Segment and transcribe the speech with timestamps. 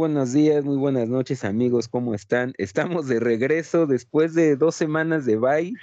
[0.00, 2.54] Buenos días, muy buenas noches amigos, ¿cómo están?
[2.56, 5.74] Estamos de regreso después de dos semanas de bye.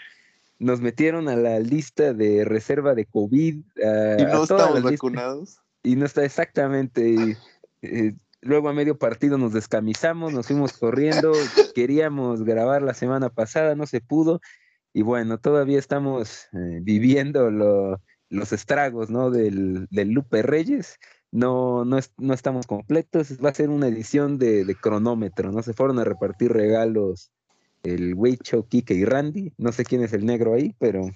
[0.58, 3.58] Nos metieron a la lista de reserva de COVID.
[3.58, 5.60] y no estamos vacunados.
[5.84, 7.38] Y no está exactamente.
[7.84, 11.32] Eh, luego a medio partido nos descamisamos, nos fuimos corriendo,
[11.76, 14.42] queríamos grabar la semana pasada, no se pudo.
[14.94, 19.30] Y bueno, todavía estamos eh, viviendo los estragos ¿no?
[19.30, 20.98] del, del Lupe Reyes
[21.32, 25.62] no, no, no estamos completos, va a ser una edición de, de, cronómetro, ¿no?
[25.62, 27.32] Se fueron a repartir regalos
[27.84, 31.10] el Weicho, Kike y Randy, no sé quién es el negro ahí, pero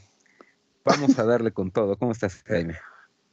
[0.86, 1.98] vamos a darle con todo.
[1.98, 2.76] ¿Cómo estás, Jaime?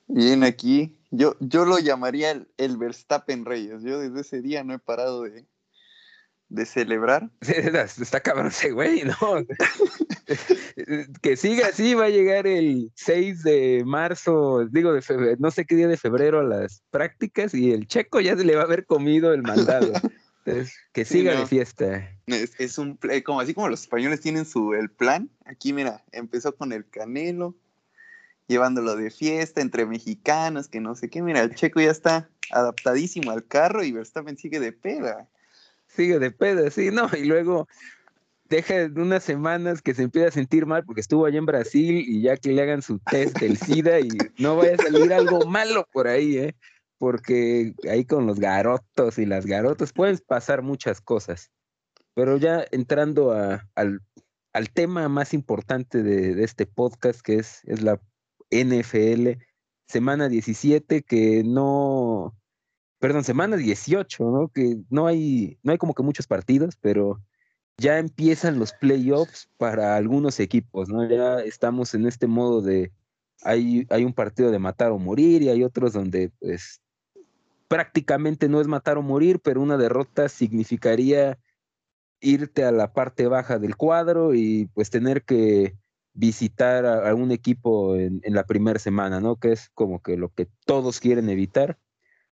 [0.07, 0.97] Bien, aquí.
[1.11, 3.83] Yo, yo lo llamaría el, el Verstappen Reyes.
[3.83, 5.47] Yo desde ese día no he parado de,
[6.49, 7.31] de celebrar.
[7.41, 9.17] Está cabrón ese güey, ¿no?
[11.23, 15.65] que siga así, va a llegar el 6 de marzo, digo de febrero, no sé
[15.65, 18.67] qué día de febrero a las prácticas y el checo ya se le va a
[18.67, 19.93] haber comido el mandado.
[20.93, 22.11] que siga de fiesta.
[22.27, 26.73] Es, un, como así como los españoles tienen su el plan, aquí mira, empezó con
[26.73, 27.55] el canelo,
[28.47, 33.31] llevándolo de fiesta entre mexicanos, que no sé qué, mira, el checo ya está adaptadísimo
[33.31, 35.29] al carro y Verstappen sigue de peda
[35.89, 37.09] sigue de pedo, sí, ¿no?
[37.17, 37.67] Y luego
[38.49, 42.23] deja unas semanas que se empieza a sentir mal porque estuvo allá en Brasil y
[42.23, 44.09] ya que le hagan su test del SIDA y
[44.39, 46.55] no vaya a salir algo malo por ahí, ¿eh?
[46.99, 51.51] Porque ahí con los garotos y las garotas pueden pasar muchas cosas.
[52.15, 54.01] Pero ya entrando al,
[54.75, 58.01] tema más importante de, de, este podcast, que es, es la
[58.51, 59.41] NFL,
[59.87, 62.35] semana 17, que no,
[62.99, 64.49] perdón, semana 18, ¿no?
[64.49, 67.21] Que no hay, no hay como que muchos partidos, pero
[67.79, 71.09] ya empiezan los playoffs para algunos equipos, ¿no?
[71.09, 72.93] Ya estamos en este modo de,
[73.43, 76.81] hay, hay un partido de matar o morir y hay otros donde, pues,
[77.69, 81.39] prácticamente no es matar o morir, pero una derrota significaría
[82.21, 85.77] irte a la parte baja del cuadro y pues tener que
[86.15, 89.37] visitar a, un equipo en, en la primera semana, ¿no?
[89.37, 91.79] Que es como que lo que todos quieren evitar.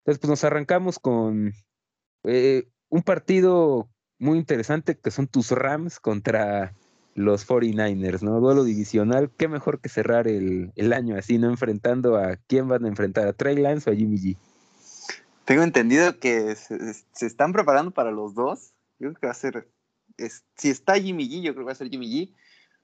[0.05, 1.51] Entonces, pues nos arrancamos con
[2.25, 3.89] eh, un partido
[4.19, 6.75] muy interesante que son tus Rams contra
[7.15, 8.39] los 49ers, ¿no?
[8.39, 9.31] Duelo divisional.
[9.35, 11.49] Qué mejor que cerrar el, año así, ¿no?
[11.49, 14.37] Enfrentando a quién van a enfrentar, a Trey Lance o a Jimmy G.
[15.43, 18.73] Tengo entendido que se, están preparando para los dos.
[18.99, 19.67] Yo creo que va a ser.
[20.55, 22.35] si está Jimmy G, yo creo que va a ser Jimmy G.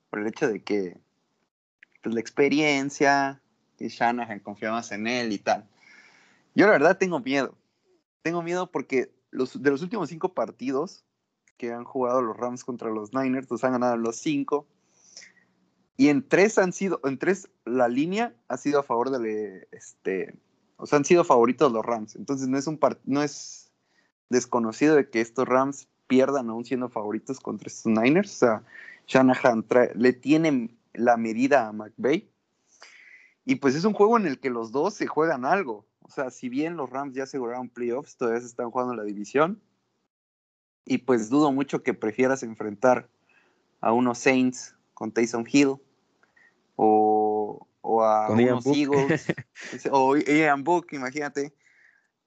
[0.09, 0.97] Por el hecho de que
[2.01, 3.43] pues, la experiencia,
[3.77, 5.67] que Shanahan confía más en él y tal.
[6.55, 7.57] Yo la verdad tengo miedo.
[8.21, 11.05] Tengo miedo porque los, de los últimos cinco partidos
[11.57, 14.67] que han jugado los Rams contra los Niners, los han ganado los cinco.
[15.97, 20.35] Y en tres han sido, en tres la línea ha sido a favor de, este,
[20.77, 22.15] o sea, han sido favoritos los Rams.
[22.15, 23.71] Entonces no es un no es
[24.29, 28.31] desconocido de que estos Rams pierdan aún siendo favoritos contra estos Niners.
[28.31, 28.63] O sea,
[29.07, 32.29] Shanahan le tienen la medida a McVay.
[33.45, 35.85] Y pues es un juego en el que los dos se juegan algo.
[36.11, 39.61] O sea, si bien los Rams ya aseguraron playoffs, todavía se están jugando la división.
[40.83, 43.07] Y pues dudo mucho que prefieras enfrentar
[43.79, 45.77] a unos Saints con Taysom Hill
[46.75, 47.65] o,
[48.03, 49.25] a unos Eagles
[49.91, 51.53] o Ian Book, imagínate,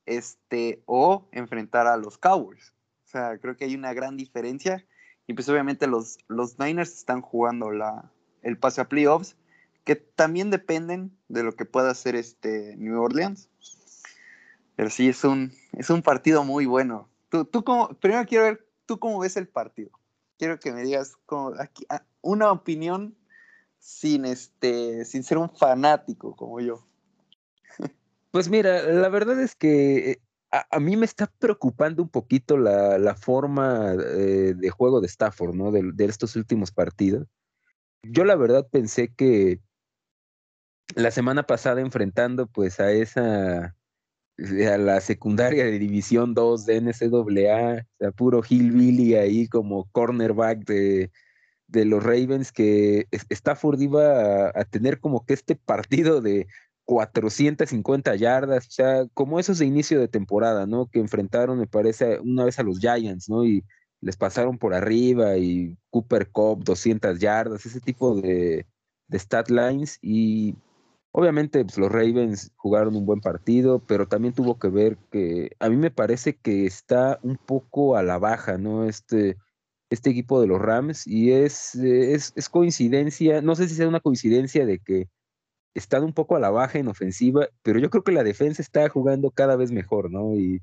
[0.06, 2.72] este, o enfrentar a los Cowboys.
[3.04, 4.82] O sea, creo que hay una gran diferencia.
[5.26, 9.36] Y pues obviamente los, los Niners están jugando la, el pase a playoffs,
[9.84, 13.48] que también dependen de lo que pueda hacer este New Orleans.
[14.76, 17.08] Pero sí, es un, es un partido muy bueno.
[17.28, 19.90] Tú, tú como, primero quiero ver, ¿tú cómo ves el partido?
[20.38, 21.16] Quiero que me digas
[21.58, 23.14] aquí, ah, una opinión
[23.78, 26.84] sin, este, sin ser un fanático como yo.
[28.30, 30.20] Pues mira, la verdad es que eh,
[30.50, 35.54] a, mí me está preocupando un poquito la, la forma eh, de juego de Stafford,
[35.54, 35.70] ¿no?
[35.70, 37.28] De, de, estos últimos partidos.
[38.02, 39.60] Yo la verdad pensé que
[40.94, 43.74] la semana pasada enfrentando pues a esa
[44.38, 50.64] a la secundaria de División 2 de NCAA, o sea, puro hillbilly ahí como cornerback
[50.64, 51.10] de,
[51.68, 56.48] de los Ravens, que Stafford iba a, tener como que este partido de
[56.84, 60.86] 450 yardas, o sea, como esos de inicio de temporada, ¿no?
[60.86, 63.44] Que enfrentaron, me parece, una vez a los Giants, ¿no?
[63.44, 63.64] Y
[64.00, 68.66] les pasaron por arriba y Cooper Cup 200 yardas, ese tipo de,
[69.08, 70.56] de stat lines y
[71.16, 75.68] Obviamente pues, los Ravens jugaron un buen partido, pero también tuvo que ver que a
[75.68, 78.88] mí me parece que está un poco a la baja, ¿no?
[78.88, 79.36] Este,
[79.90, 84.00] este equipo de los Rams y es, es, es coincidencia, no sé si sea una
[84.00, 85.08] coincidencia de que
[85.74, 88.88] están un poco a la baja en ofensiva, pero yo creo que la defensa está
[88.88, 90.34] jugando cada vez mejor, ¿no?
[90.34, 90.62] Y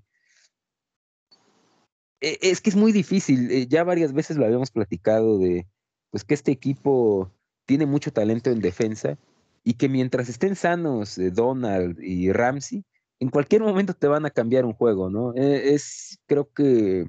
[2.19, 5.65] e, es que es muy difícil, eh, ya varias veces lo habíamos platicado de,
[6.09, 7.31] pues que este equipo
[7.65, 9.17] tiene mucho talento en defensa
[9.63, 12.83] y que mientras estén sanos eh, Donald y Ramsey,
[13.19, 15.33] en cualquier momento te van a cambiar un juego, ¿no?
[15.35, 17.07] E, es, creo que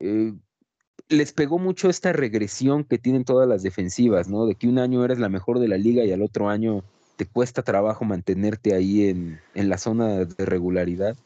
[0.00, 0.34] eh,
[1.08, 4.46] les pegó mucho esta regresión que tienen todas las defensivas, ¿no?
[4.46, 6.82] De que un año eres la mejor de la liga y al otro año
[7.16, 11.16] te cuesta trabajo mantenerte ahí en, en la zona de regularidad.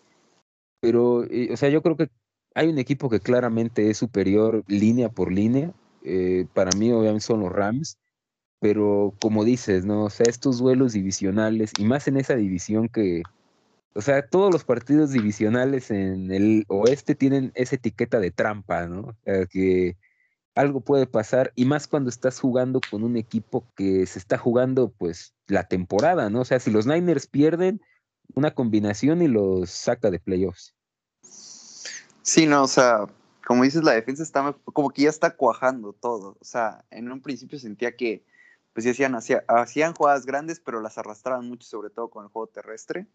[0.81, 2.11] Pero, eh, o sea, yo creo que
[2.55, 5.73] hay un equipo que claramente es superior línea por línea.
[6.02, 7.96] Eh, para mí, obviamente, son los Rams.
[8.64, 10.05] Pero como dices, ¿no?
[10.05, 13.22] O sea, estos duelos divisionales, y más en esa división que,
[13.94, 19.00] o sea, todos los partidos divisionales en el oeste tienen esa etiqueta de trampa, ¿no?
[19.00, 19.99] O sea, que
[20.55, 24.88] algo puede pasar, y más cuando estás jugando con un equipo que se está jugando,
[24.96, 26.40] pues, la temporada, ¿no?
[26.40, 27.82] O sea, si los Niners pierden,
[28.34, 30.75] una combinación y los saca de playoffs.
[32.22, 33.05] Sí, no, o sea,
[33.46, 36.38] como dices, la defensa está como que ya está cuajando todo.
[36.40, 38.25] O sea, en un principio sentía que,
[38.75, 43.06] pues, hacían, hacían jugadas grandes, pero las arrastraban mucho, sobre todo con el juego terrestre.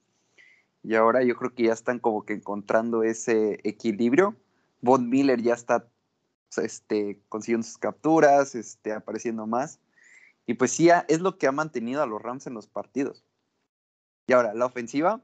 [0.82, 4.38] Y ahora yo creo que ya están como que encontrando ese equilibrio.
[4.82, 5.86] Von Miller ya está
[6.56, 9.82] este, consiguiendo sus capturas, este, apareciendo más.
[10.46, 13.26] Y pues sí, es lo que ha mantenido a los Rams en los partidos.
[14.28, 15.22] Y ahora, la ofensiva,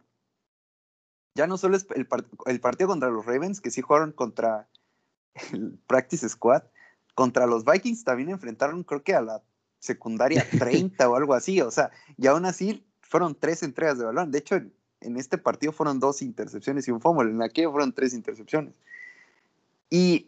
[1.34, 2.08] ya no solo es el,
[2.46, 4.68] el partido contra los Ravens, que sí jugaron contra
[5.54, 6.64] el Practice Squad,
[7.14, 9.42] contra los Vikings también enfrentaron, creo que a la
[9.86, 11.62] secundaria 30 o algo así.
[11.62, 14.32] O sea, y aún así fueron tres entregas de balón.
[14.32, 17.30] De hecho, en este partido fueron dos intercepciones y un fumble.
[17.30, 18.74] En aquello fueron tres intercepciones.
[19.90, 20.28] Y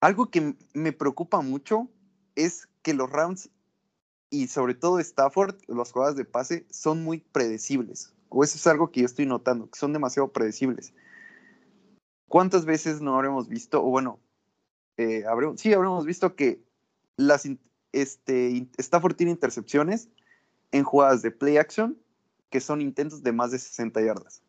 [0.00, 1.88] algo que me preocupa mucho
[2.34, 3.50] es que los Rams
[4.30, 8.14] y sobre todo Stafford, las jugadas de pase, son muy predecibles.
[8.28, 10.94] O eso es algo que yo estoy notando, que son demasiado predecibles.
[12.28, 14.20] ¿Cuántas veces no habremos visto, o bueno,
[14.96, 15.24] eh,
[15.56, 16.62] sí habremos visto que
[17.16, 17.48] las,
[17.92, 20.08] este, Stafford tiene intercepciones
[20.72, 21.98] en jugadas de play action
[22.50, 24.42] que son intentos de más de 60 yardas.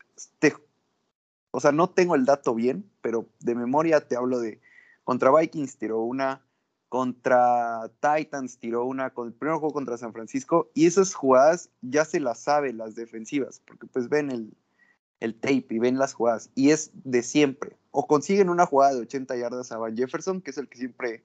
[1.52, 4.60] o sea, no tengo el dato bien, pero de memoria te hablo de
[5.04, 6.42] contra Vikings tiró una,
[6.90, 12.06] contra Titans tiró una, con el primer juego contra San Francisco, y esas jugadas ya
[12.06, 14.54] se las saben las defensivas, porque pues ven el,
[15.20, 17.78] el tape y ven las jugadas, y es de siempre.
[17.92, 21.24] O consiguen una jugada de 80 yardas a Van Jefferson, que es el que siempre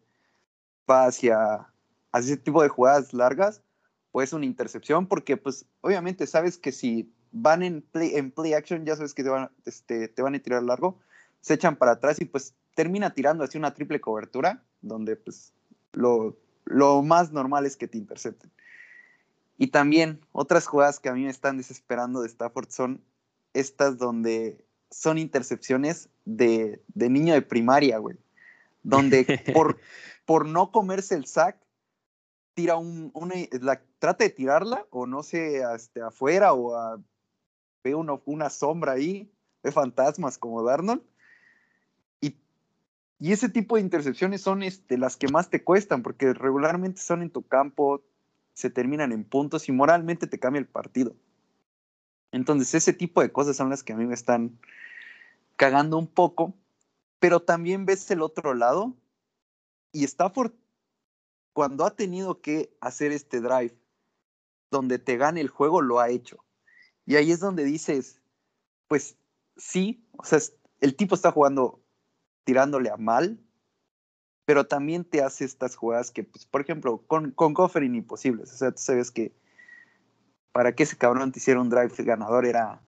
[0.89, 1.69] va hacia,
[2.17, 3.63] hacia ese tipo de jugadas largas,
[4.13, 8.55] o es una intercepción, porque pues obviamente sabes que si van en play, en play
[8.55, 10.99] action, ya sabes que te van, este, te van a tirar largo,
[11.43, 15.53] se echan para atrás y pues termina tirando así una triple cobertura, donde pues
[15.93, 18.51] lo, lo más normal es que te intercepten.
[19.59, 23.03] Y también otras jugadas que a mí me están desesperando de Stafford son
[23.53, 28.17] estas donde son intercepciones de, de niño de primaria, güey.
[28.83, 29.25] Donde
[29.55, 29.79] por,
[30.25, 31.59] por no comerse el sack,
[32.57, 33.35] tira un, una,
[33.99, 36.99] trata de tirarla o no sé, este, afuera o
[37.85, 39.31] ve una sombra ahí,
[39.63, 41.03] ve fantasmas como Darnold.
[42.23, 42.35] Y,
[43.19, 47.21] y ese tipo de intercepciones son este, las que más te cuestan porque regularmente son
[47.21, 48.03] en tu campo,
[48.55, 51.15] se terminan en puntos y moralmente te cambia el partido.
[52.33, 54.59] Entonces ese tipo de cosas son las que a mí me están
[55.57, 56.55] cagando un poco,
[57.19, 58.95] pero también ves el otro lado
[59.93, 60.53] y Stafford
[61.57, 63.75] cuando ha tenido que hacer este drive
[64.71, 66.45] donde te gane el juego, lo ha hecho.
[67.07, 68.21] Y ahí es donde dices,
[68.89, 69.17] pues
[69.57, 70.39] sí, o sea,
[70.83, 71.81] el tipo está jugando
[72.45, 73.41] tirándole a mal,
[74.45, 78.53] pero también te hace estas jugadas que, pues, por ejemplo, con, con Gofferin imposibles.
[78.53, 79.33] O sea, tú sabes que
[80.53, 82.83] para que ese cabrón te hiciera un drive ganador era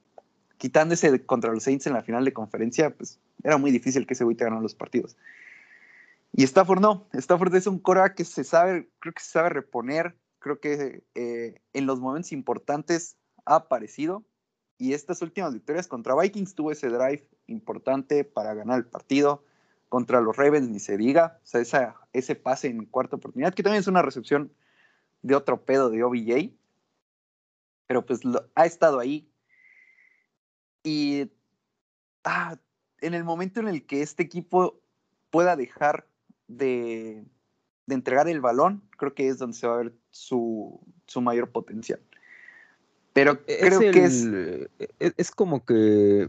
[0.58, 4.24] quitándose contra los Saints en la final de conferencia, pues era muy difícil que ese
[4.24, 5.16] güey te ganara los partidos.
[6.32, 10.16] Y Stafford no, Stafford es un cora que se sabe, creo que se sabe reponer,
[10.38, 14.24] creo que eh, en los momentos importantes ha aparecido.
[14.76, 19.44] Y estas últimas victorias contra Vikings tuvo ese drive importante para ganar el partido,
[19.88, 23.62] contra los Ravens ni se diga, o sea, esa, ese pase en cuarta oportunidad, que
[23.62, 24.52] también es una recepción
[25.22, 26.52] de otro pedo de OBJ,
[27.86, 28.20] pero pues
[28.54, 29.30] ha estado ahí.
[30.82, 31.30] Y
[32.24, 32.56] ah,
[33.00, 34.80] en el momento en el que este equipo
[35.30, 36.06] pueda dejar
[36.48, 37.24] de,
[37.86, 40.80] entregar el balón, creo que es donde se va a ver su,
[41.20, 42.00] mayor potencial.
[43.12, 44.26] Pero e-, creo que es...
[44.26, 46.28] E-, es como que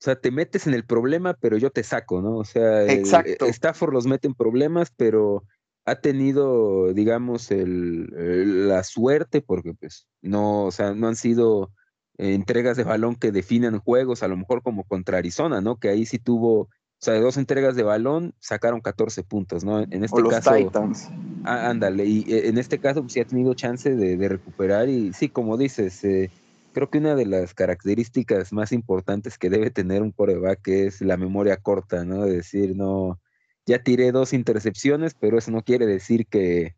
[0.00, 2.36] o sea, te metes en el problema, pero yo te saco, ¿no?
[2.36, 3.46] O sea, Exacto.
[3.46, 5.44] Stafford los mete en problemas, pero
[5.86, 11.72] ha tenido, digamos, el, la suerte, porque pues no, o sea, no han sido
[12.18, 15.78] entregas de balón que definan juegos, a lo mejor como contra Arizona, ¿no?
[15.78, 16.68] Que ahí sí tuvo,
[17.00, 19.80] o sea, de dos entregas de balón sacaron 14 puntos, ¿no?
[19.80, 20.54] En este o los caso.
[20.54, 21.10] Titans.
[21.44, 25.12] Ah, ándale, y eh, en este caso pues, sí ha tenido chance de, recuperar y
[25.12, 26.30] sí, como dices, eh,
[26.72, 31.16] creo que una de las características más importantes que debe tener un coreback es la
[31.16, 32.24] memoria corta, ¿no?
[32.24, 33.20] De decir, no,
[33.66, 36.74] ya tiré dos intercepciones, pero eso no quiere decir que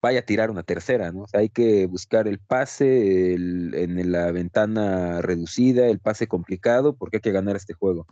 [0.00, 1.22] vaya a tirar una tercera, ¿no?
[1.22, 7.18] O sea, hay que buscar el pase en la ventana reducida, el pase complicado, porque
[7.18, 8.06] hay que ganar este juego.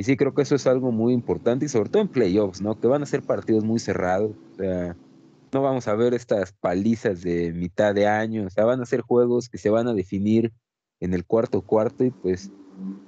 [0.00, 2.80] Y sí, creo que eso es algo muy importante y sobre todo en playoffs, ¿no?
[2.80, 4.96] Que van a ser partidos muy cerrados, o sea,
[5.52, 9.02] no vamos a ver estas palizas de mitad de año, o sea, van a ser
[9.02, 10.52] juegos que se van a definir
[11.00, 12.50] en el cuarto cuarto y pues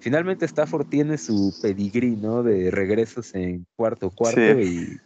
[0.00, 2.42] finalmente Stafford tiene su pedigrí, ¿no?
[2.42, 5.00] De regresos en cuarto cuarto y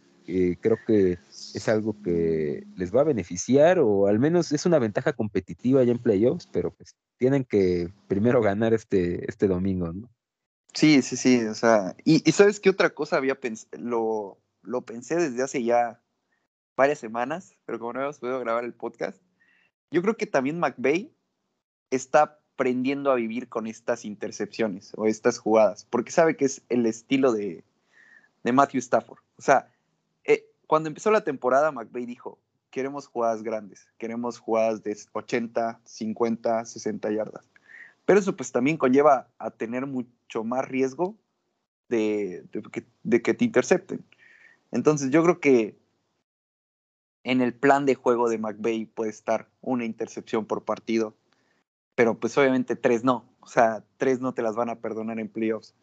[0.57, 1.19] creo que
[1.53, 5.93] es algo que les va a beneficiar o al menos es una ventaja competitiva ya
[5.93, 10.09] en playoffs, pero pues tienen que primero ganar este, este domingo, ¿no?
[10.77, 13.39] Sí, sí, sí, o sea, y, ¿sabes qué otra cosa había
[13.79, 15.99] lo, lo pensé desde hace ya
[16.75, 19.19] varias semanas, pero como no habíamos podido grabar el podcast,
[19.89, 21.11] yo creo que también McVeigh
[21.89, 22.21] está
[22.53, 27.31] aprendiendo a vivir con estas intercepciones o estas jugadas, porque sabe que es el estilo
[27.31, 27.63] de,
[28.43, 29.21] de Matthew Stafford.
[29.39, 29.73] O sea,
[30.25, 32.37] eh, cuando empezó la temporada, McVeigh dijo,
[32.69, 37.49] queremos jugadas grandes, queremos jugadas de 80, 50, 60 yardas.
[38.07, 41.15] Pero eso pues también conlleva a tener mucho más riesgo
[41.89, 44.03] de, que, te intercepten.
[44.71, 45.77] Entonces yo creo que
[47.23, 51.15] en el plan de juego de McVeigh puede estar una intercepción por partido
[51.97, 53.27] pero pues obviamente tres no.
[53.39, 55.73] O sea, tres no te las van a perdonar en playoffs.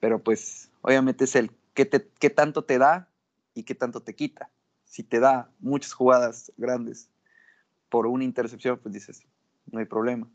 [0.00, 3.10] Pero pues obviamente es el qué, te, qué tanto te da
[3.52, 4.48] y qué tanto te quita.
[4.86, 7.10] Si te da muchas jugadas grandes
[7.90, 9.26] por una intercepción, pues dices,
[9.70, 10.26] no hay problema.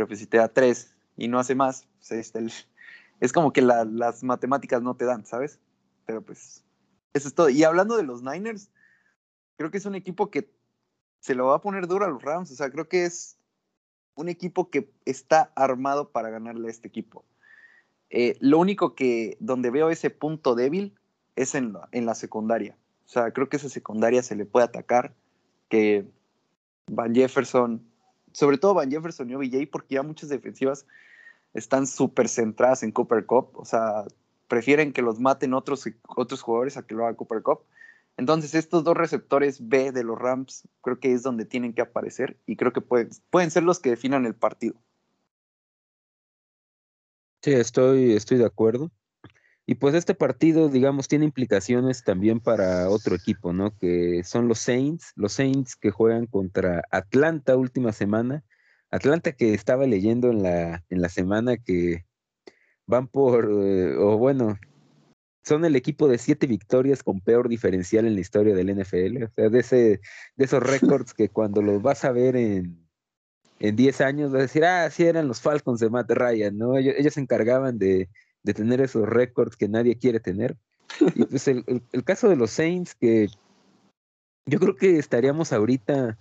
[0.00, 2.32] Pero pues si te da tres y no hace más, pues
[3.20, 5.60] es como que las matemáticas no te dan, ¿sabes?
[6.06, 6.64] Pero pues
[7.12, 7.50] eso es todo.
[7.50, 8.70] Y hablando de los Niners,
[9.58, 10.50] creo que es un equipo que
[11.18, 12.50] se lo va a poner duro a los Rams.
[12.50, 13.36] O sea, creo que es
[14.14, 17.26] un equipo que está armado para ganarle a este equipo.
[18.08, 20.94] Eh, lo único que donde veo ese punto débil
[21.36, 22.74] es en la, en la secundaria.
[23.04, 25.12] O sea, creo que esa secundaria se le puede atacar,
[25.68, 26.06] que
[26.86, 27.89] Van Jefferson,
[28.32, 30.86] sobre todo Van Jefferson y OBJ, porque ya muchas defensivas
[31.54, 33.50] están súper centradas en Cooper Cup.
[33.54, 34.04] O sea,
[34.48, 37.60] prefieren que los maten otros, otros jugadores a que lo haga Cooper Cup.
[38.16, 42.36] Entonces, estos dos receptores B de los Rams creo que es donde tienen que aparecer
[42.46, 44.74] y creo que pueden, pueden ser los que definan el partido.
[47.42, 48.90] Sí, estoy, estoy de acuerdo.
[49.70, 53.70] Y pues este partido, digamos, tiene implicaciones también para otro equipo, ¿no?
[53.78, 58.42] Que son los Saints, los Saints que juegan contra Atlanta última semana.
[58.90, 62.04] Atlanta que estaba leyendo en la, en la semana que
[62.86, 64.58] van por, eh, o bueno,
[65.44, 69.22] son el equipo de siete victorias con peor diferencial en la historia del NFL.
[69.22, 70.00] O sea, de, ese,
[70.34, 72.90] de esos récords que cuando los vas a ver en,
[73.60, 76.76] en 10 años vas a decir, ah, sí eran los Falcons de Matt Ryan, ¿no?
[76.76, 78.08] Ellos, se encargaban de,
[78.42, 80.56] de, tener esos récords que nadie quiere tener.
[81.14, 83.28] Y pues el, el, caso de los Saints, que
[84.46, 86.18] yo creo que estaríamos ahorita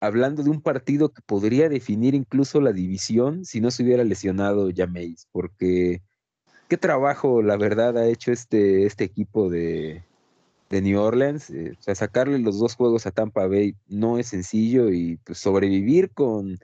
[0.00, 4.68] hablando de un partido que podría definir incluso la división si no se hubiera lesionado
[4.74, 6.02] Jameis, porque
[6.68, 10.04] qué trabajo, la verdad, ha hecho este, este equipo de,
[10.70, 11.50] de New Orleans.
[11.50, 15.38] Eh, o sea, sacarle los dos juegos a Tampa Bay no es sencillo y pues,
[15.38, 16.58] sobrevivir con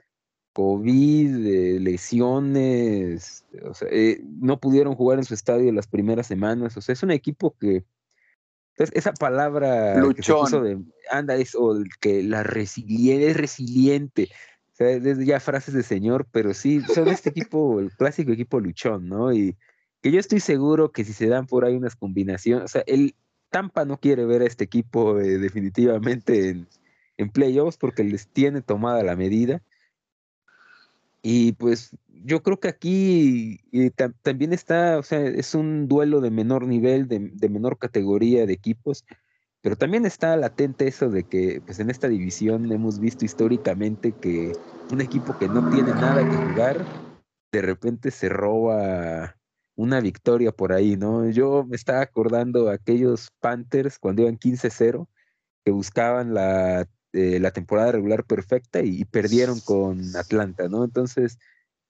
[0.53, 6.75] COVID, eh, lesiones, o sea, eh, no pudieron jugar en su estadio las primeras semanas.
[6.77, 7.85] O sea, es un equipo que
[8.71, 10.63] entonces, esa palabra Luchón.
[10.63, 10.79] de
[11.11, 14.29] anda es o que la resiliente es resiliente.
[14.71, 18.59] O sea, es ya frases de señor, pero sí, son este equipo, el clásico equipo
[18.59, 19.33] luchón, ¿no?
[19.33, 19.57] Y
[20.01, 23.15] que yo estoy seguro que si se dan por ahí unas combinaciones, o sea, el
[23.49, 26.67] Tampa no quiere ver a este equipo eh, definitivamente en,
[27.17, 29.61] en playoffs porque les tiene tomada la medida.
[31.21, 36.31] Y pues yo creo que aquí eh, también está, o sea, es un duelo de
[36.31, 39.05] menor nivel, de, de, menor categoría de equipos,
[39.61, 44.53] pero también está latente eso de que pues en esta división hemos visto históricamente que
[44.91, 46.83] un equipo que no tiene nada que jugar,
[47.51, 49.35] de repente se roba
[49.75, 51.29] una victoria por ahí, ¿no?
[51.29, 55.07] Yo me estaba acordando aquellos Panthers cuando iban 15-0,
[55.63, 60.83] que buscaban la, eh, la, temporada regular perfecta y, perdieron con Atlanta, ¿no?
[60.83, 61.37] Entonces,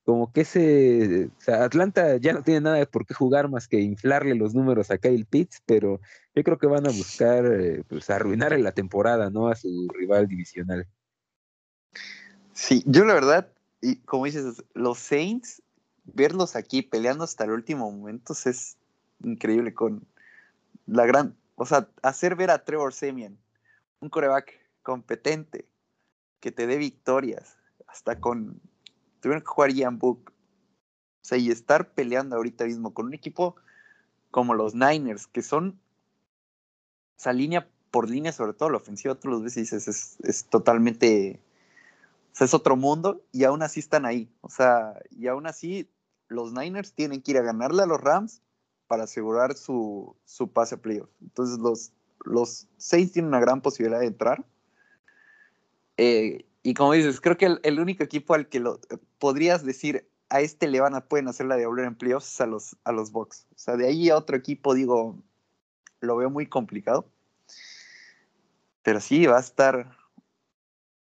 [0.03, 3.79] como que ese, o sea, Atlanta ya no tiene nada por qué jugar más que
[3.79, 5.99] inflarle los números a Kyle Pitts, pero
[6.33, 9.47] yo creo que van a buscar eh, pues arruinar la temporada, ¿no?
[9.47, 10.87] A su rival divisional.
[12.53, 13.47] Sí, yo la verdad,
[13.81, 15.61] y como dices, los Saints,
[16.03, 18.77] verlos aquí peleando hasta el último momento es
[19.23, 20.05] increíble con
[20.87, 23.37] la gran, o sea, hacer ver a Trevor Semian,
[23.99, 25.67] un coreback competente,
[26.39, 27.57] que te dé victorias,
[27.87, 28.61] hasta con
[29.19, 30.31] tuvieron que jugar Ian Book.
[30.31, 33.55] O sea, y estar peleando ahorita mismo con un equipo
[34.31, 35.79] como los Niners, que son
[37.17, 40.45] esa línea por línea, sobre todo la ofensiva, tú los ves y dices, es, es
[40.45, 41.39] totalmente,
[42.31, 44.33] o sea, es otro mundo y aún así están ahí.
[44.41, 45.87] O sea, y aún así
[46.27, 48.41] los Niners tienen que ir a ganarle a los Rams
[48.87, 51.13] para asegurar su, su pase a playoffs.
[51.21, 51.91] Entonces los,
[52.25, 54.45] los Saints tienen una gran posibilidad de entrar.
[56.03, 58.79] Eh, y como dices, creo que el, único equipo al que lo
[59.19, 62.47] podrías decir a este le van a pueden hacer la de volver en playoffs a
[62.47, 63.45] los, a los Bucks.
[63.51, 65.15] O sea, de ahí a otro equipo, digo,
[65.99, 67.07] lo veo muy complicado.
[68.81, 69.95] Pero sí, va a estar.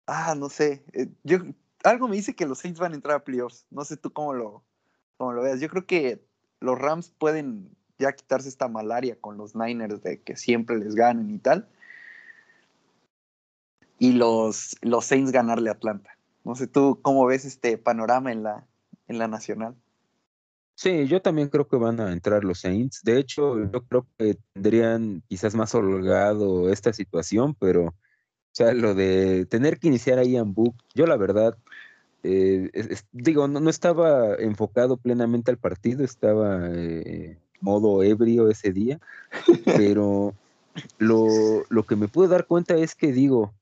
[0.05, 0.83] Ah, no sé.
[0.91, 1.37] Eh, yo,
[1.85, 3.65] algo me dice que los Saints van a entrar a playoffs.
[3.69, 4.65] No sé tú cómo lo,
[5.15, 5.61] cómo lo veas.
[5.61, 6.21] Yo creo que
[6.59, 11.29] los Rams pueden ya quitarse esta malaria con los Niners de que siempre les ganen
[11.29, 11.69] y tal
[13.99, 16.17] y los, los Saints ganarle a Atlanta.
[16.45, 18.65] No sé tú cómo ves este panorama en la,
[19.07, 19.75] en la nacional.
[20.75, 23.03] Sí, yo también creo que van a entrar los Saints.
[23.03, 27.93] De hecho, yo creo que tendrían quizás más holgado esta situación, pero, o
[28.53, 31.57] sea, lo de tener que iniciar ahí en Book, yo la verdad,
[32.23, 32.71] eh,
[33.11, 39.01] digo, no, estaba enfocado plenamente al partido, estaba eh, modo ebrio ese día,
[39.65, 40.33] pero
[40.97, 41.27] lo,
[41.67, 43.53] lo que me pude dar cuenta es que, digo,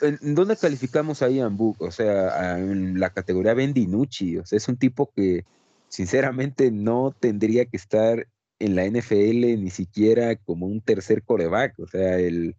[0.00, 1.76] ¿en dónde calificamos a Ian Book?
[1.80, 4.38] O sea, en la categoría Bendinucci.
[4.38, 5.44] O sea, es un tipo que
[5.88, 8.26] sinceramente no tendría que estar
[8.58, 11.78] en la NFL ni siquiera como un tercer coreback.
[11.78, 12.56] O sea, el,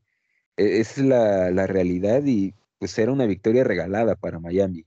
[0.57, 4.85] e, es la, la realidad y pues era una victoria regalada para Miami.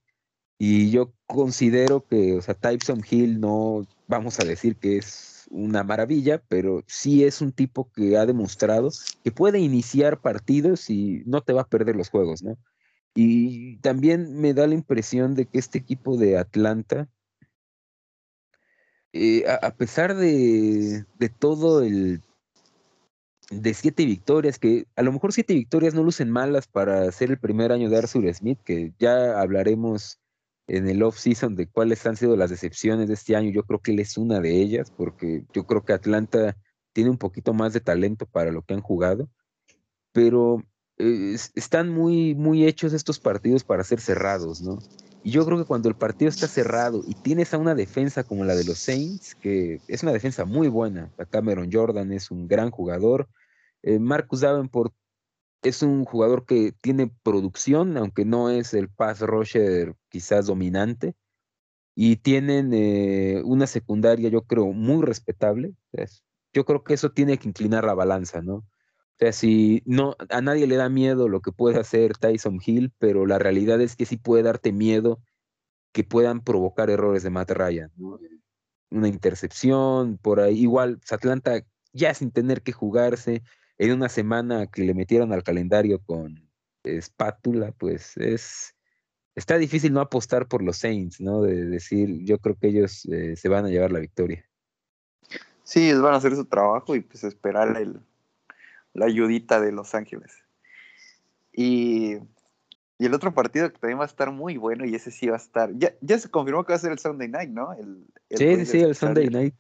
[0.58, 5.84] Y yo considero que, o sea, Tyson Hill no, vamos a decir que es una
[5.84, 8.90] maravilla, pero sí es un tipo que ha demostrado
[9.22, 12.56] que puede iniciar partidos y no te va a perder los juegos, ¿no?
[13.14, 17.08] Y también me da la impresión de que este equipo de Atlanta,
[19.12, 22.22] eh, a, pesar de, de todo el
[23.50, 27.38] de siete victorias, que a lo mejor siete victorias no lucen malas para ser el
[27.38, 30.21] primer año de Arthur Smith, que ya hablaremos
[30.66, 33.50] en el off-season de cuáles han sido las decepciones de este año.
[33.50, 36.56] Yo creo que él es una de ellas, porque yo creo que Atlanta
[36.92, 39.28] tiene un poquito más de talento para lo que han jugado,
[40.12, 40.62] pero
[40.98, 44.78] eh, están muy, muy hechos estos partidos para ser cerrados, ¿no?
[45.24, 48.44] Y yo creo que cuando el partido está cerrado y tienes a una defensa como
[48.44, 52.70] la de los Saints, que es una defensa muy buena, Cameron Jordan es un gran
[52.70, 53.28] jugador,
[53.82, 54.92] eh, Marcus Davenport
[55.62, 61.14] es un jugador que tiene producción, aunque no es el pass rusher quizás dominante,
[61.94, 65.74] y tienen eh, una secundaria, yo creo, muy respetable.
[66.52, 68.56] Yo creo que eso tiene que inclinar la balanza, ¿no?
[68.56, 68.64] O
[69.18, 73.26] sea, si no, a nadie le da miedo lo que puede hacer Tyson Hill, pero
[73.26, 75.20] la realidad es que sí puede darte miedo
[75.92, 77.92] que puedan provocar errores de Matt Ryan,
[78.90, 83.42] Una intercepción, por ahí, igual, Atlanta ya sin tener que jugarse,
[83.82, 86.48] en una semana que le metieron al calendario con
[86.84, 88.76] espátula, pues es
[89.34, 91.42] está difícil no apostar por los Saints, ¿no?
[91.42, 94.48] De decir, yo creo que ellos eh, se van a llevar la victoria.
[95.64, 98.00] Sí, ellos van a hacer su trabajo y pues esperar el,
[98.94, 100.32] la ayudita de Los Ángeles.
[101.52, 102.18] Y,
[102.98, 105.34] y, el otro partido que también va a estar muy bueno y ese sí va
[105.34, 107.72] a estar, ya, ya se confirmó que va a ser el Sunday Night, ¿no?
[107.72, 109.54] El, sí, sí, sí, el Sunday Night.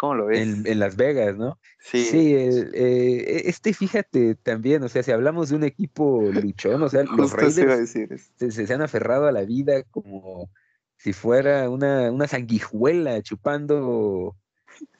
[0.00, 0.40] ¿Cómo lo ves?
[0.40, 1.58] En, Las Vegas, ¿no?
[1.78, 2.04] Sí.
[2.06, 7.02] Sí, eh, este, fíjate también, o sea, si hablamos de un equipo luchón, o sea,
[7.02, 10.48] los Raiders se, se, han aferrado a la vida como
[10.96, 14.36] si fuera una, una sanguijuela chupando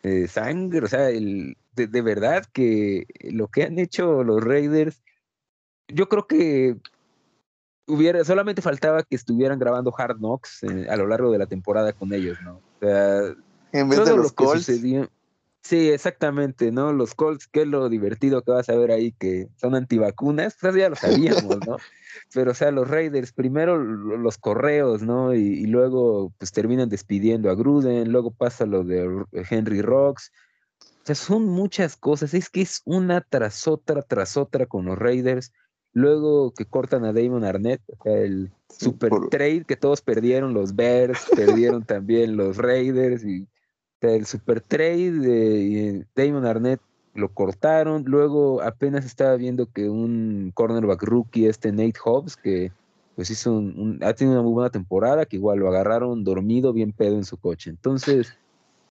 [0.03, 5.03] eh, sangre, o sea, el, de, verdad que lo que han hecho los Raiders,
[5.89, 6.77] yo creo que
[7.87, 11.95] hubiera, solamente faltaba que estuvieran grabando Hard Knocks eh, a lo largo de la temporada
[11.95, 12.57] con ellos, ¿no?
[12.57, 13.35] O sea,
[13.73, 14.71] en vez de los Colts.
[15.63, 16.93] Sí, exactamente, ¿no?
[16.93, 20.75] Los Colts, que es lo divertido que vas a ver ahí, que son antivacunas, pues
[20.75, 21.77] ya lo sabíamos, ¿no?
[22.35, 25.35] Pero, o sea, los Raiders, primero los correos, ¿no?
[25.35, 30.33] Y, luego, pues terminan despidiendo a Gruden, luego pasa lo de Henry Rocks.
[30.81, 34.99] O sea, son muchas cosas, es que es una tras otra, tras otra con los
[34.99, 35.53] Raiders.
[35.93, 40.75] Luego que cortan a Damon Arnett, o sea, el super trade que todos perdieron, los
[40.75, 43.47] Bears, perdieron también los Raiders, y
[44.03, 46.81] el super trade de Damon Arnett
[47.15, 48.05] lo cortaron.
[48.07, 52.73] Luego apenas estaba viendo que un cornerback rookie, este Nate Hobbs, que
[53.17, 56.93] pues hizo un, ha tenido una muy buena temporada, que igual lo agarraron dormido, bien
[56.93, 57.69] pedo en su coche.
[57.69, 58.33] Entonces,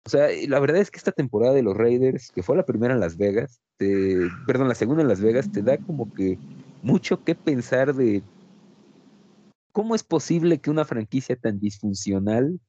[0.05, 2.93] o sea, la verdad es que esta temporada de los Raiders, que fue la primera
[2.93, 6.37] en Las Vegas, perdón, la segunda en Las Vegas, te da como que
[6.83, 8.21] mucho que pensar de
[9.71, 12.59] cómo es posible que una franquicia tan disfuncional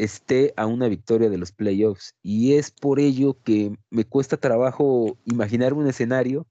[0.00, 2.14] esté a una victoria de los playoffs.
[2.22, 6.46] Y es por ello que me cuesta trabajo imaginar un escenario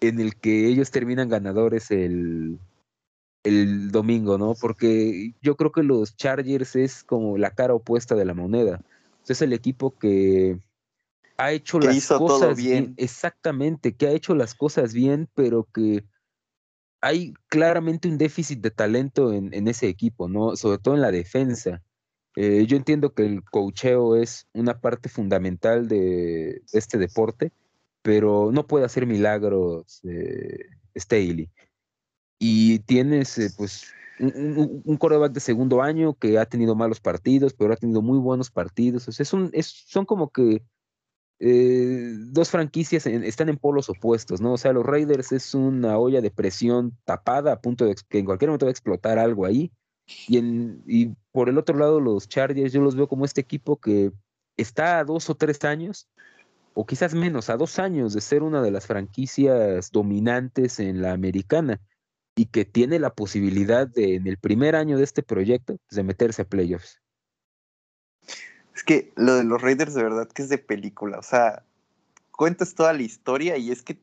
[0.00, 2.58] en el que ellos terminan ganadores el,
[3.44, 4.54] el domingo, ¿no?
[4.60, 8.80] Porque yo creo que los Chargers es como la cara opuesta de la moneda.
[9.28, 10.58] Es el equipo que
[11.36, 12.94] ha hecho las cosas bien.
[12.96, 16.04] Exactamente, que ha hecho las cosas bien, pero que
[17.00, 20.56] hay claramente un déficit de talento en, en ese equipo, ¿no?
[20.56, 21.82] Sobre todo en la defensa.
[22.42, 27.52] Eh, yo entiendo que el cocheo es una parte fundamental de este deporte,
[28.00, 31.50] pero no puede hacer milagros eh, Staley.
[32.38, 37.52] Y tienes, eh, pues, un, un, coreback de segundo año que ha tenido malos partidos,
[37.52, 39.06] pero ha tenido muy buenos partidos.
[39.06, 40.62] O sea, es un, es, son como que
[41.40, 44.54] eh, dos franquicias están en polos opuestos, ¿no?
[44.54, 48.24] O sea, los Raiders es una olla de presión tapada a punto de que en
[48.24, 49.72] cualquier momento va a explotar algo ahí.
[50.28, 53.76] Y, en, y por el otro lado, los Chargers, yo los veo como este equipo
[53.76, 54.12] que
[54.56, 56.08] está a dos o tres años,
[56.74, 61.12] o quizás menos, a dos años de ser una de las franquicias dominantes en la
[61.12, 61.80] americana
[62.36, 66.02] y que tiene la posibilidad de, en el primer año de este proyecto, pues, de
[66.02, 67.00] meterse a playoffs.
[68.74, 71.64] Es que lo de los Raiders de verdad que es de película, o sea,
[72.30, 74.00] cuentas toda la historia y es que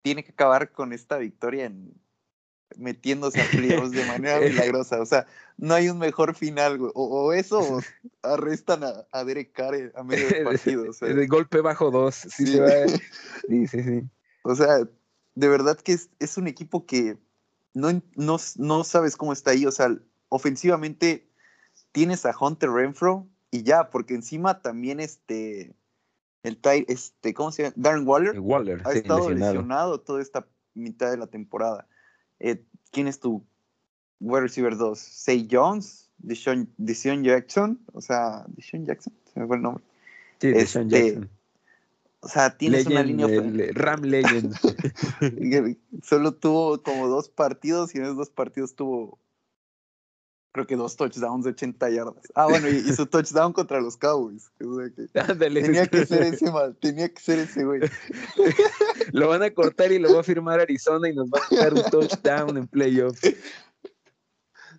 [0.00, 1.92] tiene que acabar con esta victoria en
[2.76, 5.26] metiéndose a playoffs de manera milagrosa, o sea,
[5.56, 7.80] no hay un mejor final, O, eso o
[8.22, 10.90] arrestan a, Derek Carr a medio del partido.
[10.90, 11.08] O sea.
[11.08, 12.14] De golpe bajo dos.
[12.14, 12.46] Sí,
[13.48, 13.66] sí.
[13.66, 14.02] sí, sí,
[14.42, 14.80] O sea,
[15.34, 17.18] de verdad que es, es un equipo que
[17.74, 19.66] no, no, no, sabes cómo está ahí.
[19.66, 19.96] O sea,
[20.28, 21.28] ofensivamente
[21.92, 25.74] tienes a Hunter Renfro y ya, porque encima también este,
[26.42, 27.74] el este, ¿cómo se llama?
[27.76, 30.00] Darren Waller, Waller ha estado lesionado.
[30.00, 31.86] toda esta mitad de la temporada.
[32.40, 33.44] Eh, ¿Quién es tu
[34.20, 34.98] wide receiver 2?
[34.98, 36.68] Say Jones, Deshaun,
[37.24, 39.84] Jackson, o sea, Deshaun Jackson, se me fue el nombre.
[40.40, 41.30] Sí, este, Jackson.
[42.20, 43.28] O sea, tienes una línea.
[43.72, 44.54] Ram Legend.
[46.02, 49.20] Solo tuvo como dos partidos y en esos dos partidos tuvo
[50.56, 52.14] creo que dos touchdowns de 80 yardas.
[52.34, 54.50] Ah, bueno, y, su touchdown contra los Cowboys.
[55.38, 57.82] tenía que ser ese mal, tenía que ser ese güey.
[59.12, 61.74] lo van a cortar y lo va a firmar Arizona y nos va a dar
[61.74, 63.20] un touchdown en playoffs.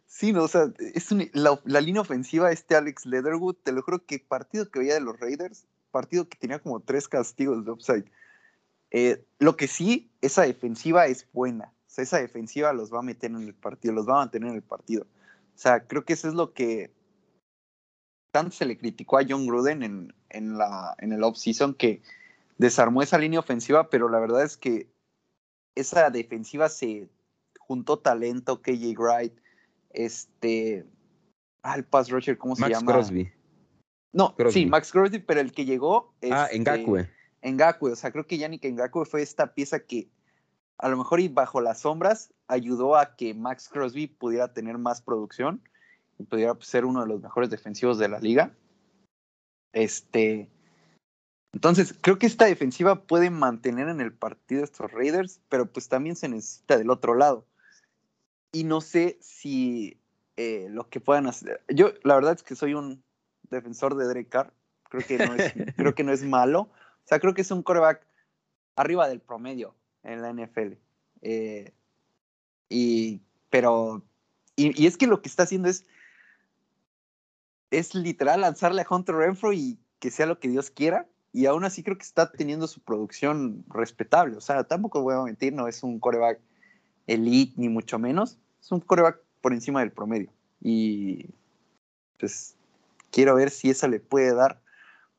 [0.06, 4.04] Sí, no, o sea, es la, la, línea ofensiva, este Alex Leatherwood, te lo juro
[4.04, 8.06] que partido que veía de los Raiders, partido que tenía como tres castigos de upside.
[8.90, 11.74] Eh, lo que sí, esa defensiva es buena.
[11.86, 14.50] O sea, esa defensiva los va a meter en el partido, los va a mantener
[14.50, 15.04] en el partido.
[15.04, 16.92] O sea, creo que eso es lo que
[18.32, 22.02] tanto se le criticó a John Gruden en, en, la, en el off-season que
[22.58, 24.90] desarmó esa línea ofensiva, pero la verdad es que
[25.76, 27.10] esa defensiva se
[27.60, 29.34] juntó talento, KJ Wright,
[29.92, 30.86] este,
[31.62, 32.94] al ah, pass rusher, ¿cómo se llama?
[32.94, 33.32] Crosby.
[34.14, 36.14] No, sí, Max Crosby, pero el que llegó.
[36.32, 37.10] ah, en Ngakwe.
[37.44, 40.10] Ngakwe, o sea, creo que Yannick Ngakwe fue esta pieza que
[40.78, 45.02] a lo mejor y bajo las sombras ayudó a que Max Crosby pudiera tener más
[45.02, 45.62] producción
[46.18, 48.56] y pudiera ser uno de los mejores defensivos de la liga.
[49.74, 50.50] Este,
[51.58, 56.16] entonces, creo que esta defensiva puede mantener en el partido estos Raiders, pero pues también
[56.16, 57.48] se necesita del otro lado.
[58.52, 60.00] Y no sé si
[60.36, 61.64] eh, lo que puedan hacer.
[61.68, 63.04] Yo, la verdad es que soy un
[63.50, 64.54] defensor de Derek Carr.
[64.84, 66.60] Creo que no es, creo que no es malo.
[66.60, 68.06] O sea, creo que es un coreback
[68.76, 70.74] arriba del promedio en la NFL.
[71.24, 71.74] Eh,
[72.70, 74.04] y, pero,
[74.56, 75.88] y, es que lo que está haciendo es,
[77.72, 81.08] es literal lanzarle a Hunter Renfro y que sea lo que Dios quiera.
[81.38, 84.36] Y aún así creo que está teniendo su producción respetable.
[84.38, 86.40] O sea, tampoco voy a mentir, no es un coreback
[87.06, 88.40] elite ni mucho menos.
[88.60, 90.32] Es un coreback por encima del promedio.
[90.62, 91.30] Y
[92.20, 92.56] pues
[93.12, 94.64] quiero ver si esa le puede dar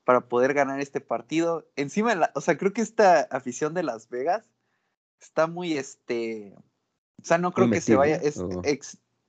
[0.03, 1.69] para poder ganar este partido.
[1.77, 4.45] Encima, la, o sea, creo que esta afición de Las Vegas
[5.21, 6.53] está muy, este,
[7.23, 8.43] o sea, no creo que se vaya, es,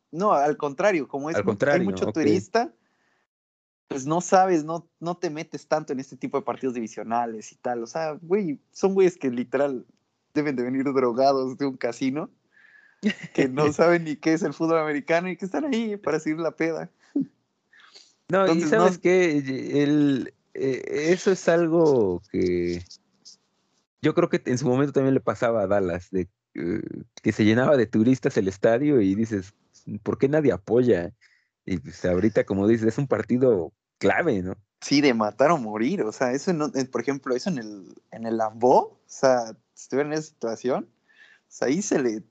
[0.09, 2.73] no, al contrario, como es, hay mucho turista,
[3.89, 7.55] pues no sabes, no, no te metes tanto en este tipo de partidos divisionales y
[7.55, 7.81] tal.
[7.83, 9.83] O sea, güey, son güeyes que literal
[10.35, 12.29] deben de venir drogados de un casino
[13.33, 16.39] que no saben ni qué es el fútbol americano y que están ahí para seguir
[16.39, 16.91] la peda.
[18.29, 19.39] No, y sabes que
[19.81, 22.83] el, eh, eso es algo que
[24.03, 26.81] yo creo que en su momento también le pasaba a Dallas, de eh,
[27.23, 29.55] que se llenaba de turistas el estadio y dices,
[30.03, 31.11] ¿por qué nadie apoya?
[31.65, 34.55] Y pues ahorita, como dices, es un partido clave, ¿no?
[34.81, 38.25] Sí, de matar o morir, o sea, eso, no, por ejemplo, eso en el, en
[38.25, 42.23] el Lambo, o sea, si estuviera en esa situación, o sea, ahí se le,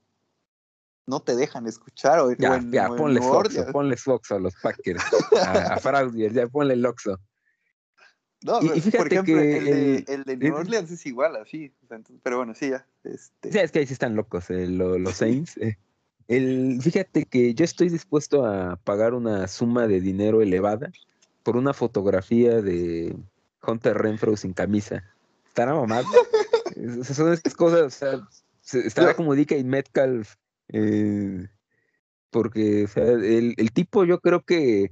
[1.05, 2.19] no te dejan escuchar.
[2.19, 5.03] O, ya, ya, ponle Fox, ponle Fox a los Packers,
[5.45, 7.19] a, a ya ponle el Oxo.
[8.41, 11.73] No, y, fíjate por ejemplo, que el, de, el de New Orleans es igual, así.
[12.23, 12.87] pero bueno, sí, ya.
[13.03, 13.51] Este...
[13.51, 15.57] Sí, es que ahí sí están locos eh, los, Saints.
[15.57, 15.77] Eh.
[16.29, 20.89] El, fíjate que yo estoy dispuesto a pagar una suma de dinero elevada
[21.49, 23.17] por una fotografía de
[23.65, 25.03] Hunter Renfro sin camisa.
[25.47, 26.05] Estará mamado.
[27.03, 30.35] son estas cosas, o sea, estará como DK Metcalf.
[30.67, 31.47] Eh,
[32.29, 34.91] porque, o sea, el, el tipo yo creo que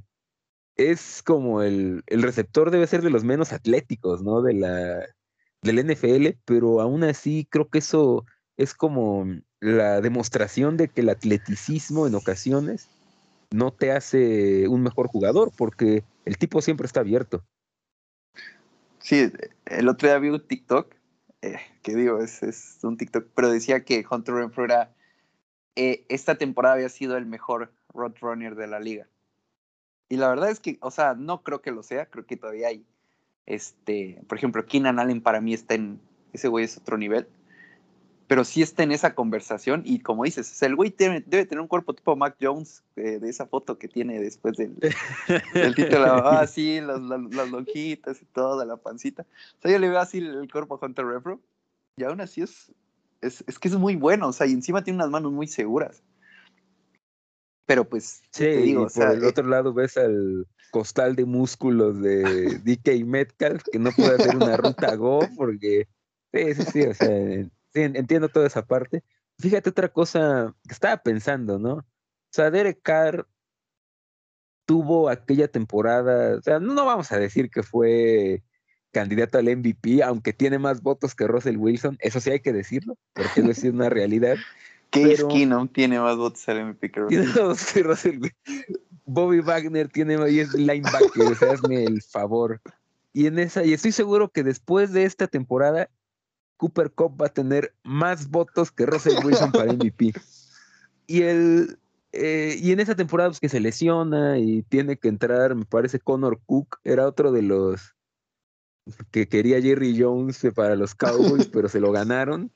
[0.77, 4.41] es como el, el, receptor debe ser de los menos atléticos, ¿no?
[4.41, 5.05] De la,
[5.61, 8.25] del NFL, pero aún así creo que eso
[8.57, 9.27] es como
[9.59, 12.89] la demostración de que el atleticismo en ocasiones
[13.51, 17.43] no te hace un mejor jugador, porque el tipo siempre está abierto.
[18.99, 19.31] Sí,
[19.65, 20.93] el otro día vi un TikTok,
[21.41, 24.93] eh, que digo, es, un TikTok, pero decía que Hunter Renfrew era,
[25.75, 29.07] eh, esta temporada había sido el mejor roadrunner de la liga.
[30.09, 32.67] Y la verdad es que, o sea, no creo que lo sea, creo que todavía
[32.67, 32.85] hay,
[33.45, 36.01] este, por ejemplo, Keenan Allen para mí está en,
[36.33, 37.27] ese güey es otro nivel,
[38.27, 41.61] pero sí está en esa conversación y como dices, o sea, el güey debe, tener
[41.61, 44.75] un cuerpo tipo Mac Jones eh, de esa foto que tiene después del,
[45.53, 49.25] del título, ah, sí, las, las, lonjitas y toda la pancita.
[49.59, 51.39] O sea, yo le veo así el, cuerpo a Hunter Refro
[51.95, 52.71] y aún así es,
[53.21, 56.03] es, es que es muy bueno, o sea, y encima tiene unas manos muy seguras.
[57.65, 62.01] Pero pues, sí, digo, y por el eh otro lado ves al costal de músculos
[62.01, 65.87] de DK Metcalf que no puede hacer una ruta Go porque,
[66.33, 67.49] sí, sí, sí, o sea,
[67.83, 69.03] entiendo toda esa parte.
[69.39, 71.73] Fíjate otra cosa que estaba pensando, ¿no?
[71.73, 71.85] O
[72.31, 73.27] sea, Derek Carr
[74.65, 78.43] tuvo aquella temporada, o sea, no vamos a decir que fue
[78.91, 82.97] candidato al MVP, aunque tiene más votos que Russell Wilson, eso sí hay que decirlo,
[83.13, 84.35] porque es una realidad.
[84.89, 87.01] Case Keenum tiene más votos al MVP que
[87.83, 88.19] Russell.
[89.05, 92.61] Bobby Wagner tiene y es linebacker, o sea, hazme el favor.
[93.13, 95.89] Y en esa, y estoy seguro que después de esta temporada,
[96.57, 100.13] Cooper Cup va a tener más votos que Russell Wilson para MVP.
[101.09, 101.79] Y el
[102.11, 106.01] eh, y en esa temporada pues, que se lesiona y tiene que entrar, me parece
[106.01, 107.95] Connor Cook, era otro de los
[109.11, 112.51] que quería Jerry Jones para los Cowboys, pero se lo ganaron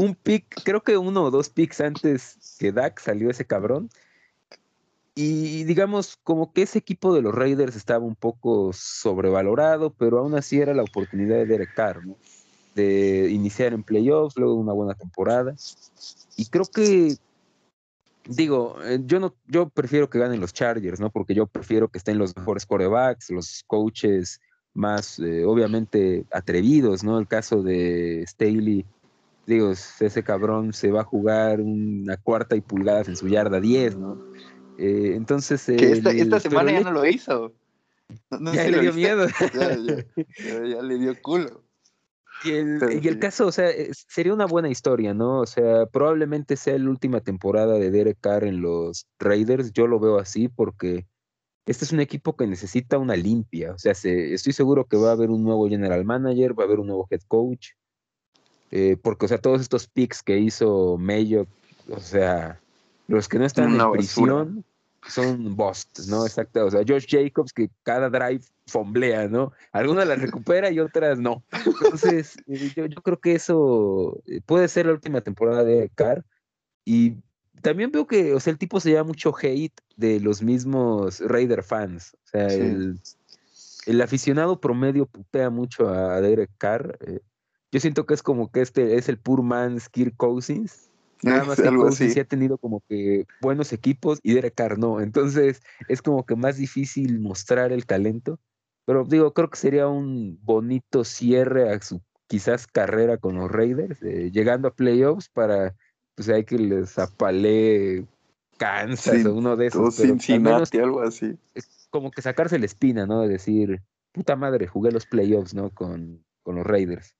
[0.00, 3.90] un pick, creo que uno o dos picks antes que Dak salió ese cabrón.
[5.14, 10.34] Y digamos, como que ese equipo de los Raiders estaba un poco sobrevalorado, pero aún
[10.34, 12.16] así era la oportunidad de Derek Carr, ¿no?
[13.30, 15.54] Iniciar en playoffs, luego una buena temporada.
[16.36, 17.16] Y creo que,
[18.26, 21.10] digo, eh, yo no, yo prefiero que ganen los Chargers, ¿no?
[21.10, 24.40] Porque yo prefiero que estén los mejores corebacks, los coaches
[24.74, 27.18] más, eh, obviamente, atrevidos, ¿no?
[27.18, 28.86] El caso de Staley
[29.50, 33.96] digo, ese cabrón se va a jugar una cuarta y pulgadas en su yarda 10,
[33.96, 34.18] ¿no?
[34.78, 35.68] Eh, entonces...
[35.68, 37.52] esta, semana ya no lo hizo.
[38.30, 39.26] ya le dio miedo.
[40.38, 41.62] Ya, le dio culo.
[42.44, 45.40] Y el, y el caso, o sea, sería una buena historia, ¿no?
[45.40, 49.72] O sea, probablemente sea la última temporada de Derek Carr en los Raiders.
[49.72, 51.06] Yo lo veo así porque
[51.66, 53.72] este es un equipo que necesita una limpia.
[53.72, 56.80] O sea, estoy seguro que va a haber un nuevo general manager, va a haber
[56.80, 57.68] un nuevo head coach.
[58.70, 61.46] Eh, porque, o sea, todos estos picks que hizo Mayo,
[61.90, 62.60] o sea,
[63.08, 64.64] los que no están en prisión
[65.08, 66.26] son busts, ¿no?
[66.26, 66.66] Exacto.
[66.66, 69.52] O sea, Josh Jacobs, que cada drive fomblea, ¿no?
[69.72, 71.42] Algunas las recupera y otras no.
[71.66, 76.24] Entonces, eh, yo, yo, creo que eso eh, puede ser la última temporada de Carr.
[76.84, 77.16] Y
[77.62, 81.62] también veo que, o sea, el tipo se lleva mucho hate de los mismos Raider
[81.62, 82.16] fans.
[82.26, 83.00] O sea, el,
[83.86, 86.98] el, aficionado promedio putea mucho a Derek Carr.
[87.72, 90.89] Yo siento que es como que este es el poor man's Kirk Cousins.
[91.22, 95.00] Nada más que Cousins sí ha tenido como que buenos equipos y Derek Carr no.
[95.00, 98.38] Entonces es como que más difícil mostrar el talento.
[98.86, 104.00] Pero digo, creo que sería un bonito cierre a su quizás carrera con los Raiders,
[104.02, 105.74] eh, llegando a playoffs para,
[106.14, 108.06] pues hay que les apale
[108.56, 109.96] Kansas o uno de esos.
[109.96, 111.36] Pero Cincinnati, algo así.
[111.54, 113.22] Es como que sacarse la espina, ¿no?
[113.22, 115.70] De decir, puta madre, jugué los playoffs, ¿no?
[115.70, 117.16] Con, con los Raiders.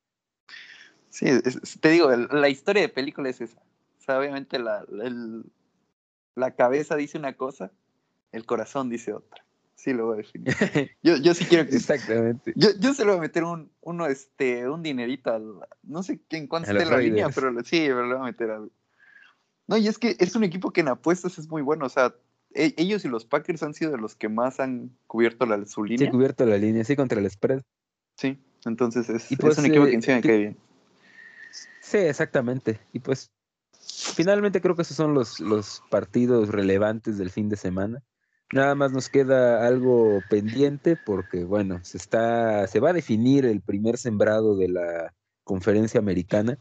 [1.08, 1.26] Sí,
[1.80, 3.60] te digo, la historia de película es esa.
[4.00, 5.44] O sea, obviamente la, el-
[6.34, 7.70] la cabeza dice una cosa,
[8.32, 9.44] el corazón dice otra.
[9.74, 10.54] Sí lo voy a definir.
[11.02, 11.76] Yo, yo sí quiero que...
[11.76, 12.52] Exactamente.
[12.54, 15.54] Yo, yo se lo voy a meter un, uno, este, un dinerito al...
[15.82, 18.50] No sé en cuánto esté la línea, pero lo- sí, pero le voy a meter
[18.50, 18.70] algo.
[19.66, 21.86] No, y es que es un equipo que en apuestas es muy bueno.
[21.86, 22.14] O sea,
[22.52, 25.84] e- ellos y los Packers han sido de los que más han cubierto la, su
[25.84, 26.10] Sí, línea.
[26.10, 27.62] cubierto la línea, sí, contra el spread.
[28.16, 30.56] Sí, entonces es, es pues, un equipo eh, que encima me que- cae bien.
[31.80, 32.78] Sí, exactamente.
[32.92, 33.30] Y pues
[34.14, 38.02] finalmente creo que esos son los, los partidos relevantes del fin de semana.
[38.52, 43.60] Nada más nos queda algo pendiente porque, bueno, se está, se va a definir el
[43.60, 46.58] primer sembrado de la conferencia americana,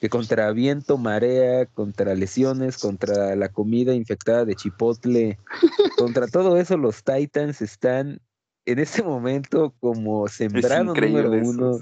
[0.00, 5.38] que contra viento, marea, contra lesiones, contra la comida infectada de chipotle,
[5.96, 8.20] contra todo eso, los Titans están
[8.64, 11.78] en este momento como sembrado número eso, uno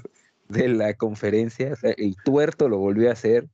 [0.49, 1.73] de la conferencia.
[1.73, 3.47] o sea, el tuerto lo volvió a hacer.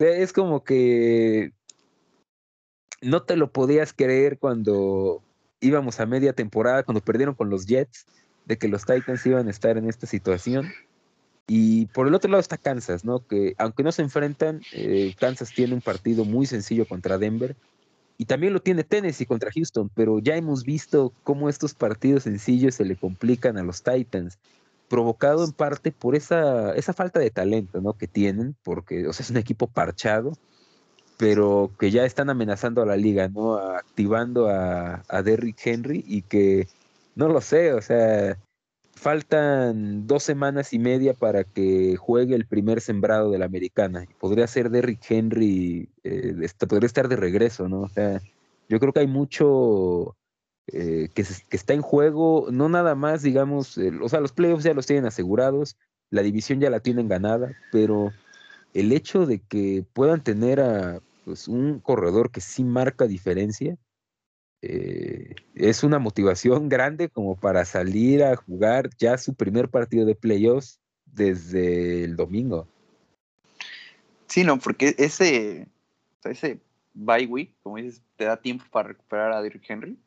[0.00, 1.52] Sea, Es como que
[3.02, 5.22] no te lo podías creer cuando
[5.60, 8.06] íbamos a media temporada, cuando perdieron con los Jets,
[8.46, 10.72] de que los Titans iban a estar en esta situación.
[11.46, 13.26] Y por el otro lado está Kansas, ¿no?
[13.26, 17.54] Que aunque no se enfrentan, eh, Kansas tiene un partido muy sencillo contra Denver.
[18.16, 22.76] Y también lo tiene Tennessee contra Houston, pero ya hemos visto cómo estos partidos sencillos
[22.76, 24.38] se le complican a los Titans
[24.90, 27.94] provocado en parte por esa, esa falta de talento ¿no?
[27.94, 30.32] que tienen, porque o sea, es un equipo parchado,
[31.16, 33.54] pero que ya están amenazando a la liga, ¿no?
[33.54, 36.66] activando a, Derrick Henry y que,
[37.14, 38.36] no lo sé, o sea,
[38.96, 44.06] faltan dos semanas y media para que juegue el primer sembrado de la americana.
[44.18, 47.82] Podría ser Derrick Henry, eh, este, podría estar de regreso, ¿no?
[47.82, 48.20] O sea,
[48.68, 50.16] yo creo que hay mucho
[50.72, 54.86] eh, que, está en juego, no nada más, digamos, o sea, los playoffs ya los
[54.86, 55.76] tienen asegurados,
[56.10, 58.12] la división ya la tienen ganada, pero
[58.74, 63.76] el hecho de que puedan tener a pues, un corredor que sí marca diferencia,
[64.62, 70.14] eh, es una motivación grande como para salir a jugar ya su primer partido de
[70.14, 72.68] playoffs desde el domingo.
[74.26, 75.66] Sí, no, porque ese,
[76.22, 76.60] ese
[76.94, 79.98] bye week, como dices, te da tiempo para recuperar a Derrick Henry.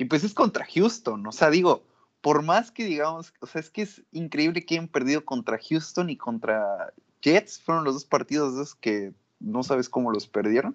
[0.00, 1.84] Y pues es contra Houston, o sea, digo,
[2.22, 6.08] por más que digamos, o sea, es que es increíble que hayan perdido contra Houston
[6.08, 10.74] y contra Jets, fueron los dos partidos esos que no sabes cómo los perdieron.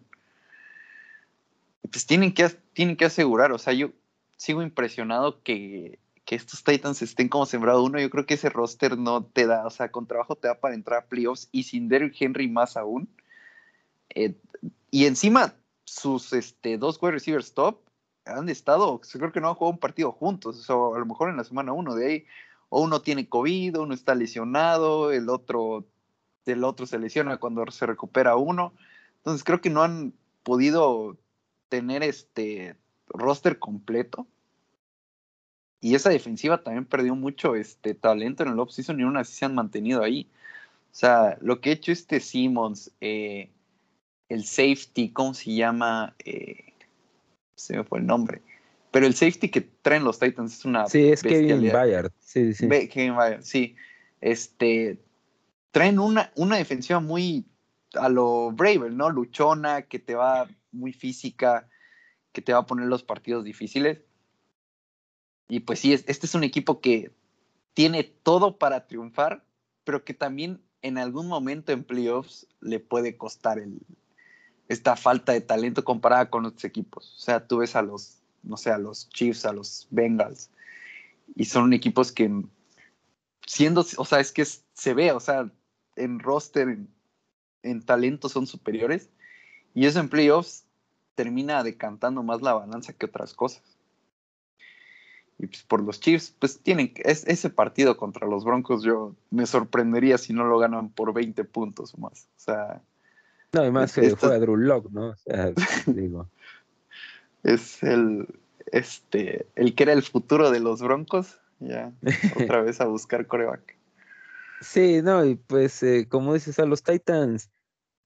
[1.89, 3.89] Pues tienen que, tienen que asegurar, o sea, yo
[4.37, 7.99] sigo impresionado que, que estos Titans estén como sembrado uno.
[7.99, 10.75] Yo creo que ese roster no te da, o sea, con trabajo te da para
[10.75, 13.09] entrar a playoffs y sin Derrick Henry más aún.
[14.09, 14.35] Eh,
[14.91, 17.84] y encima, sus este, dos wide receivers top
[18.25, 21.37] han estado, creo que no han jugado un partido juntos, o a lo mejor en
[21.37, 22.25] la semana uno de ahí,
[22.69, 25.85] o uno tiene COVID, uno está lesionado, el otro,
[26.45, 28.73] el otro se lesiona cuando se recupera uno.
[29.17, 31.17] Entonces creo que no han podido
[31.69, 32.75] tener este
[33.07, 34.27] roster completo.
[35.81, 39.45] Y esa defensiva también perdió mucho este talento en el offseason y aún así se
[39.45, 40.27] han mantenido ahí.
[40.91, 43.51] O sea, lo que ha hecho este Simmons, eh,
[44.29, 46.15] el safety, ¿cómo se llama?
[46.25, 46.74] Eh,
[47.55, 48.41] se me fue el nombre.
[48.91, 51.71] Pero el safety que traen los Titans es una Sí, es Kevin.
[51.71, 52.11] Bayard.
[52.19, 52.67] Sí, sí.
[52.87, 53.75] Kevin Bayard, sí.
[54.21, 54.99] Este,
[55.71, 57.45] traen una, una defensiva muy
[57.95, 59.09] a lo Bravel, ¿no?
[59.09, 61.69] Luchona, que te va muy física,
[62.31, 63.99] que te va a poner los partidos difíciles.
[65.47, 67.11] Y pues sí, es- este es un equipo que
[67.73, 69.43] tiene todo para triunfar,
[69.83, 73.79] pero que también en algún momento en playoffs le puede costar el,
[74.67, 77.15] esta falta de talento comparada con otros equipos.
[77.17, 80.49] O sea, tú ves a los, no sé, a los Chiefs, a los Bengals,
[81.35, 82.43] y son equipos que
[83.45, 85.51] siendo, o sea, es que se ve, o sea,
[85.95, 86.89] en roster, en,
[87.63, 89.09] en talento son superiores,
[89.73, 90.65] y eso en playoffs
[91.15, 93.63] termina decantando más la balanza que otras cosas.
[95.37, 99.45] Y pues por los Chiefs, pues tienen es, ese partido contra los Broncos, yo me
[99.45, 102.29] sorprendería si no lo ganan por 20 puntos o más.
[102.37, 102.81] O sea,
[103.55, 105.09] No, además se esto- juega Drew Lock, ¿no?
[105.09, 105.51] O sea,
[105.87, 106.29] digo.
[107.43, 108.27] es el,
[108.71, 111.91] este, el que era el futuro de los Broncos, ya
[112.35, 113.75] otra vez a buscar coreback.
[114.61, 117.51] Sí, no, y pues eh, como dices, a los Titans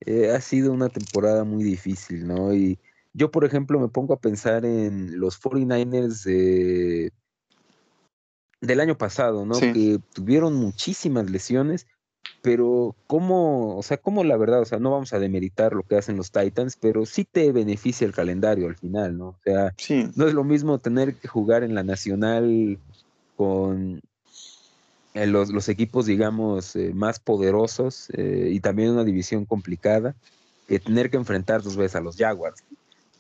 [0.02, 2.54] eh, ha sido una temporada muy difícil, ¿no?
[2.54, 2.80] Y
[3.14, 7.14] yo, por ejemplo, me pongo a pensar en los 49ers de-
[8.62, 9.54] del año pasado, ¿no?
[9.56, 9.72] Sí.
[9.72, 11.86] Que tuvieron muchísimas lesiones,
[12.42, 15.98] pero cómo, o sea, cómo la verdad, o sea, no vamos a demeritar lo que
[15.98, 19.28] hacen los Titans, pero sí te beneficia el calendario al final, ¿no?
[19.30, 22.80] O sea, Sí, no es lo mismo tener que jugar en la nacional
[23.36, 24.02] con
[25.14, 30.16] eh, los, los equipos, digamos, eh, más poderosos eh, y también una división complicada,
[30.68, 32.64] que tener que enfrentar dos veces a los Jaguars.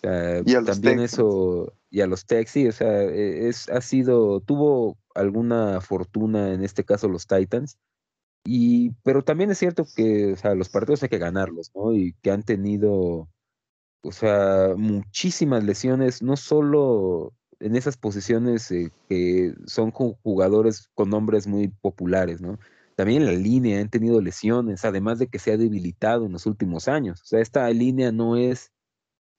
[0.01, 3.81] Y a los también eso, y a los Tex, sí, o sea, e- es, ha
[3.81, 7.77] sido, tuvo alguna fortuna en este caso los Titans,
[8.45, 11.93] y, pero también es cierto que, o sea, los partidos hay que ganarlos, ¿no?
[11.93, 13.29] Y que han tenido,
[14.03, 21.09] o sea, muchísimas lesiones, no solo en esas posiciones eh, que son ju- jugadores con
[21.09, 22.59] nombres muy populares, ¿no?
[22.95, 26.45] También en la línea han tenido lesiones, además de que se ha debilitado en los
[26.45, 27.21] últimos años.
[27.23, 28.71] O sea, esta línea no es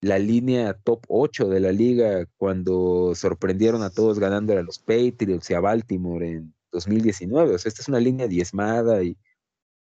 [0.02, 5.50] la línea top 8 de la liga cuando sorprendieron a todos ganándole a los Patriots
[5.50, 7.54] y a Baltimore en 2019.
[7.54, 9.16] O sea, esta es una línea diezmada y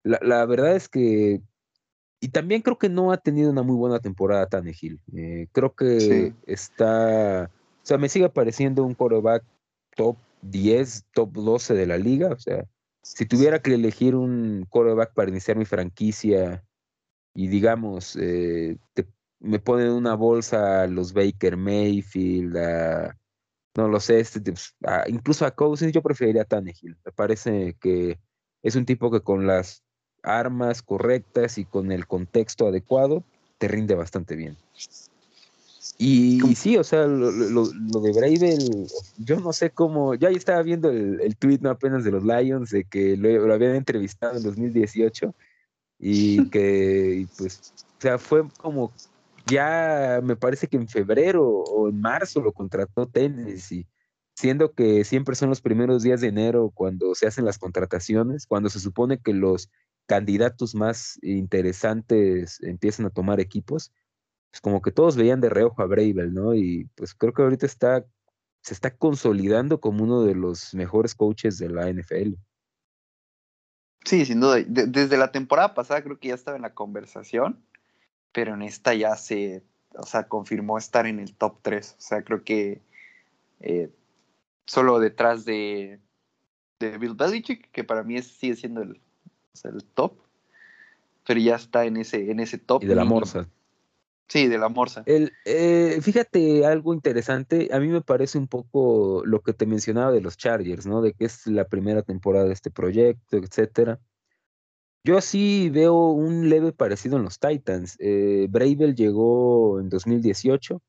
[0.02, 1.40] la, la verdad es que,
[2.20, 5.00] y también creo que no ha tenido una muy buena temporada Tannehill.
[5.16, 6.34] Eh, creo que Sí.
[6.46, 9.44] está, o sea, me sigue pareciendo un quarterback
[9.96, 12.28] top 10, top 12 de la liga.
[12.32, 12.64] O sea,
[13.02, 16.64] si tuviera que elegir un quarterback para iniciar mi franquicia
[17.34, 19.08] y digamos, eh, te-
[19.40, 23.18] me ponen en una bolsa a los Baker Mayfield, a,
[23.76, 26.96] no lo sé, este, pues, a- incluso a Cousins, yo preferiría a Tannehill.
[27.04, 28.18] Me parece que
[28.62, 29.82] es un tipo que con las
[30.22, 33.24] armas correctas y con el contexto adecuado
[33.58, 34.56] te rinde bastante bien.
[35.98, 38.86] Y, y sí, o sea, lo, lo- lo- de Bravel,
[39.18, 42.70] yo no sé cómo, ya estaba viendo el, el tweet no apenas de los Lions,
[42.70, 45.34] de que lo, lo habían entrevistado en 2018
[45.98, 48.92] y que, y pues, o sea, fue como,
[49.46, 53.86] ya me parece que en febrero o en marzo lo contrató Tennessee,
[54.34, 58.68] siendo que siempre son los primeros días de enero cuando se hacen las contrataciones, cuando
[58.70, 59.70] se supone que los
[60.06, 63.92] candidatos más interesantes empiezan a tomar equipos,
[64.50, 66.54] pues como que todos veían de reojo a Bravel, ¿no?
[66.54, 68.04] Y pues creo que ahorita está,
[68.62, 72.34] se está consolidando como uno de los mejores coaches de la NFL.
[74.04, 74.56] Sí, sin duda.
[74.56, 77.64] De- desde la temporada pasada creo que ya estaba en la conversación,
[78.34, 79.62] pero en esta ya se,
[79.96, 81.94] o sea, confirmó estar en el top 3.
[81.98, 82.82] O sea, creo que
[83.60, 83.88] eh,
[84.66, 86.00] solo detrás de,
[86.80, 90.18] de Bill Belichick, que para mí es- sigue siendo el, o sea, el top,
[91.26, 92.82] pero ya está en ese, en ese top.
[92.82, 93.48] Y de la Morsa.
[94.26, 95.04] Sí, de la Morsa.
[95.06, 100.10] El, eh, fíjate algo interesante, a mí me parece un poco lo que te mencionaba
[100.10, 101.02] de los Chargers, ¿no?
[101.02, 104.00] De que es la primera temporada de este proyecto, etcétera.
[105.06, 107.96] Yo sí veo un leve parecido en los Titans.
[108.00, 108.48] Eh,
[108.96, 110.82] llegó en 2018,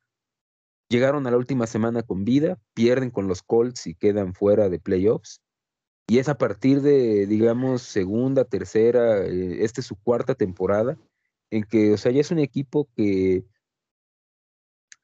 [0.89, 4.79] llegaron a la última semana con vida, pierden con los Colts y quedan fuera de
[4.79, 5.41] playoffs.
[6.07, 10.97] Y es a partir de, digamos, segunda, tercera, eh, esta es su cuarta temporada,
[11.49, 13.43] en que, o sea, ya es un equipo que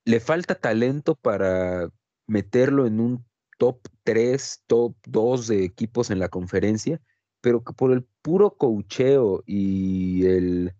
[0.05, 1.89] le falta talento para
[2.27, 3.25] meterlo en un
[3.57, 7.01] top 3, top 2 de equipos en la conferencia,
[7.41, 10.73] pero que por el puro cocheo y el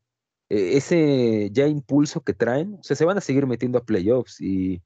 [0.50, 4.42] e- ese ya impulso que traen, o sea, se van a seguir metiendo a playoffs
[4.42, 4.82] y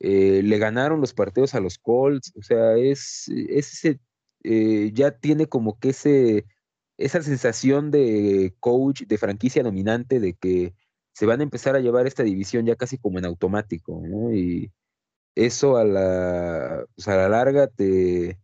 [0.00, 4.00] eh, le ganaron los partidos a los Colts, o sea, es, es ese,
[4.44, 6.44] eh, ya tiene como que ese,
[6.98, 10.74] esa sensación de coach, de franquicia dominante, de que
[11.12, 14.32] se van a empezar a llevar esta división ya casi como en automático, ¿no?
[14.34, 14.72] Y
[15.34, 18.38] eso a la, pues, a la larga te,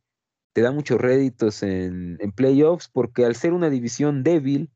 [0.52, 4.70] te da muchos réditos en, en playoffs, porque al ser una división débil,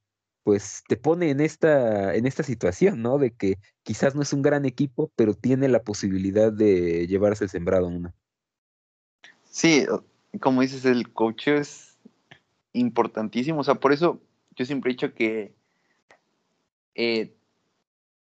[0.44, 3.18] pues te pone en esta, en esta situación, ¿no?
[3.18, 7.50] De que quizás no es un gran equipo, pero tiene la posibilidad de llevarse el
[7.50, 8.14] sembrado una.
[9.44, 9.86] Sí,
[10.40, 11.96] como dices, el coach es
[12.74, 13.60] importantísimo.
[13.60, 14.20] O sea, por eso
[14.54, 15.54] yo siempre he dicho que
[16.94, 17.34] eh,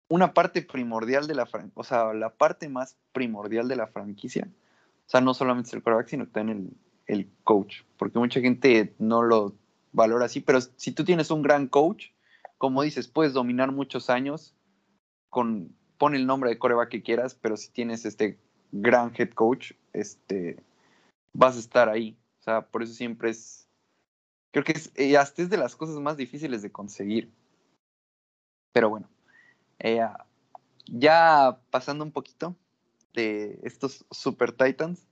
[0.08, 4.48] una parte primordial de la franquicia, o sea, la parte más primordial de la franquicia,
[4.48, 8.94] o sea, no solamente es el quarterback, sino también el, el coach, porque mucha gente
[8.98, 9.54] no lo
[9.92, 12.08] valora así, pero si tú tienes un gran coach,
[12.58, 14.54] como dices, puedes dominar muchos años
[15.30, 18.38] con, pon el nombre de coreback que quieras, pero si tienes este
[18.72, 20.62] gran head coach, este,
[21.32, 22.16] vas a estar ahí.
[22.40, 23.68] O sea, por eso siempre es,
[24.52, 27.30] creo que es, eh, hasta es de las cosas más difíciles de conseguir.
[28.72, 29.08] Pero bueno,
[29.78, 30.06] eh,
[30.86, 32.54] ya pasando un poquito
[33.14, 35.06] de estos Super Titans,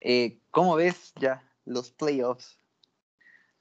[0.00, 2.58] eh, ¿cómo ves ya los playoffs?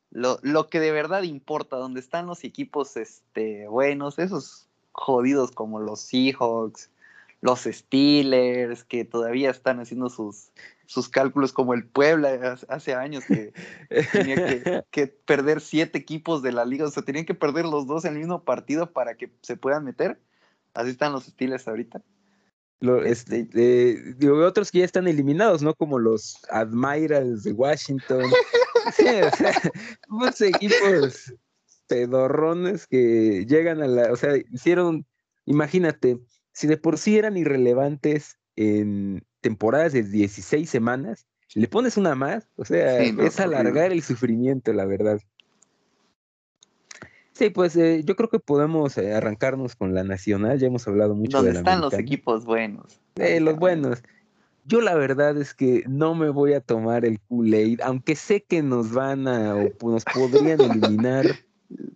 [0.10, 5.80] Lo, lo que de verdad importa, donde están los equipos este, buenos, esos jodidos como
[5.80, 6.90] los Seahawks,
[7.42, 10.52] los Steelers, que todavía están haciendo sus,
[10.86, 13.54] sus cálculos como el Puebla hace- años que
[14.12, 17.86] tenía que, que perder siete equipos de la liga, o sea, tenían que perder los
[17.86, 20.20] dos en el mismo partido para que se puedan meter.
[20.74, 22.02] Así están los Steelers ahorita.
[22.80, 25.74] Lo- este, eh, digo, otros que ya están eliminados, ¿no?
[25.74, 28.24] Como los Admirals de Washington.
[28.96, 29.52] Sí, o sea,
[30.08, 31.34] muchos equipos
[31.88, 35.06] pedorrones que llegan a la, o sea, hicieron,
[35.46, 36.20] imagínate,
[36.54, 42.48] si de por sí eran irrelevantes en temporadas de 16 semanas, le pones una más,
[42.56, 45.20] o sea, es alargar el sufrimiento, la verdad.
[47.38, 51.14] Sí, pues eh, yo creo que podemos eh, arrancarnos con la nacional, ya hemos hablado
[51.14, 53.00] mucho de la están los equipos buenos?
[53.16, 54.02] Eh, los buenos.
[54.66, 58.64] Yo la verdad es que no me voy a tomar el Kool-Aid, aunque sé que
[58.64, 61.28] nos van a o nos podrían eliminar.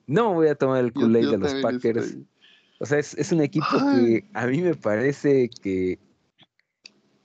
[0.05, 2.17] No voy a tomar el Kool-Aid de los Packers.
[2.79, 3.65] O sea, es, un equipo
[3.95, 5.97] que a mí me parece que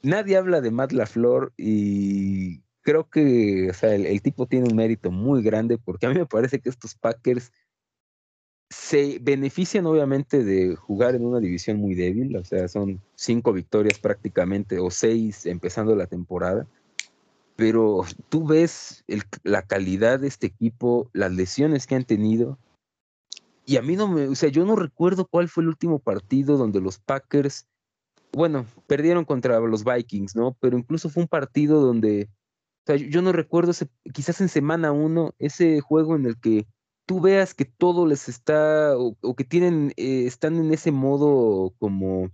[0.03, 5.11] nadie habla de Matt LaFleur y creo que o sea, el, tipo tiene un mérito
[5.11, 7.53] muy grande porque a mí me parece que estos Packers
[8.71, 13.99] se benefician obviamente de jugar en una división muy débil, o sea, son cinco victorias
[13.99, 16.67] prácticamente o seis empezando la temporada,
[17.55, 19.05] pero tú ves
[19.45, 22.59] la calidad de este equipo, las lesiones que han tenido,
[23.65, 26.57] y a mí no me, o sea, yo no recuerdo cuál fue el último partido
[26.57, 27.67] donde los Packers,
[28.33, 30.57] bueno, perdieron contra los Vikings, ¿no?
[30.61, 32.29] Pero incluso fue un partido donde,
[32.85, 33.73] o sea, yo no recuerdo,
[34.13, 36.67] quizás en semana uno, ese juego en el que
[37.07, 42.31] tú veas que todo les está, o, que tienen, eh, están en ese modo como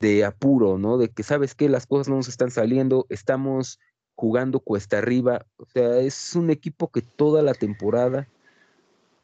[0.00, 0.98] de apuro, ¿no?
[0.98, 3.78] De que sabes que las cosas no nos están saliendo, estamos
[4.16, 8.28] jugando cuesta arriba, o sea, es un equipo que toda la temporada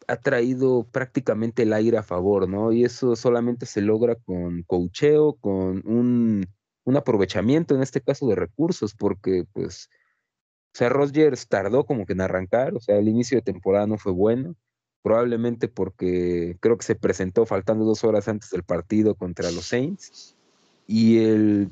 [0.08, 2.72] ha traído prácticamente el aire a favor, ¿no?
[2.72, 6.46] Y eso solamente se logra con cocheo, con un,
[6.84, 9.88] un aprovechamiento, en este caso, de recursos, porque pues,
[10.74, 13.98] o sea, Rodgers tardó como que en arrancar, o sea, el inicio de temporada no
[13.98, 14.56] fue bueno,
[15.06, 20.34] probablemente porque creo que se presentó faltando dos horas antes del partido contra los Saints.
[20.88, 21.70] Y el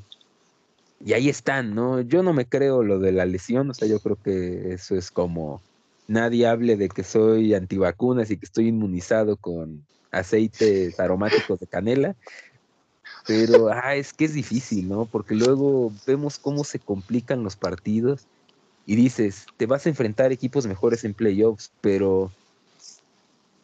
[1.05, 2.01] y ahí están, ¿no?
[2.01, 5.11] Yo no me creo lo de la lesión, o sea, yo creo que eso es
[5.11, 5.61] como
[6.07, 12.15] nadie hable de que soy antivacunas y que estoy inmunizado con aceites aromáticos de canela.
[13.27, 15.07] Pero ah, es que es difícil, ¿no?
[15.07, 18.29] Porque luego vemos cómo se complican los partidos
[18.87, 22.31] y dices, te vas a enfrentar equipos mejores en playoffs, pero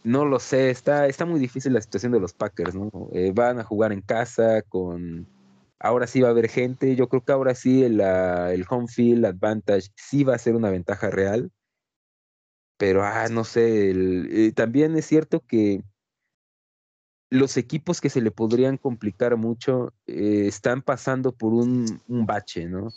[0.03, 2.91] no lo sé, está, está muy difícil la situación de los Packers, ¿no?
[3.13, 5.29] Eh, van a jugar en casa con...
[5.79, 9.25] Ahora sí va a haber gente, yo creo que ahora sí el, el home field
[9.25, 11.51] advantage sí va a ser una ventaja real,
[12.77, 15.83] pero ah, no sé, eh, también es cierto que
[17.31, 22.67] los equipos que se le podrían complicar mucho eh, están pasando por un, un bache,
[22.67, 22.91] ¿no?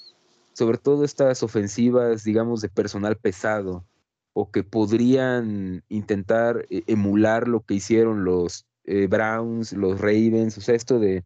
[0.54, 3.86] Sobre todo estas ofensivas, digamos, de personal pesado
[4.34, 10.62] o que podrían intentar eh, emular lo que hicieron los eh, Browns, los Ravens, o
[10.62, 11.24] sea, esto de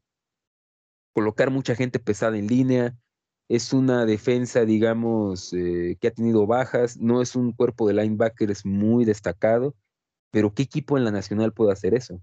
[1.14, 2.96] colocar mucha gente pesada en línea.
[3.50, 8.66] Es una defensa, digamos, eh, que ha tenido bajas, no es un cuerpo de linebackers
[8.66, 9.74] muy destacado,
[10.32, 12.22] pero ¿qué equipo en la nacional puede hacer eso?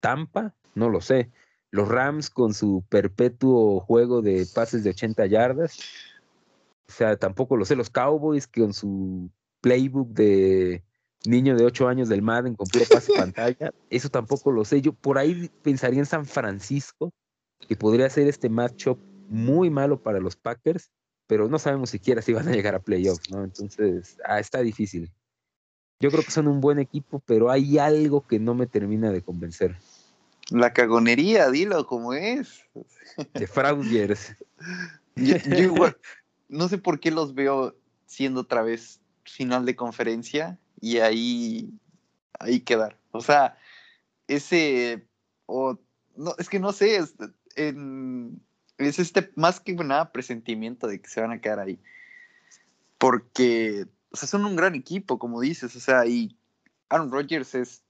[0.00, 1.30] Tampa, no lo sé.
[1.70, 5.78] Los Rams con su perpetuo juego de pases de 80 yardas,
[6.88, 7.76] o sea, tampoco lo sé.
[7.76, 9.30] Los Cowboys con su
[9.66, 10.84] playbook de
[11.24, 14.80] niño de 8 años del Madden con puro pase pantalla, eso tampoco lo sé.
[14.80, 17.12] Yo por ahí pensaría en San Francisco,
[17.66, 20.92] que podría ser este matchup muy malo para los Packers,
[21.26, 23.42] pero no sabemos siquiera si van a llegar a playoffs, ¿no?
[23.42, 25.10] Entonces, ah, está difícil.
[25.98, 29.22] Yo creo que son un buen equipo, pero hay algo que no me termina de
[29.22, 29.76] convencer.
[30.50, 32.62] La cagonería, dilo como es.
[33.34, 34.36] De Frauders.
[36.48, 41.70] no sé por qué los veo siendo otra vez final de conferencia y ahí,
[42.38, 42.98] ahí quedar.
[43.12, 43.58] O sea,
[44.28, 45.06] ese,
[45.46, 45.78] o,
[46.16, 47.14] no, es que no sé, es,
[48.78, 51.78] es este más que nada presentimiento de que se van a quedar ahí.
[52.98, 56.36] Porque, o sea, son un gran equipo, como dices, o sea, y
[56.88, 57.82] Aaron Rodgers es,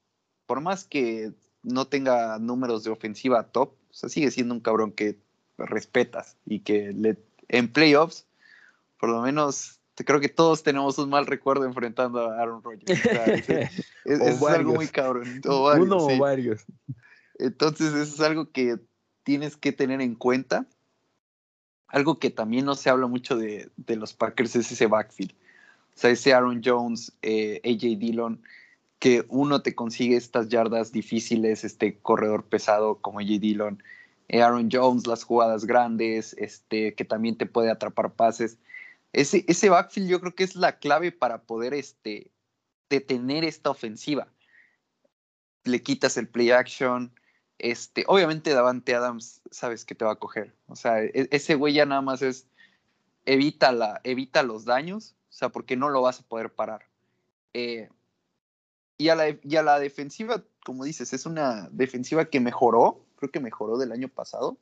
[0.47, 1.33] por más que
[1.63, 5.19] no tenga números de ofensiva top, o sea, sigue siendo un cabrón que
[5.59, 7.19] respetas y que le,
[7.49, 8.27] en playoffs,
[8.99, 13.01] por lo menos creo que todos tenemos un mal recuerdo enfrentando a Aaron Rodgers.
[14.05, 15.41] es, algo muy cabrón.
[15.45, 16.65] Uno o varios.
[17.39, 18.79] Entonces, eso es algo que
[19.23, 20.67] tienes que tener en cuenta.
[21.89, 25.33] Algo que también no se habla mucho de, los Packers es ese backfield.
[25.33, 28.43] O sea, ese Aaron Jones, eh, AJ Dillon,
[28.99, 33.83] que uno te consigue estas yardas difíciles, este corredor pesado como AJ Dillon,
[34.29, 38.59] eh, Aaron Jones, las jugadas grandes, este, que también te puede atrapar pases
[39.17, 42.31] ese, ese backfield yo creo que es la clave para poder este,
[42.91, 44.29] detener esta ofensiva.
[45.65, 47.19] Le quitas el play action.
[47.59, 50.55] Este, obviamente Davante Adams sabes que te va a coger.
[50.67, 52.47] O sea, e, ese güey ya nada más es
[53.25, 56.87] evita, la, evita los daños, o sea, porque no lo vas a poder parar.
[57.55, 57.89] Eh,
[58.99, 63.31] y, a la, y a la defensiva, como dices, es una defensiva que mejoró, creo
[63.31, 64.59] que mejoró del año pasado.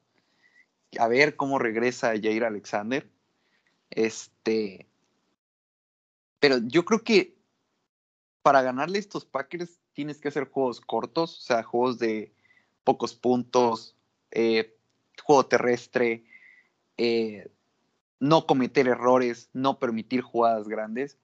[0.97, 3.11] A ver cómo regresa Jair Alexander.
[3.91, 4.87] Este.
[6.41, 7.37] Pero yo creo que
[8.43, 12.33] para ganarle estos Packers tienes que hacer juegos cortos, o sea, juegos de
[12.85, 13.97] pocos puntos,
[14.31, 14.77] eh,
[15.23, 16.25] juego terrestre,
[16.99, 17.51] eh,
[18.21, 21.17] no cometer errores, no permitir jugadas grandes.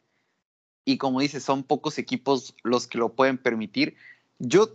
[0.85, 3.97] Y como dices, son pocos equipos los que lo pueden permitir.
[4.39, 4.71] Yo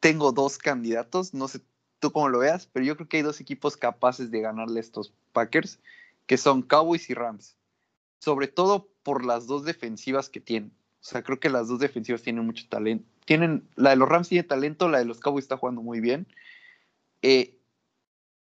[0.00, 1.60] tengo dos candidatos, no sé
[1.98, 5.12] tú cómo lo veas, pero yo creo que hay dos equipos capaces de ganarle estos
[5.32, 5.78] Packers,
[6.26, 7.56] que son Cowboys y Rams.
[8.18, 10.72] Sobre todo por las dos defensivas que tienen.
[11.00, 13.08] O sea, creo que las dos defensivas tienen mucho talento.
[13.24, 16.26] Tienen, la de los Rams tiene talento, la de los Cowboys está jugando muy bien.
[17.22, 17.58] Eh,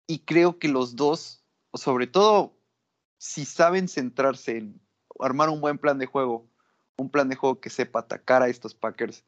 [0.06, 2.54] y creo que los dos, sobre todo
[3.18, 4.80] si saben centrarse en
[5.20, 6.46] armar un buen plan de juego,
[6.96, 9.24] un plan de juego que sepa atacar a estos Packers.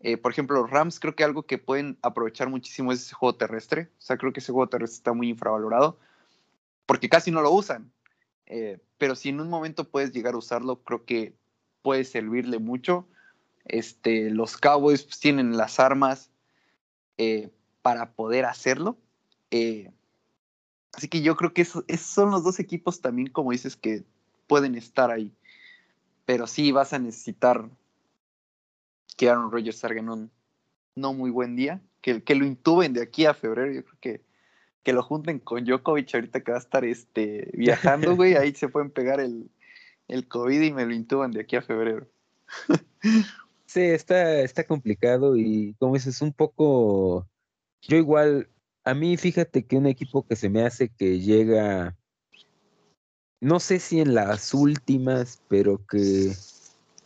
[0.00, 3.36] Eh, por ejemplo, los Rams creo que algo que pueden aprovechar muchísimo es ese juego
[3.36, 3.90] terrestre.
[3.98, 5.98] O sea, creo que ese juego terrestre está muy infravalorado
[6.86, 7.92] porque casi no lo usan.
[8.46, 11.34] Eh, pero si en un momento puedes llegar a usarlo, creo que
[11.82, 13.08] puede servirle mucho.
[13.64, 16.30] Este, los Cowboys tienen las armas
[17.18, 17.50] eh,
[17.82, 18.98] para poder hacerlo.
[20.96, 24.04] Así que yo creo que esos, son los dos equipos también, como dices, que
[24.46, 25.32] pueden estar ahí.
[26.24, 27.68] Pero sí vas a necesitar
[29.16, 30.30] que Aaron Rodgers salga en un
[30.94, 33.72] no muy buen día, que, que lo intuben de aquí a febrero.
[33.72, 34.24] Yo creo que,
[34.84, 38.34] que lo junten con Djokovic ahorita que va a estar este, viajando, güey.
[38.36, 39.50] Ahí se pueden pegar el,
[40.06, 42.06] el COVID y me lo intuban de aquí a febrero.
[43.66, 47.26] Sí, está, está complicado y como dices, un poco.
[47.82, 48.48] Yo igual
[48.84, 51.96] a mí, fíjate que un equipo que se me hace que llega,
[53.40, 56.32] no sé si en las últimas, pero que,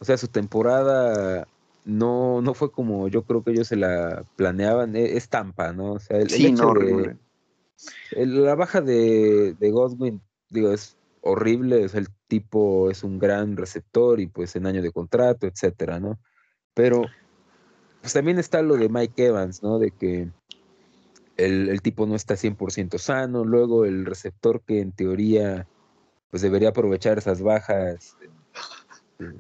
[0.00, 1.46] o sea, su temporada
[1.84, 5.92] no, no fue como yo creo que ellos se la planeaban, e, es Tampa, ¿no?
[5.92, 7.16] O sea, el, hecho de,
[8.12, 10.20] la baja de, de Godwin,
[10.50, 14.82] digo, es horrible, o sea, el tipo es un gran receptor y pues en año
[14.82, 16.18] de contrato, etcétera, ¿no?
[16.74, 17.02] Pero
[18.00, 19.78] pues también está lo de Mike Evans, ¿no?
[19.78, 20.28] De que
[21.36, 25.66] el, tipo no está 100% sano, luego el receptor que en teoría
[26.30, 28.16] pues debería aprovechar esas bajas,
[29.18, 29.32] eh,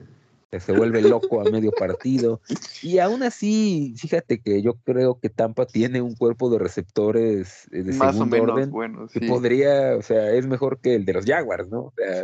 [0.52, 2.40] se vuelve loco a medio partido.
[2.82, 7.82] Y aún así, fíjate que yo creo que Tampa tiene un cuerpo de receptores eh,
[7.82, 11.26] de Más segundo orden bueno, que podría, o sea, es mejor que el de los
[11.26, 11.80] Jaguars, ¿no?
[11.80, 12.22] O sea,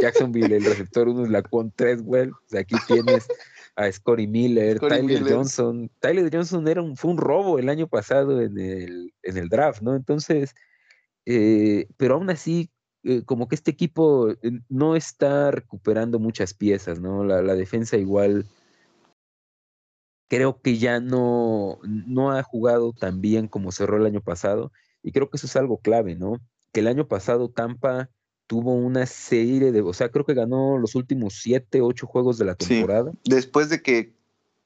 [0.00, 3.28] Jacksonville, el receptor uno es la con tres, o sea, aquí tienes
[3.76, 5.90] a Scotty Miller, Tyler Johnson.
[6.00, 9.82] Tyler Johnson era un, fue un robo el año pasado en el, en el draft,
[9.82, 9.94] ¿no?
[9.96, 10.54] Entonces,
[11.26, 12.70] eh, pero aún así,
[13.02, 17.24] eh, como que este equipo eh, no está recuperando muchas piezas, ¿no?
[17.24, 18.46] La, defensa igual
[20.28, 24.72] creo que ya no, no ha jugado tan bien como cerró el año pasado.
[25.02, 26.40] Y creo que eso es algo clave, ¿no?
[26.72, 28.10] Que el año pasado Tampa
[28.46, 32.44] tuvo una serie de, o sea, creo que ganó los últimos siete, ocho juegos de
[32.44, 33.12] la temporada.
[33.24, 34.12] Después de que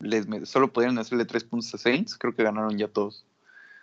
[0.01, 3.25] les solo podían hacerle tres puntos a Saints, creo que ganaron ya todos.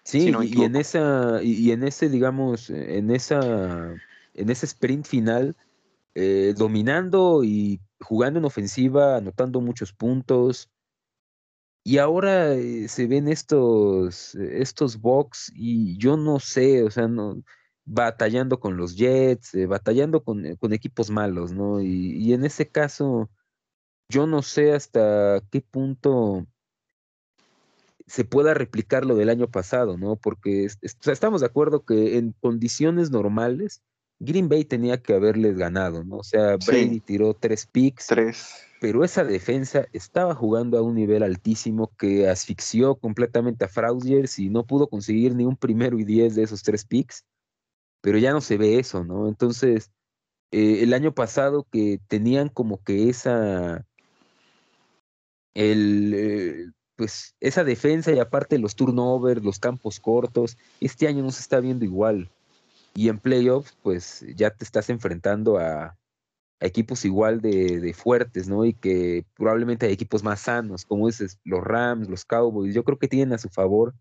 [0.04, 3.94] Sí, y, en esa, y, en ese, digamos, en esa,
[4.34, 5.56] en ese sprint final,
[6.16, 10.70] eh, dominando y jugando en ofensiva, anotando muchos puntos.
[11.84, 17.42] Y ahora eh, se ven estos, estos box y yo no sé, o sea, no,
[17.86, 21.82] batallando con los Jets, eh, batallando con, eh, con, equipos malos, ¿no?
[21.82, 23.30] Y, y, en ese caso,
[24.10, 26.46] yo no sé hasta qué punto
[28.08, 30.16] se pueda replicar lo del año pasado, ¿no?
[30.18, 33.82] Porque estamos de acuerdo que en condiciones normales,
[34.24, 36.18] Green Bay tenía que haberles ganado, ¿no?
[36.18, 38.08] O sea, Brady tiró tres picks.
[38.08, 38.56] Tres.
[38.80, 44.50] Pero esa defensa estaba jugando a un nivel altísimo que asfixió completamente a Frausiers y
[44.50, 47.24] no pudo conseguir ni un primero y diez de esos tres picks
[48.02, 49.28] pero ya no se ve eso, ¿no?
[49.28, 49.92] Entonces,
[50.52, 53.86] eh, el año pasado que tenían como que esa,
[55.54, 56.66] el, eh,
[56.96, 61.60] pues esa defensa y aparte los turnovers, los campos cortos, este año no se está
[61.60, 62.30] viendo igual.
[62.94, 65.98] Y en playoffs, pues ya te estás enfrentando a,
[66.60, 68.66] equipos igual de, de, fuertes, ¿no?
[68.66, 73.00] Y que probablemente hay equipos más sanos, como dices, los Rams, los Cowboys, yo creo
[73.00, 73.96] que tienen a su favor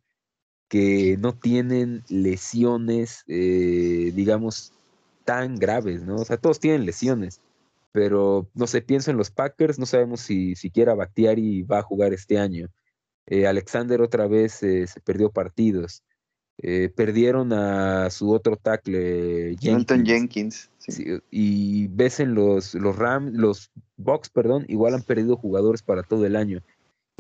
[0.70, 4.72] que no tienen lesiones, eh, digamos,
[5.24, 6.16] tan graves, ¿no?
[6.16, 7.40] O sea, todos tienen lesiones,
[7.92, 12.12] pero no sé, pienso en los Packers, no sabemos si siquiera Bactiari va a jugar
[12.14, 12.68] este año.
[13.26, 16.04] Eh, Alexander otra vez eh, se perdió partidos.
[16.94, 20.06] Perdieron a su otro tackle, Jenkins.
[20.06, 20.70] Jenkins.
[21.30, 26.26] y ves en los, los Rams, los Bucks, perdón, igual han perdido jugadores para todo
[26.26, 26.62] el año.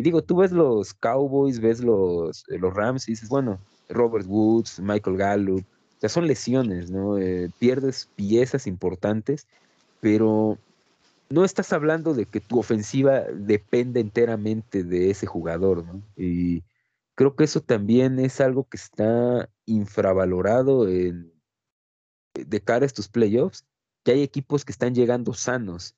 [0.00, 3.60] Y digo, tú ves los Cowboys, ves los, eh, los Rams y dices, bueno,
[3.90, 7.18] Robert Woods, Michael Gallup, o sea, son lesiones, ¿no?
[7.18, 9.46] Eh, pierdes piezas importantes,
[10.00, 10.56] pero
[11.28, 16.00] no estás hablando de que tu ofensiva depende enteramente de ese jugador, ¿no?
[16.16, 16.62] Y
[17.14, 21.32] creo que eso también es algo que está infravalorado en,
[22.34, 23.66] de cara a estos playoffs,
[24.04, 25.96] que hay equipos que están llegando sanos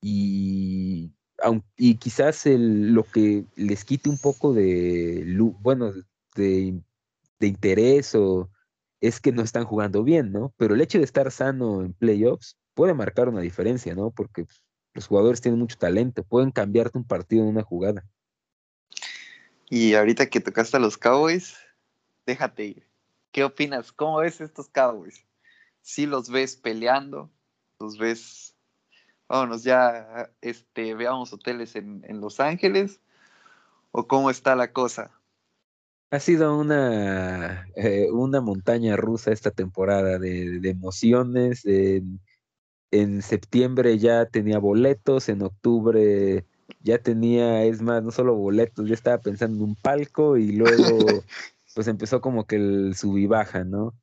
[0.00, 1.12] y,
[1.76, 5.24] y quizás lo que les quite un poco de,
[5.60, 5.92] bueno,
[6.34, 6.80] de,
[7.38, 8.50] de interés o
[9.00, 10.54] es que no están jugando bien, ¿no?
[10.56, 14.12] Pero el hecho de estar sano en playoffs puede marcar una diferencia, ¿no?
[14.12, 14.46] Porque
[14.94, 18.06] los jugadores tienen mucho talento, pueden cambiarte un partido en una jugada.
[19.74, 21.56] Y ahorita que tocaste a los Cowboys,
[22.26, 22.86] déjate ir.
[23.30, 23.90] ¿Qué opinas?
[23.90, 25.24] ¿Cómo ves estos Cowboys?
[25.80, 27.30] Si los ves peleando,
[27.80, 28.54] los ves,
[29.30, 33.00] vámonos ya, este, veamos hoteles en, Los Ángeles,
[33.92, 35.10] o cómo está la cosa.
[36.10, 41.64] Ha sido una, eh, una montaña rusa esta temporada de, emociones.
[41.64, 42.20] En,
[42.90, 46.44] en, septiembre ya tenía boletos, en octubre
[46.80, 50.74] ya tenía, es más, no solo boletos, ya estaba pensando en un palco y luego
[51.74, 53.94] pues empezó como que el sub y baja, ¿no?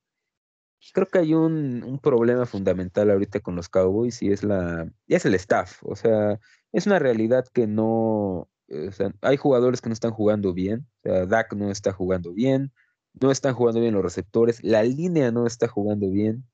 [0.94, 5.16] creo que hay un, un, problema fundamental ahorita con los Cowboys y es la y
[5.16, 5.84] es el staff.
[5.84, 6.40] O sea,
[6.72, 8.50] es una realidad que no.
[8.70, 10.88] O sea, hay jugadores que no están jugando bien.
[11.00, 12.72] O sea, Dak no está jugando bien.
[13.20, 14.64] No están jugando bien los receptores.
[14.64, 16.46] La línea no está jugando bien.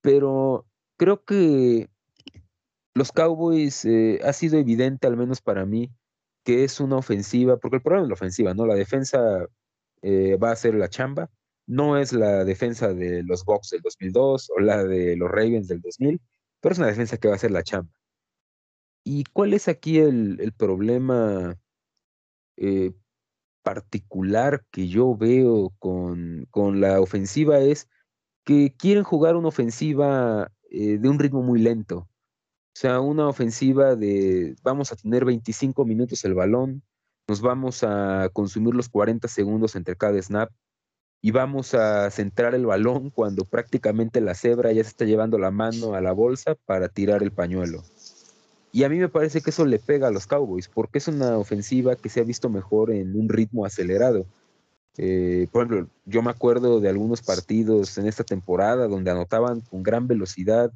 [0.00, 0.66] Pero
[0.96, 1.90] creo que
[2.94, 5.92] los Cowboys eh, ha sido evidente, al menos para mí,
[6.44, 8.66] que es una ofensiva, porque el problema es la ofensiva, ¿no?
[8.66, 9.46] La defensa
[10.02, 11.30] eh, va a ser la chamba
[11.66, 15.80] no es la defensa de los Bucks del 2002 o la de los Ravens del
[15.80, 16.20] 2000,
[16.60, 17.92] pero es una defensa que va a ser la chamba.
[19.04, 21.58] ¿Y cuál es aquí el, problema
[22.56, 22.92] eh,
[23.62, 27.60] particular que yo veo con, con, la ofensiva?
[27.60, 27.88] Es
[28.44, 32.08] que quieren jugar una ofensiva eh, de un ritmo muy lento.
[32.74, 36.82] O sea, una ofensiva de vamos a tener 25 minutos el balón,
[37.28, 40.50] nos vamos a consumir los 40 segundos entre cada snap
[41.22, 45.52] y vamos a centrar el balón cuando prácticamente la cebra ya se está llevando la
[45.52, 47.84] mano a la bolsa para tirar el pañuelo.
[48.72, 51.38] Y a mí me parece que eso le pega a los Cowboys, porque es una
[51.38, 54.26] ofensiva que se ha visto mejor en un ritmo acelerado.
[54.96, 59.84] Eh, por ejemplo, yo me acuerdo de algunos partidos en esta temporada donde anotaban con
[59.84, 60.72] gran velocidad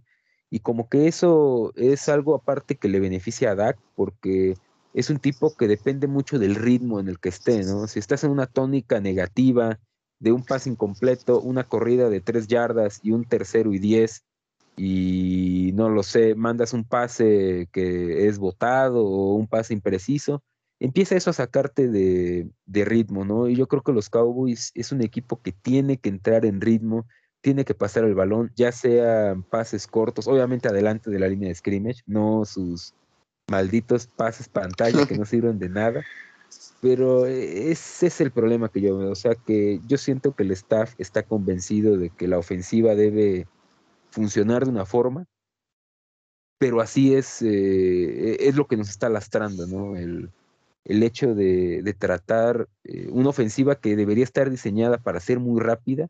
[0.51, 4.57] y como que eso es algo aparte que le beneficia a Dak porque
[4.95, 7.87] es un tipo que depende mucho del ritmo en el que esté, ¿no?
[7.87, 9.79] Si estás en una tónica negativa,
[10.21, 14.25] de un pase incompleto, una corrida de tres yardas y un tercero y diez,
[14.77, 20.43] y no lo sé, mandas un pase que es botado o un pase impreciso,
[20.81, 23.49] empieza eso a sacarte de, de, ritmo, ¿no?
[23.49, 27.07] Y yo creo que los Cowboys es un equipo que tiene que entrar en ritmo,
[27.41, 31.55] tiene que pasar el balón, ya sean pases cortos, obviamente adelante de la línea de
[31.55, 32.95] scrimmage, no sus
[33.49, 36.05] malditos pases pantalla que no sirven de nada.
[36.81, 39.11] Pero ese es el problema que yo veo.
[39.11, 43.47] O sea, que yo siento que el staff está convencido de que la ofensiva debe
[44.11, 45.27] funcionar de una forma,
[46.59, 49.97] pero así es, eh, es lo que nos está lastrando, ¿no?
[49.97, 50.31] El,
[50.85, 55.61] el hecho de, de tratar eh, una ofensiva que debería estar diseñada para ser muy
[55.61, 56.09] rápida,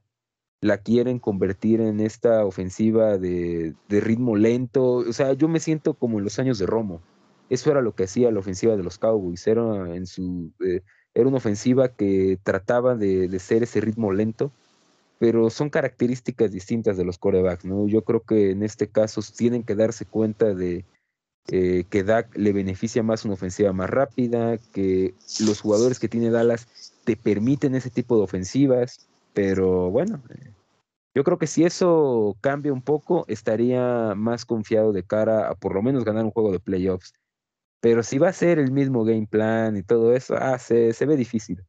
[0.60, 4.96] la quieren convertir en esta ofensiva de, ritmo lento.
[4.96, 7.00] O sea, yo me siento como en los años de Romo
[7.50, 9.46] eso era lo que hacía la ofensiva de los Cowboys.
[9.46, 10.82] Era, en su, eh,
[11.14, 14.52] era una ofensiva que trataba de, de, ser ese ritmo lento,
[15.18, 17.64] pero son características distintas de los corebacks.
[17.64, 17.88] ¿no?
[17.88, 20.84] Yo creo que en este caso tienen que darse cuenta de
[21.50, 26.30] eh, que Dak le beneficia más una ofensiva más rápida, que los jugadores que tiene
[26.30, 26.68] Dallas
[27.04, 29.07] te permiten ese tipo de ofensivas,
[29.38, 30.20] pero bueno.
[30.30, 30.50] Eh,
[31.14, 35.76] yo creo que si eso cambia un poco, estaría más confiado de cara a por
[35.76, 37.14] lo menos ganar un juego de playoffs.
[37.80, 41.16] Pero si va a ser el mismo game plan y todo eso, ah, se, ve
[41.16, 41.62] difícil.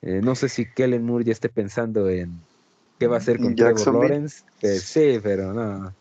[0.00, 2.40] Eh, no sé si Kellen Moore ya esté pensando en
[2.98, 4.42] qué va a hacer con Trevor Lawrence.
[4.62, 5.94] sí, pero no.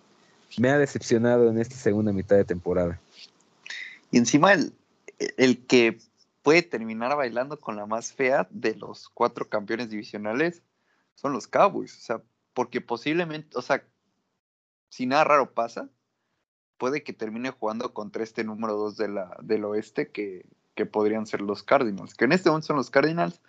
[0.58, 2.98] Me ha decepcionado en esta segunda mitad de temporada.
[4.10, 4.72] Y encima el,
[5.36, 5.98] el que
[6.44, 10.64] puede terminar bailando con la más fea de los cuatro campeones divisionales
[11.16, 11.98] son los Cowboys.
[11.98, 12.22] O sea,
[12.54, 13.84] porque posiblemente, o sea,
[14.90, 15.90] si nada raro pasa,
[16.78, 20.46] puede que termine jugando contra este número 2 de la, del oeste que,
[20.76, 23.42] que, podrían ser los Cardinals, que en este momento son los Cardinals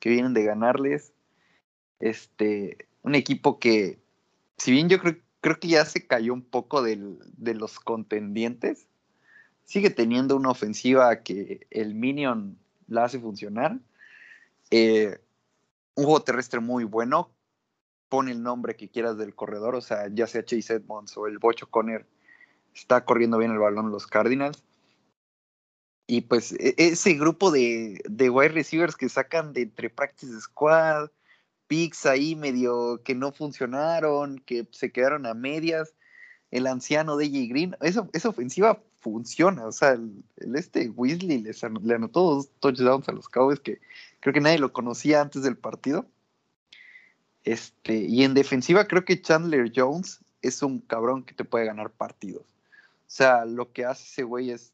[0.00, 1.12] que vienen de ganarles
[2.00, 3.98] este, un equipo que,
[4.56, 8.86] si bien yo creo, creo que ya se cayó un poco del, de los contendientes,
[9.64, 13.78] sigue teniendo una ofensiva que el Minion la hace funcionar.
[14.70, 15.18] Eh,
[15.98, 17.34] un juego terrestre muy bueno.
[18.08, 21.38] Pone el nombre que quieras del corredor, o sea, ya sea Chase Edmonds o el
[21.38, 22.06] Bocho Conner,
[22.72, 24.62] está corriendo bien el balón los Cardinals.
[26.06, 31.10] Y pues e, ese grupo de, de wide receivers que sacan de entre practice squad,
[31.66, 35.94] picks ahí medio que no funcionaron, que se quedaron a medias,
[36.52, 37.38] el anciano de J.
[37.48, 40.24] Green, eso, esa ofensiva funciona, o sea, el,
[40.54, 41.44] este Weasley
[41.82, 43.80] le anotó dos touchdowns a los Cowboys que
[44.20, 46.06] creo que nadie lo conocía antes del partido.
[47.44, 51.90] Este, y en defensiva creo que Chandler Jones es un cabrón que te puede ganar
[51.90, 52.42] partidos.
[52.42, 54.72] O sea, lo que hace ese güey es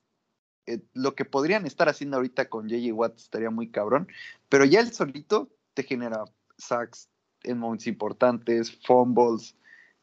[0.67, 4.09] eh, lo que podrían estar haciendo ahorita con JJ Watt estaría muy cabrón,
[4.49, 6.25] pero ya el solito te genera
[6.57, 7.09] sacks
[7.43, 9.55] en momentos importantes, fumbles,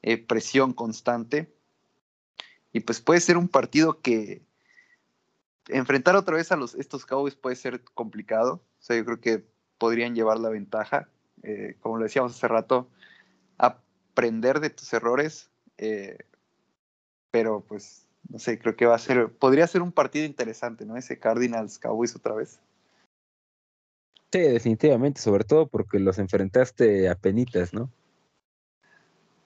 [0.01, 1.53] eh, presión constante.
[2.71, 4.43] Y pues puede ser un partido que
[5.67, 8.61] enfrentar otra vez a los, estos Cowboys puede ser complicado.
[8.81, 9.43] O sea, yo creo que
[9.77, 11.07] podrían llevar la ventaja.
[11.43, 12.87] Eh, como lo decíamos hace rato,
[13.57, 15.49] aprender de tus errores.
[17.31, 20.95] pero pues no sé, creo que va a ser, podría ser un partido interesante, ¿no?
[20.95, 22.59] Ese Cardinals Cowboys otra vez.
[24.31, 27.89] Sí, definitivamente, sobre todo porque los enfrentaste a penitas, ¿no?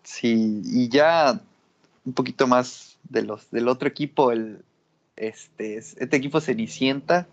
[0.04, 1.42] Sí, y ya
[2.06, 4.64] un poquito más de los del otro equipo, el
[5.16, 7.28] este, este equipo Cenicienta,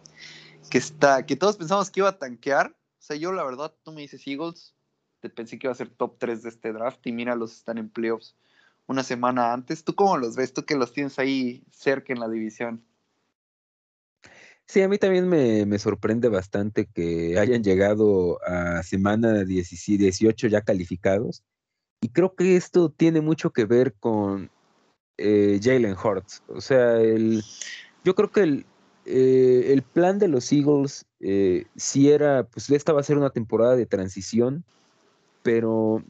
[0.70, 2.68] que está, que todos pensamos que iba a tanquear.
[2.68, 4.74] O sea, yo la verdad, tú me dices Eagles,
[5.20, 7.78] te pensé que iba a ser top 3 de este draft y mira, los están
[7.78, 8.36] en playoffs
[8.86, 9.84] una semana antes.
[9.84, 10.52] ¿Tú cómo los ves?
[10.52, 12.84] Tú que los tienes ahí cerca en la división.
[14.66, 21.42] Sí, a mí también me, sorprende bastante que hayan llegado a semana 18 ya calificados.
[22.00, 24.50] Y creo que esto tiene mucho que ver con
[25.18, 26.42] eh, Jalen Hurts.
[26.48, 27.44] O sea, el,
[28.04, 28.66] yo creo que el,
[29.04, 33.76] eh, el plan de los Eagles eh, era, pues esta va a ser una temporada
[33.76, 34.64] de transición,
[35.42, 36.02] pero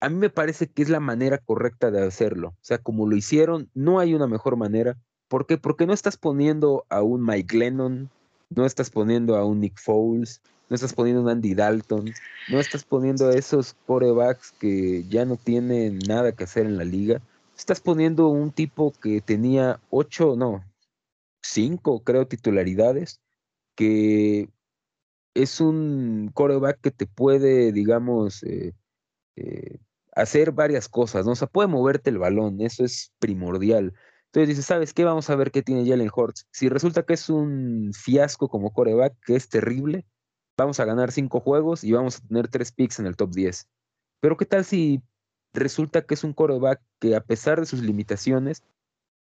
[0.00, 2.48] a mí me parece que es la manera correcta de hacerlo.
[2.48, 4.96] O sea, como lo hicieron, no hay una mejor manera.
[5.28, 5.58] ¿Por qué?
[5.58, 8.10] Porque no estás poniendo a un Mike Lennon,
[8.50, 12.12] no estás poniendo a un Nick Foles, no estás poniendo a un Andy Dalton,
[12.50, 16.84] no estás poniendo a esos corebacks que ya no tienen nada que hacer en la
[16.84, 17.20] liga.
[17.56, 20.64] Estás poniendo un tipo que tenía ocho, no,
[21.42, 23.20] cinco, creo, titularidades,
[23.74, 24.48] que
[25.34, 28.74] es un coreback que te puede, digamos, eh,
[29.36, 29.78] eh,
[30.14, 31.32] hacer varias cosas, ¿no?
[31.32, 33.94] O sea, puede moverte el balón, eso es primordial.
[34.26, 35.04] Entonces dices, ¿sabes qué?
[35.04, 36.46] Vamos a ver qué tiene Jalen Hurts.
[36.52, 40.06] Si resulta que es un fiasco como coreback, que es terrible,
[40.56, 43.68] vamos a ganar cinco juegos y vamos a tener tres picks en el top 10.
[44.20, 45.02] Pero ¿qué tal si
[45.52, 48.62] resulta que es un coreback que a pesar de sus limitaciones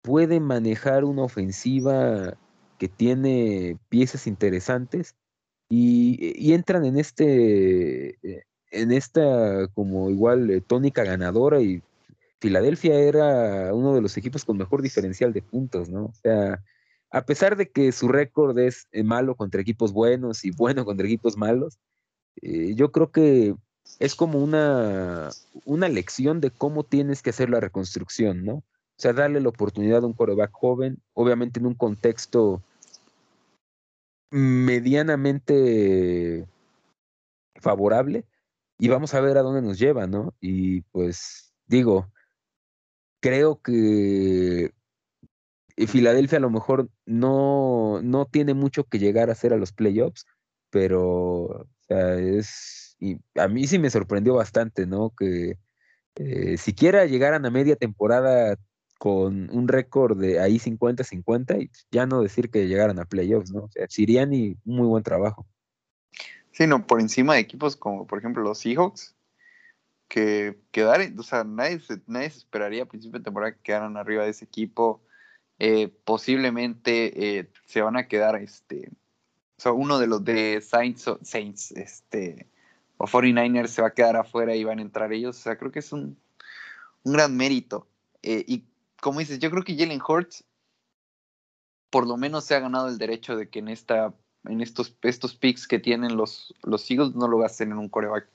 [0.02, 2.36] puede manejar una ofensiva
[2.78, 5.14] que tiene piezas interesantes
[5.68, 11.82] y, entran en este, eh, en esta como igual eh, tónica ganadora y
[12.40, 16.06] Filadelfia era uno de los equipos con mejor diferencial de puntos, ¿no?
[16.06, 16.62] O sea,
[17.10, 21.06] a pesar de que su récord es eh, malo contra equipos buenos y bueno contra
[21.06, 21.78] equipos malos,
[22.40, 23.56] yo creo que
[23.98, 25.30] es como una,
[25.64, 28.62] una lección de cómo tienes que hacer la reconstrucción, ¿no?
[28.98, 32.62] O sea, darle la oportunidad a un coreback joven, obviamente en un contexto
[34.30, 36.48] medianamente
[37.60, 38.24] favorable,
[38.76, 40.34] y vamos a ver a dónde nos lleva, ¿no?
[40.40, 42.10] Y pues digo,
[43.20, 44.72] creo que
[45.86, 50.26] Filadelfia a lo mejor no, no tiene mucho que llegar a hacer a los playoffs,
[50.70, 55.12] pero o sea, es, y a mí sí me sorprendió bastante, ¿no?
[55.16, 55.56] Que
[56.16, 58.56] eh, siquiera llegaran a media temporada
[58.98, 63.64] con un récord de ahí 50-50 y ya no decir que llegaran a playoffs, ¿no?
[63.64, 65.46] O sea, Siriani, muy buen trabajo.
[66.50, 69.14] Sí, no, por encima de equipos como por ejemplo los Seahawks,
[70.08, 74.24] que quedar, o sea, nadie se, nadie esperaría a principio de temporada que quedaran arriba
[74.24, 75.02] de ese equipo.
[75.60, 78.90] Eh, posiblemente eh, se van a quedar, este,
[79.58, 82.48] o sea, uno de los de Saints, Saints este,
[82.96, 85.38] o 49ers se va a quedar afuera y van a entrar ellos.
[85.38, 86.18] O sea, creo que es un,
[87.04, 87.86] un gran mérito.
[88.22, 88.64] Eh, y
[89.00, 90.44] como dices, yo creo que Jalen Hurts
[91.90, 95.34] por lo menos se ha ganado el derecho de que en esta en estos, estos
[95.34, 98.28] picks que tienen los, los Eagles no lo gasten en un coreback.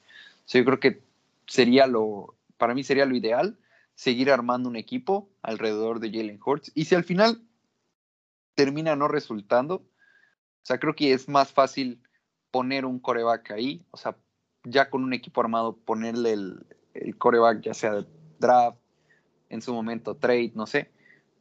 [0.47, 1.01] yo creo que
[1.47, 3.57] sería lo, para mí sería lo ideal,
[3.95, 6.71] seguir armando un equipo alrededor de Jalen Hurts.
[6.75, 7.41] Y si al final
[8.55, 12.01] termina no resultando, o sea, creo que es más fácil
[12.51, 14.15] poner un coreback ahí, o sea,
[14.63, 18.05] ya con un equipo armado, ponerle el, el coreback, ya sea de
[18.39, 18.77] draft,
[19.53, 20.91] en su momento trade, no sé.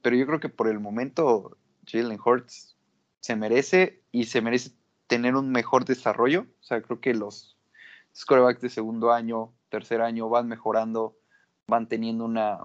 [0.02, 1.56] Pero yo creo que por el momento
[1.86, 2.76] Jalen Hurts
[3.20, 4.72] se merece y se merece
[5.06, 6.46] tener un mejor desarrollo.
[6.60, 7.56] O sea, creo que los
[8.14, 11.16] scorebacks de segundo año, tercer año van mejorando,
[11.66, 12.58] van teniendo una,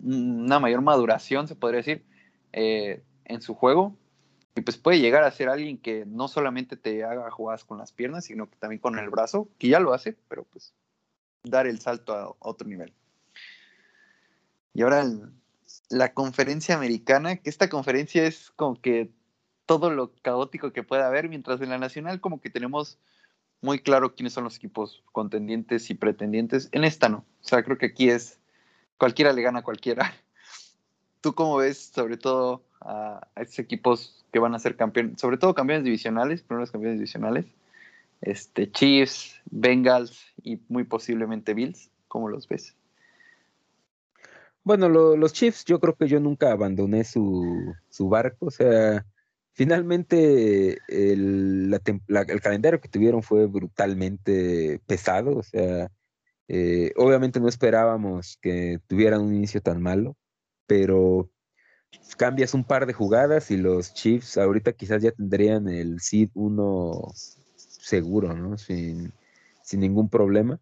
[0.00, 2.04] una mayor maduración, se podría decir,
[2.52, 3.96] eh, en su juego.
[4.54, 7.90] Y pues puede llegar a ser alguien que no solamente te haga jugadas con las
[7.90, 10.74] piernas, sino que también con el brazo, que ya lo hace, pero pues
[11.42, 12.92] dar el salto a otro nivel.
[14.74, 15.04] Y ahora
[15.90, 19.10] la conferencia americana, que esta conferencia es como que
[19.66, 22.98] todo lo caótico que pueda haber, mientras en la nacional como que tenemos
[23.60, 26.68] muy claro quiénes son los equipos contendientes y pretendientes.
[26.72, 27.18] En esta no.
[27.18, 28.38] O sea, creo que aquí es
[28.98, 30.12] cualquiera le gana a cualquiera.
[31.20, 35.54] ¿Tú cómo ves sobre todo a, estos equipos que van a ser campeones, sobre todo
[35.54, 37.46] campeones divisionales, primeros campeones divisionales?
[38.20, 41.90] Este, Chiefs, Bengals y muy posiblemente Bills.
[42.08, 42.74] ¿Cómo los ves?
[44.64, 48.46] Bueno, los Chiefs, yo creo que yo nunca abandoné su, su barco.
[48.46, 49.04] O sea,
[49.52, 55.36] finalmente el, el, calendario que tuvieron fue brutalmente pesado.
[55.38, 55.90] O sea,
[56.48, 60.16] eh, obviamente no esperábamos que tuvieran un inicio tan malo,
[60.66, 61.30] pero
[62.16, 67.12] cambias un par de jugadas y los Chiefs ahorita quizás ya tendrían el seed 1
[67.56, 68.58] seguro, ¿no?
[68.58, 69.12] Sin,
[69.62, 70.60] sin ningún problema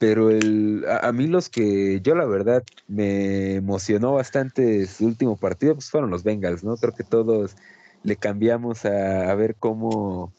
[0.00, 5.74] pero el, a, mí los que yo la verdad me emocionó bastante su último partido,
[5.74, 6.78] pues fueron los Bengals, ¿no?
[6.78, 7.54] Creo que todos
[8.02, 10.32] le cambiamos a, ver cómo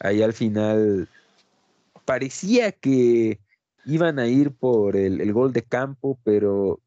[0.00, 1.08] ahí al final
[2.04, 3.40] parecía que
[3.86, 6.78] iban a ir por el, gol de campo, pero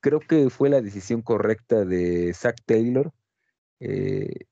[0.00, 3.14] creo que fue la decisión correcta de Zach Taylor.
[3.80, 4.44] Eh,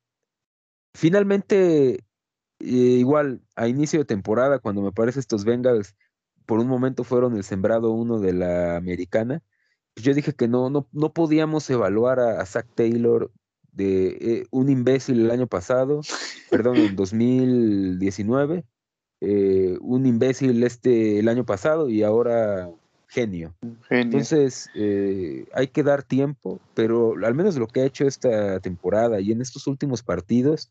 [0.95, 2.01] finalmente, eh,
[2.61, 5.95] igual a inicio de temporada, cuando me parece estos Bengals
[6.51, 9.41] por un momento fueron el sembrado uno de la americana,
[9.95, 13.31] pues yo dije que no, no, no podíamos evaluar a, Zach Taylor
[13.71, 16.01] de eh, un imbécil el año pasado,
[16.51, 18.65] perdón, en 2019,
[19.21, 22.69] eh, un imbécil este el año pasado y ahora
[23.07, 23.55] genio.
[23.89, 29.21] Entonces, eh, hay que dar tiempo, pero al menos lo que ha hecho esta temporada
[29.21, 30.69] y en estos últimos partidos,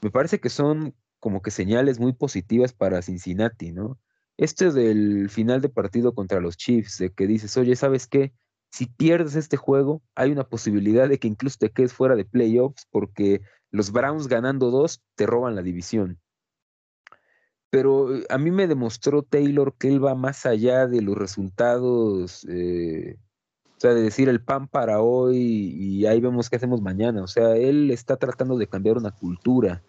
[0.00, 3.98] me parece que son como que señales muy positivas para Cincinnati, ¿no?
[4.38, 8.32] Este del final de partido contra los Chiefs, de que dices, oye, ¿sabes qué?
[8.70, 12.86] Si pierdes este juego, hay una posibilidad de que incluso te quedes fuera de playoffs
[12.90, 13.40] porque
[13.72, 16.20] los Browns ganando dos te roban la división.
[17.70, 22.46] Pero eh, a mí me demostró Taylor que él va más allá de los resultados,
[22.48, 23.18] eh,
[23.76, 27.22] o sea, de decir el pan para hoy y ahí vemos qué hacemos mañana.
[27.24, 29.82] O sea, él está tratando de cambiar una cultura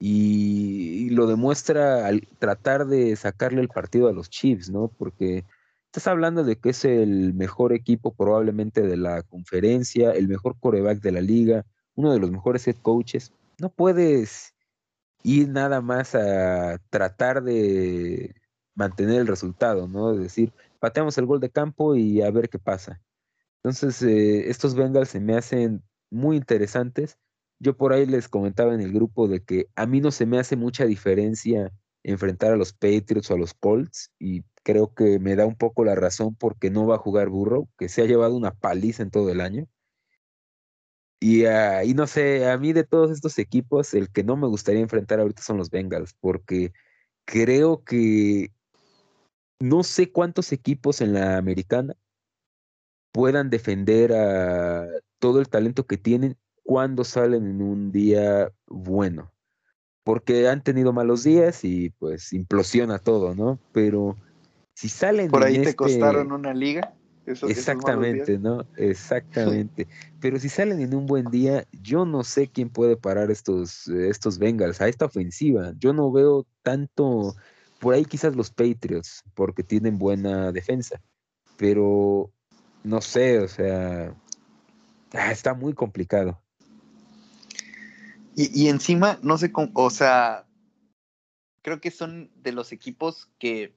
[0.00, 4.88] y, lo demuestra al tratar de sacarle el partido a los Chiefs, ¿no?
[4.88, 5.44] Porque
[5.86, 11.00] estás hablando de que es el mejor equipo probablemente de la conferencia, el mejor coreback
[11.00, 13.32] de la liga, uno de los mejores head coaches.
[13.58, 14.54] No puedes
[15.22, 18.34] ir nada más a tratar de
[18.74, 20.12] mantener el resultado, ¿no?
[20.14, 23.00] Es decir, pateamos el gol de campo y a ver qué pasa.
[23.62, 27.18] Entonces, eh, estos Bengals se me hacen muy interesantes
[27.60, 30.38] yo por ahí les comentaba en el grupo de que a mí no se me
[30.38, 31.70] hace mucha diferencia
[32.02, 35.84] enfrentar a los Patriots o a los Colts y creo que me da un poco
[35.84, 39.10] la razón porque no va a jugar Burrow, que se ha llevado una paliza en
[39.10, 39.66] todo el año.
[41.22, 44.46] Y, uh, y no sé, a mí de todos estos equipos, el que no me
[44.48, 46.72] gustaría enfrentar ahorita son los Bengals, porque
[47.26, 48.52] creo que
[49.60, 51.94] no sé cuántos equipos en la americana
[53.12, 54.86] puedan defender a
[55.18, 56.38] todo el talento que tienen
[56.70, 59.32] cuando salen en un día bueno.
[60.04, 63.58] Porque han tenido malos días y pues implosiona todo, ¿no?
[63.72, 64.16] Pero
[64.72, 65.32] si salen.
[65.32, 66.94] Por ahí te este costaron una liga.
[67.26, 68.64] Exactamente, ¿no?
[68.76, 69.88] Exactamente.
[70.20, 74.38] Pero si salen en un buen día, yo no sé quién puede parar estos, estos
[74.38, 75.72] Bengals a esta ofensiva.
[75.76, 77.34] Yo no veo tanto,
[77.80, 81.02] por ahí quizás los Patriots, porque tienen buena defensa.
[81.56, 82.30] Pero
[82.84, 84.14] no sé, o sea,
[85.14, 86.40] ah, está muy complicado.
[88.42, 90.46] Y, encima, no sé cómo, o sea,
[91.60, 93.74] creo que son de los equipos que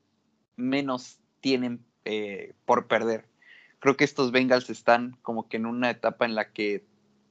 [0.56, 3.26] menos tienen eh, por perder.
[3.80, 6.86] Creo que estos Bengals están como que en una etapa en la que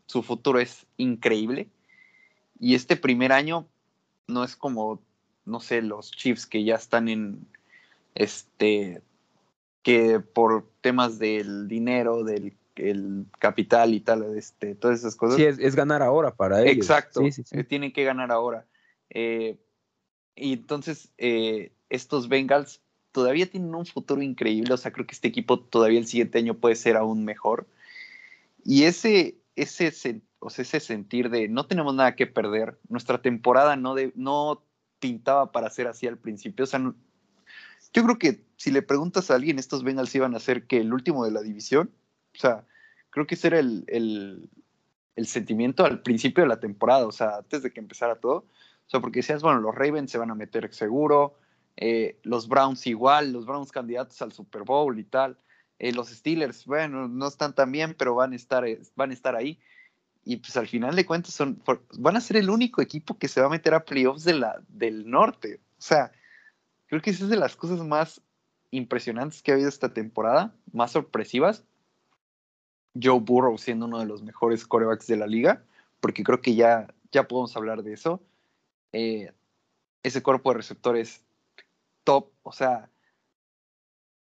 [0.05, 1.69] su futuro es increíble.
[2.61, 3.67] Y este primer año
[4.27, 5.01] no es como,
[5.47, 7.47] no sé, los Chiefs que ya están en,
[8.15, 9.01] este,
[9.83, 15.37] que por temas del dinero, del el capital y tal, este, todas esas cosas.
[15.37, 16.77] Sí, es, ganar ahora para ellos.
[16.77, 18.67] Exacto, eh, tienen que ganar ahora.
[19.11, 19.59] Eh,
[20.35, 22.81] y entonces, eh, estos Bengals
[23.13, 26.55] todavía tienen un futuro increíble, o sea, creo que este equipo todavía el siguiente año
[26.55, 27.67] puede ser aún mejor.
[28.65, 33.95] Y ese, ese, o ese sentir de no tenemos nada que perder, nuestra temporada no,
[33.95, 34.65] de, no
[34.99, 36.65] pintaba para ser así al principio.
[36.65, 40.67] O sea, yo creo que si le preguntas a alguien, estos Bengals iban a ser
[40.67, 41.91] que el último de la división.
[42.35, 42.65] O sea,
[43.11, 47.63] creo que ese era el, el, sentimiento al principio de la temporada, o sea, antes
[47.63, 48.47] de que empezara todo.
[48.87, 51.39] O sea, porque decías, bueno, los Ravens se van a meter seguro,
[51.77, 55.39] eh, los Browns igual, los Browns candidatos al Super Bowl y tal.
[55.79, 59.15] Eh, los Steelers, bueno, no están tan bien, pero van a estar, eh, van a
[59.15, 59.59] estar ahí.
[60.25, 61.61] Y pues al final de cuentas son,
[61.99, 64.63] van a ser el único equipo que se va a meter a playoffs de la,
[64.69, 65.61] del norte.
[65.79, 66.13] O sea,
[66.87, 68.23] creo que esa es de las cosas más
[68.71, 71.65] impresionantes que ha habido esta temporada, más sorpresivas.
[73.01, 75.65] Joe Burrow siendo uno de los mejores corebacks de la liga,
[76.01, 78.23] porque creo que ya, ya podemos hablar de eso.
[78.93, 79.33] Eh,
[80.03, 81.25] ese cuerpo de receptores
[82.05, 82.91] top, o sea,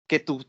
[0.07, 0.45] que tu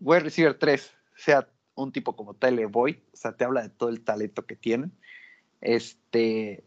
[0.00, 3.88] wide receiver 3 sea un tipo como Tyler Boyd, o sea, te habla de todo
[3.88, 4.92] el talento que tienen.
[5.60, 6.64] Este,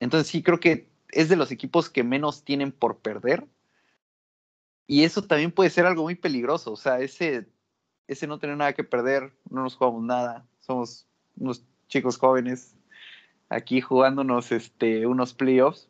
[0.00, 3.46] entonces sí, creo que es de los equipos que menos tienen por perder.
[4.86, 7.48] Y eso también puede ser algo muy peligroso, o sea, ese
[8.08, 12.76] ese no tener nada que perder, no nos jugamos nada, somos unos chicos jóvenes
[13.48, 15.88] aquí jugándonos este, unos playoffs,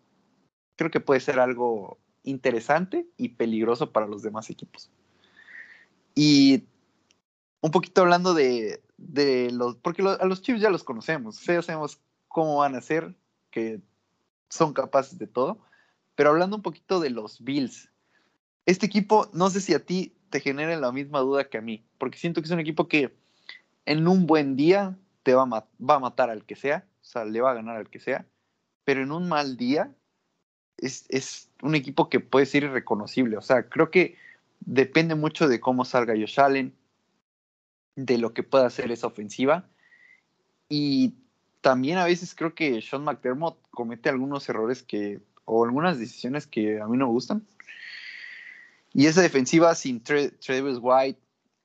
[0.76, 4.90] creo que puede ser algo interesante y peligroso para los demás equipos.
[6.14, 6.64] Y
[7.60, 8.80] un poquito hablando de,
[9.52, 13.14] los, porque a los Chiefs ya los conocemos, ya sabemos cómo van a ser,
[13.50, 13.80] que
[14.48, 15.58] son capaces de todo,
[16.14, 17.90] pero hablando un poquito de los Bills,
[18.64, 21.84] este equipo, no sé si a ti te genera la misma duda que a mí,
[21.98, 23.14] porque siento que es un equipo que
[23.84, 27.40] en un buen día te va a, va matar al que sea, o sea, le
[27.40, 28.26] va a ganar al que sea,
[28.84, 29.92] pero en un mal día
[30.78, 34.16] es, es un equipo que puede ser irreconocible, o sea, creo que
[34.60, 36.74] depende mucho de cómo salga Josh Allen,
[37.94, 39.64] de lo que pueda hacer esa ofensiva,
[40.68, 41.14] y
[41.60, 46.80] también a veces creo que Sean McDermott comete algunos errores que, o algunas decisiones que
[46.80, 47.46] a mí no me gustan.
[48.96, 51.20] Y esa defensiva sin Travis White,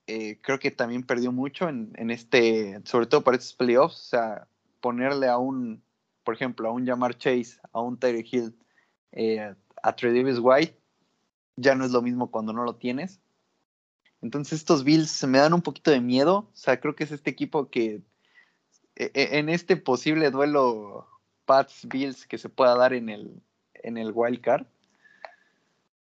[0.06, 3.96] eh, creo que también perdió mucho en, este, sobre todo para estos playoffs.
[3.96, 4.48] O sea,
[4.82, 5.82] ponerle a un,
[6.26, 8.54] por ejemplo, a un Jamar Chase, a un Tyre Hill,
[9.14, 10.78] eh, a Travis White,
[11.56, 13.22] ya no es lo mismo cuando no lo tienes.
[14.22, 16.50] Entonces estos Bills me dan un poquito de miedo.
[16.52, 18.02] O sea, creo que es este equipo que
[18.98, 21.08] e, e, en este posible duelo
[21.46, 23.42] Pats-Bills que se pueda dar en el,
[23.76, 24.66] en el wild card,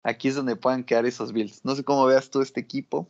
[0.03, 1.65] aquí es donde puedan quedar esos Bills.
[1.65, 3.09] No sé cómo veas tú este equipo.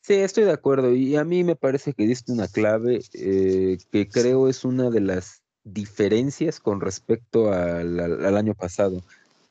[0.00, 0.92] Sí, estoy de acuerdo.
[0.92, 5.00] Y a mí me parece que diste una clave eh, que creo es una de
[5.00, 9.02] las diferencias con respecto al, año pasado.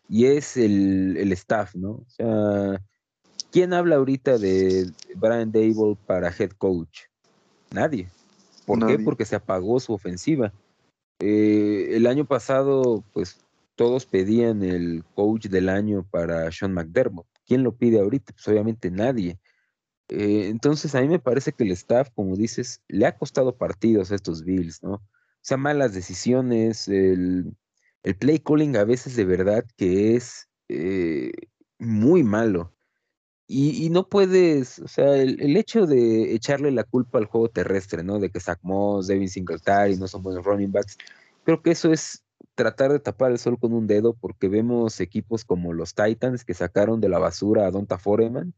[0.08, 1.90] Y es el, staff, ¿no?
[1.90, 2.82] O sea,
[3.52, 7.02] ¿quién habla ahorita de Brian Dable para head coach?
[7.72, 8.08] Nadie.
[8.66, 8.98] ¿Por qué?
[8.98, 10.54] Porque se apagó su ofensiva.
[11.20, 13.45] Eh, el año pasado, pues
[13.76, 17.28] todos pedían el coach del año para Sean McDermott.
[17.46, 18.34] ¿Quién lo pide ahorita?
[18.34, 19.40] Pues obviamente nadie.
[20.10, 24.12] Eh, entonces a mí me parece que el staff, como dices, le ha costado partidos
[24.12, 24.94] a estos Bills, ¿no?
[24.96, 25.02] O
[25.42, 27.56] sea, malas decisiones, el,
[28.20, 31.32] play calling a veces de verdad que es eh,
[31.80, 32.72] muy malo.
[33.48, 38.18] Y, no puedes, o sea, el, hecho de echarle la culpa al juego terrestre, ¿no?
[38.20, 40.98] De que Zach Moss, Devin Singletary no son buenos running backs,
[41.44, 42.25] creo que eso es
[42.56, 46.54] tratar de tapar el sol con un dedo porque vemos equipos como los Titans que
[46.54, 48.54] sacaron de la basura a Donta Foreman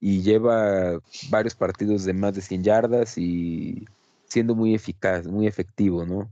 [0.00, 1.00] y lleva
[1.30, 3.86] varios partidos de más de 100 yardas y
[4.26, 6.30] siendo muy eficaz, muy efectivo, ¿no?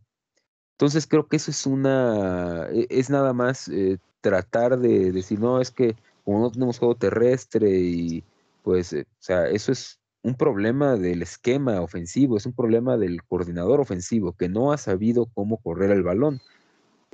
[0.72, 5.60] Entonces creo que eso es una, e, es nada más eh, tratar de decir, no,
[5.60, 8.24] es que como no tenemos juego terrestre y
[8.62, 13.22] pues, eh, o sea, eso es un problema del esquema ofensivo, es un problema del
[13.22, 16.40] coordinador ofensivo que no ha sabido cómo correr el balón.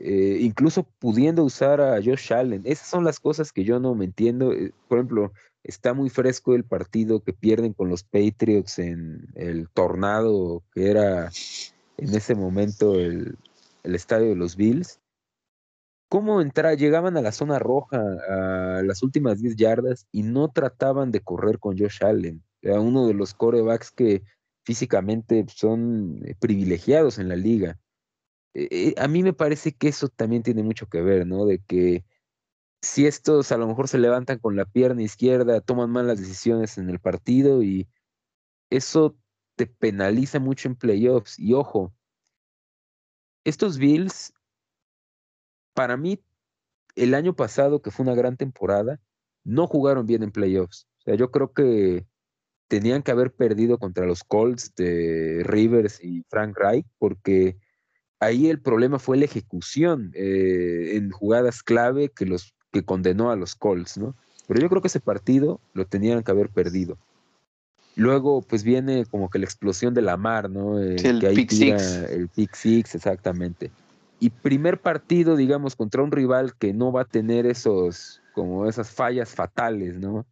[0.04, 2.62] Eh, incluso pudiendo usar a Josh Allen.
[2.64, 4.52] Esas son las cosas que yo no me entiendo.
[4.52, 9.68] Eh, por ejemplo, está muy fresco el partido que pierden con los Patriots en el
[9.68, 11.30] tornado que era
[11.98, 13.36] en ese momento el,
[13.84, 14.98] estadio de los Bills.
[16.08, 16.76] ¿Cómo entrar?
[16.76, 21.60] Llegaban a la zona roja a las últimas 10 yardas y no trataban de correr
[21.60, 22.42] con Josh Allen.
[22.60, 24.24] Era uno de los corebacks que
[24.64, 27.78] físicamente son eh, privilegiados en la liga
[28.54, 31.46] eh, eh, a mí me parece que eso también tiene mucho que ver, ¿no?
[31.46, 32.04] De que
[32.82, 36.90] si estos a lo mejor se levantan con la pierna izquierda, toman malas decisiones en
[36.90, 37.88] el partido y
[38.70, 39.16] eso
[39.56, 41.38] te penaliza mucho en playoffs.
[41.38, 41.94] Y ojo,
[43.44, 44.32] estos Bills,
[45.74, 46.22] para mí,
[46.96, 49.00] el año pasado, que fue una gran temporada,
[49.44, 50.86] no jugaron bien en playoffs.
[50.98, 52.06] O sea, yo creo que
[52.68, 57.58] tenían que haber perdido contra los Colts de Rivers y Frank Reich porque
[58.22, 63.36] ahí el problema fue la ejecución eh, en jugadas clave que los que condenó a
[63.36, 64.14] los Colts, ¿no?
[64.46, 66.98] Pero yo creo que ese partido lo tenían que haber perdido.
[67.96, 70.78] Luego, pues viene como que la explosión de la mar, ¿no?
[70.78, 71.96] el que ahí pick six.
[72.10, 73.70] el pick six, exactamente.
[74.20, 78.90] Y primer partido, digamos, contra un rival que no va a tener esos, como esas
[78.90, 80.26] fallas fatales, ¿no?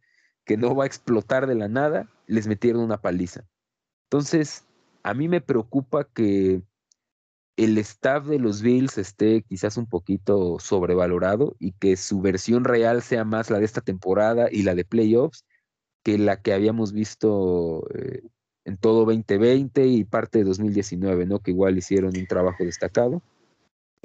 [0.45, 3.43] Que no va a explotar de la nada, les metieron una paliza.
[4.05, 4.63] Entonces,
[5.03, 6.61] a mí me preocupa que
[7.63, 13.01] el staff de los Bills esté quizás un poquito sobrevalorado y que su versión real
[13.01, 15.45] sea más la de esta temporada y la de playoffs
[16.03, 18.23] que la que habíamos visto eh,
[18.65, 21.39] en todo 2020 y parte de 2019, ¿no?
[21.39, 23.21] Que igual hicieron un trabajo destacado.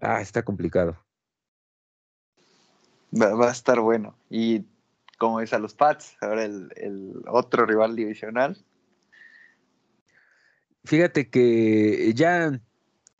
[0.00, 0.98] Ah, está complicado.
[3.14, 4.14] Va, a estar bueno.
[4.28, 4.64] Y
[5.18, 8.62] como es a los Pats, ahora el, el otro rival divisional.
[10.84, 12.60] Fíjate que ya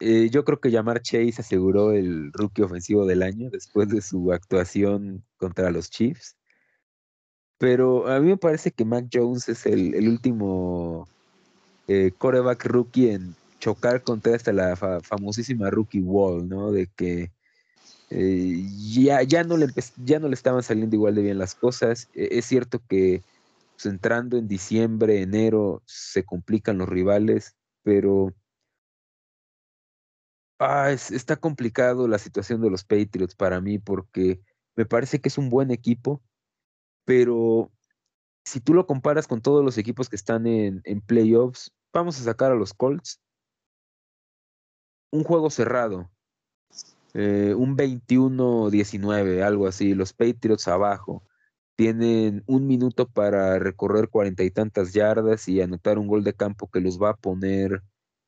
[0.01, 4.33] eh, yo creo que Yamar Chase aseguró el rookie ofensivo del año después de su
[4.33, 6.37] actuación contra los Chiefs.
[7.59, 11.09] Pero a mí me parece que Mac Jones es el, último
[11.89, 16.71] eh, coreback rookie en chocar contra hasta la famosísima rookie wall, ¿no?
[16.71, 17.31] De que
[18.11, 18.63] eh,
[18.93, 19.67] ya, ya, no le
[20.05, 22.09] ya no le estaban saliendo igual de bien las cosas.
[22.15, 23.23] E, es cierto que
[23.75, 28.35] pues, entrando en diciembre, enero, se complican los rivales, pero
[30.59, 34.41] Ah, está complicado la situación de los Patriots para mí porque
[34.75, 36.23] me parece que es un buen equipo,
[37.05, 37.71] pero
[38.45, 42.25] si tú lo comparas con todos los equipos que están en, en playoffs, vamos a
[42.25, 43.21] sacar a los Colts.
[45.11, 46.11] Un juego cerrado,
[47.15, 51.23] eh, un 21-19, algo así, los Patriots abajo.
[51.75, 56.71] Tienen un minuto para recorrer cuarenta y tantas yardas y anotar un gol de campo
[56.71, 57.83] que los va a poner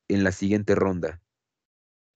[0.07, 1.21] en la siguiente ronda.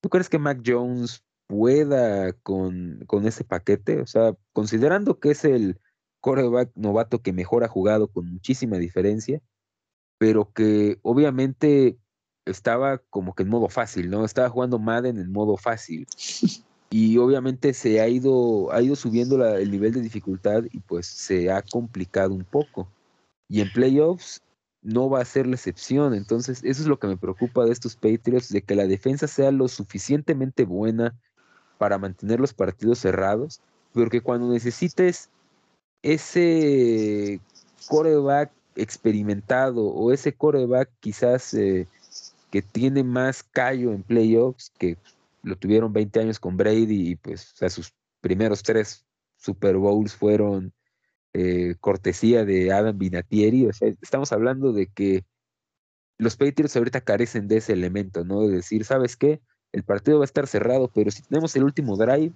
[0.03, 4.01] ¿Tú crees que Mac Jones pueda con, con ese paquete?
[4.01, 5.79] O sea, considerando que es el
[6.19, 9.41] coreback novato que mejor ha jugado con muchísima diferencia,
[10.17, 11.97] pero que obviamente
[12.45, 14.25] estaba como que en modo fácil, ¿no?
[14.25, 16.05] Estaba jugando Madden en modo fácil.
[16.89, 21.49] Y obviamente se ha ido, ha ido subiendo el nivel de dificultad y pues se
[21.49, 22.87] ha complicado un poco.
[23.49, 24.43] Y en playoffs
[24.83, 26.13] no va a ser la excepción.
[26.13, 29.51] Entonces, eso es lo que me preocupa de estos Patriots, de que la defensa sea
[29.51, 31.17] lo suficientemente buena
[31.77, 33.61] para mantener los partidos cerrados,
[33.93, 35.29] pero que cuando necesites
[36.01, 37.39] ese
[37.87, 41.87] coreback experimentado o ese coreback quizás eh,
[42.51, 44.97] que tiene más callo en playoffs, que
[45.43, 49.05] lo tuvieron 20 años con Brady y pues sus primeros tres
[49.37, 50.73] Super Bowls fueron
[51.33, 53.67] eh, cortesía de Adam Vinatieri.
[53.67, 55.23] O sea, estamos hablando de que
[56.17, 58.41] los Patriots ahorita carecen de ese elemento, ¿no?
[58.47, 59.41] De decir, ¿sabes qué?
[59.71, 62.31] El partido va a estar cerrado, pero si tenemos el último drive,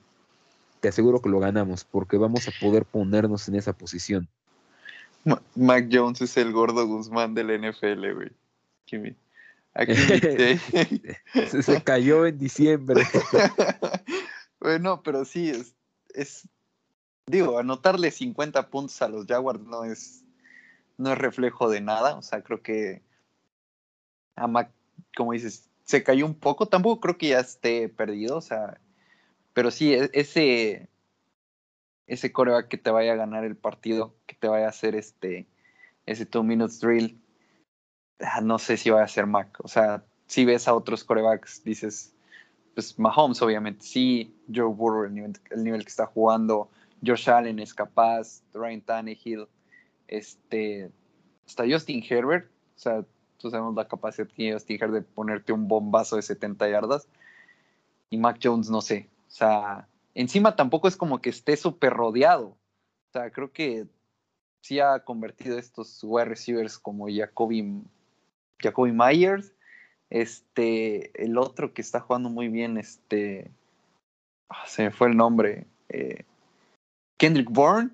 [0.79, 4.27] te aseguro que lo ganamos, porque vamos a poder ponernos en esa posición.
[5.55, 8.31] Mac Jones es el gordo Guzmán del NFL, güey.
[9.73, 9.93] Aquí
[11.49, 13.03] se, se, cayó en diciembre.
[14.59, 15.75] bueno, pero sí, es,
[16.13, 16.47] es
[17.27, 20.23] digo, anotarle 50 puntos a los Jaguars no es,
[20.97, 22.15] no es reflejo de nada.
[22.15, 23.03] O sea, creo que
[24.35, 24.71] a Mac,
[25.15, 26.67] como dices, se cayó un poco.
[26.67, 28.37] Tampoco creo que ya esté perdido.
[28.37, 28.79] O sea,
[29.53, 30.89] pero sí, e, ese,
[32.07, 35.47] ese coreback que te vaya a ganar el partido, que te vaya a hacer este,
[36.05, 37.19] ese two minutes drill,
[38.19, 39.57] ah, no sé si va a ser Mac.
[39.63, 42.13] O sea, si ves a otros corebacks, dices,
[42.73, 46.69] pues Mahomes, obviamente, sí, Joe Burrow, el nivel, el nivel que está jugando,
[47.05, 49.47] Josh Allen es capaz, Ryan Tannehill,
[50.07, 50.91] este,
[51.45, 53.05] hasta Justin Herbert, o sea,
[53.37, 57.07] tú sabemos la capacidad que tiene Justin Herbert de ponerte un bombazo de 70 yardas.
[58.09, 62.47] Y Mac Jones, no sé, o sea, encima tampoco es como que esté súper rodeado.
[62.47, 63.87] O sea, creo que
[64.61, 67.83] sí ha convertido estos wide receivers como Jacoby,
[68.59, 69.53] Jacoby Myers,
[70.09, 73.51] este, el otro que está jugando muy bien, este,
[74.49, 76.23] ah, se me fue el nombre, eh,
[77.17, 77.91] Kendrick Bourne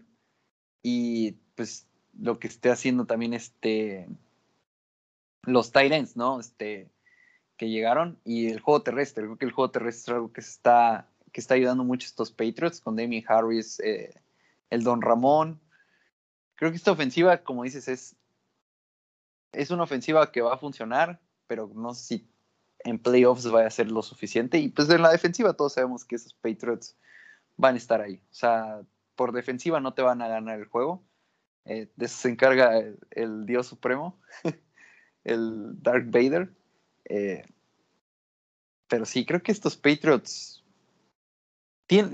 [0.82, 1.88] y pues
[2.20, 4.08] lo que esté haciendo también este
[5.44, 6.40] los Titans, ¿no?
[6.40, 6.90] Este
[7.58, 11.10] que llegaron y el juego terrestre, creo que el juego terrestre es algo que está
[11.32, 14.14] que está ayudando mucho a estos Patriots con Damien Harris, eh,
[14.70, 15.60] el Don Ramón.
[16.56, 18.16] Creo que esta ofensiva, como dices, es
[19.52, 22.30] es una ofensiva que va a funcionar, pero no sé si
[22.80, 24.58] en playoffs va a ser lo suficiente.
[24.58, 26.98] Y pues en la defensiva todos sabemos que esos Patriots
[27.56, 28.22] van a estar ahí.
[28.32, 28.82] O sea,
[29.16, 31.04] por defensiva no te van a ganar el juego.
[31.66, 32.78] Eh, de eso se encarga
[33.12, 34.20] el, Dios Supremo,
[35.24, 36.54] el Dark Vader.
[37.06, 37.46] Eh,
[38.88, 40.64] pero sí, creo que estos Patriots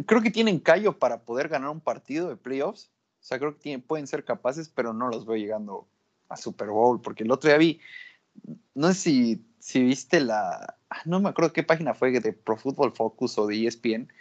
[0.05, 2.91] creo que tienen callo para poder ganar un partido de playoffs.
[3.19, 5.87] O sea, creo que pueden ser capaces, pero no los veo llegando
[6.29, 7.79] a Super Bowl, porque el otro día vi,
[8.73, 12.55] no sé si, si viste la, ah, no me acuerdo qué página fue de Pro
[12.55, 14.11] Football Focus o de ESPN,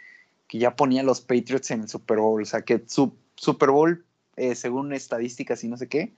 [0.49, 2.41] que ya ponía los Patriots en el Super Bowl.
[2.41, 4.03] O sea, que su Super Bowl,
[4.35, 6.11] eh, según estadísticas y no sé qué,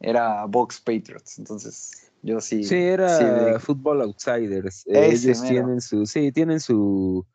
[0.00, 1.38] era Box Patriots.
[1.38, 2.64] Entonces, yo sí.
[2.64, 4.84] Sí, era Football Outsiders.
[4.86, 7.26] Ellos tienen su, sí, tienen su,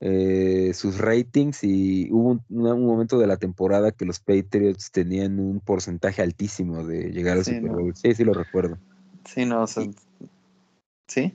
[0.00, 5.60] eh, sus ratings y hubo un, momento de la temporada que los Patriots tenían un
[5.60, 7.94] porcentaje altísimo de llegar al Super Bowl.
[7.94, 8.78] Sí, sí lo recuerdo.
[9.26, 9.84] Sí, no, o sea,
[11.08, 11.34] sí.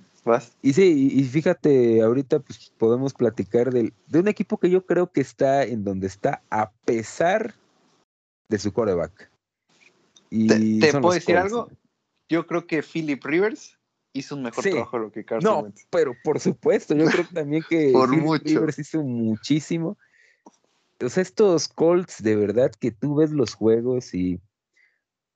[0.61, 5.11] Y sí, y, fíjate, ahorita pues podemos platicar del, de un equipo que yo creo
[5.11, 7.55] que está en donde está a pesar
[8.49, 9.31] de su coreback.
[10.29, 11.69] Y ¿Te, puedo decir algo?
[12.27, 13.77] Yo creo que Philip Rivers
[14.13, 17.63] hizo un mejor trabajo de lo que Carson No, pero por supuesto, yo creo también
[17.67, 19.97] que por Philip Rivers hizo muchísimo.
[20.93, 24.39] Entonces estos Colts, de verdad que tú ves los juegos y...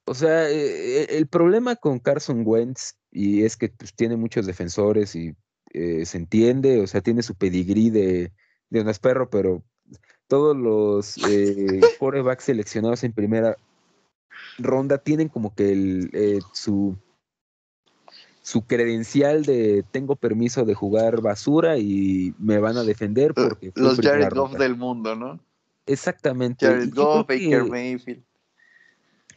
[0.05, 5.15] O sea, eh, el problema con Carson Wentz y es que pues, tiene muchos defensores
[5.15, 5.35] y
[5.73, 8.31] eh, se entiende, o sea, tiene su pedigrí de,
[8.69, 9.63] de un perro, pero
[10.27, 13.57] todos los eh, corebacks seleccionados en primera
[14.57, 16.97] ronda tienen como que el, eh, su,
[18.41, 23.71] su credencial de tengo permiso de jugar basura y me van a defender porque...
[23.75, 25.39] Los Jared Goff del mundo, ¿no?
[25.85, 26.65] Exactamente.
[26.65, 28.23] Jared Goff, Baker Mayfield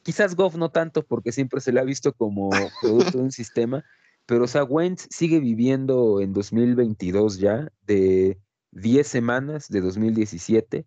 [0.06, 2.50] Quizás Goff no tanto porque siempre se le ha visto como
[2.80, 3.84] producto de un sistema,
[4.24, 8.38] pero o sea, Wentz sigue viviendo en 2022 ya de
[8.70, 10.86] 10 semanas de 2017,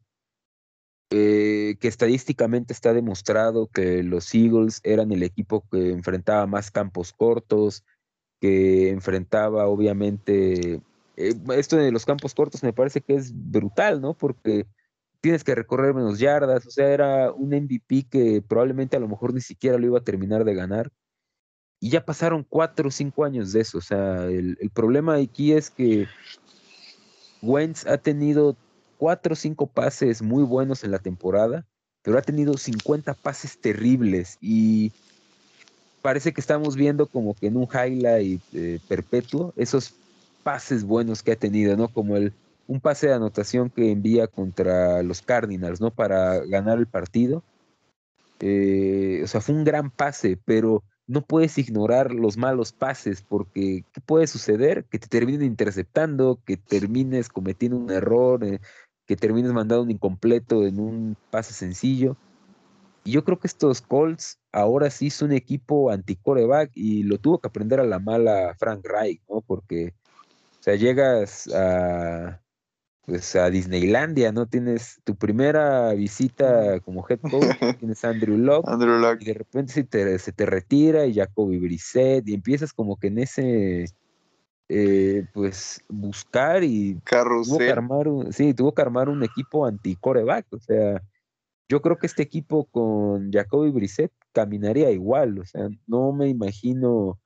[1.12, 7.12] eh, que estadísticamente está demostrado que los Eagles eran el equipo que enfrentaba más campos
[7.12, 7.84] cortos,
[8.40, 10.82] que enfrentaba obviamente...
[11.18, 14.14] Eh, esto de los campos cortos me parece que es brutal, ¿no?
[14.14, 14.66] Porque
[15.22, 19.34] tienes que recorrer menos yardas, o sea, era un MVP que probablemente a lo mejor
[19.34, 20.91] ni siquiera lo iba a terminar de ganar.
[21.82, 25.70] Y ya pasaron cuatro o cinco años de eso, o sea, el, problema aquí es
[25.70, 26.08] que
[27.41, 28.58] Wentz ha tenido
[28.98, 31.66] cuatro o cinco pases muy buenos en la temporada,
[32.02, 34.91] pero ha tenido 50 pases terribles y
[36.02, 39.94] parece que estamos viendo como que en un highlight eh, perpetuo esos
[40.44, 41.90] pases buenos que ha tenido, ¿no?
[41.90, 42.34] Como el
[42.70, 45.90] un pase de anotación que envía contra los Cardinals, ¿no?
[45.90, 47.44] Para ganar el partido.
[48.41, 53.84] Eh, o sea, fue un gran pase, pero no puedes ignorar los malos pases porque
[53.91, 54.86] ¿qué puede suceder?
[54.86, 58.60] Que te terminen interceptando, que termines cometiendo un error, eh,
[59.08, 62.18] que termines mandando un incompleto en un pase sencillo.
[63.04, 67.40] Y yo creo que estos Colts ahora sí son un equipo anti-coreback y lo tuvo
[67.40, 69.41] que aprender a la mala Frank Reich, ¿no?
[69.41, 69.96] Porque,
[70.60, 72.40] o sea, llegas a,
[73.06, 74.46] pues a Disneylandia, ¿no?
[74.46, 77.44] Tienes tu primera visita como head coach,
[77.80, 81.58] tienes a Andrew Locke, Andrew y de repente se te, se te retira y Jacoby
[81.58, 83.86] Brissett, y empiezas como que en ese,
[84.70, 90.46] eh, pues, buscar y tuvo que armar un, sí, tuvo que armar un equipo anti-coreback,
[90.54, 91.02] o sea,
[91.68, 97.20] yo creo que este equipo con Jacoby Brissett caminaría igual, o sea, no me imagino,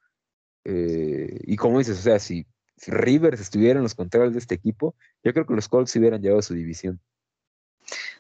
[0.64, 2.46] eh, y como dices, o sea, si
[2.88, 6.42] Rivers estuviera en los controles de este equipo, yo creo que los Colts hubieran llevado
[6.42, 7.00] su división.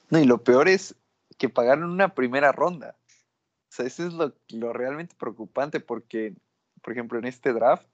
[0.10, 0.95] No, y lo peor es
[1.38, 2.95] que pagaron una primera ronda.
[3.10, 6.35] O sea, eso es lo, lo realmente preocupante porque,
[6.81, 7.88] por ejemplo, en este draft,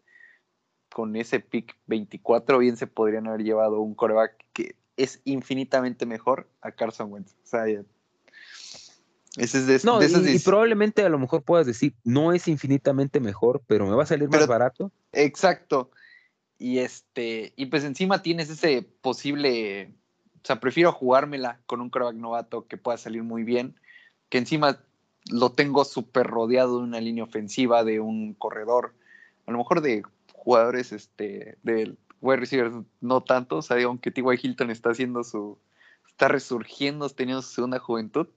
[0.94, 6.50] con ese pick 24, bien se podrían haber llevado un coreback que es infinitamente mejor
[6.62, 7.34] a Carson Wentz.
[7.44, 7.66] O sea,
[9.38, 13.62] ese es de, no, y, probablemente a lo mejor puedas decir, no es infinitamente mejor,
[13.68, 14.92] pero me va a salir más barato.
[15.14, 15.92] Exacto.
[16.60, 19.94] Y este, y pues encima tienes ese posible,
[20.44, 23.80] o sea, prefiero jugármela con un quarterback novato que pueda salir muy bien,
[24.28, 24.84] que encima
[25.32, 28.94] lo tengo súper rodeado de una línea ofensiva, de un corredor,
[29.46, 30.04] a lo mejor de
[30.34, 34.40] jugadores este, del wide receivers no tanto, o sea, aunque T.Y.
[34.42, 35.58] Hilton está haciendo su,
[36.08, 38.28] está resurgiendo, teniendo su segunda juventud,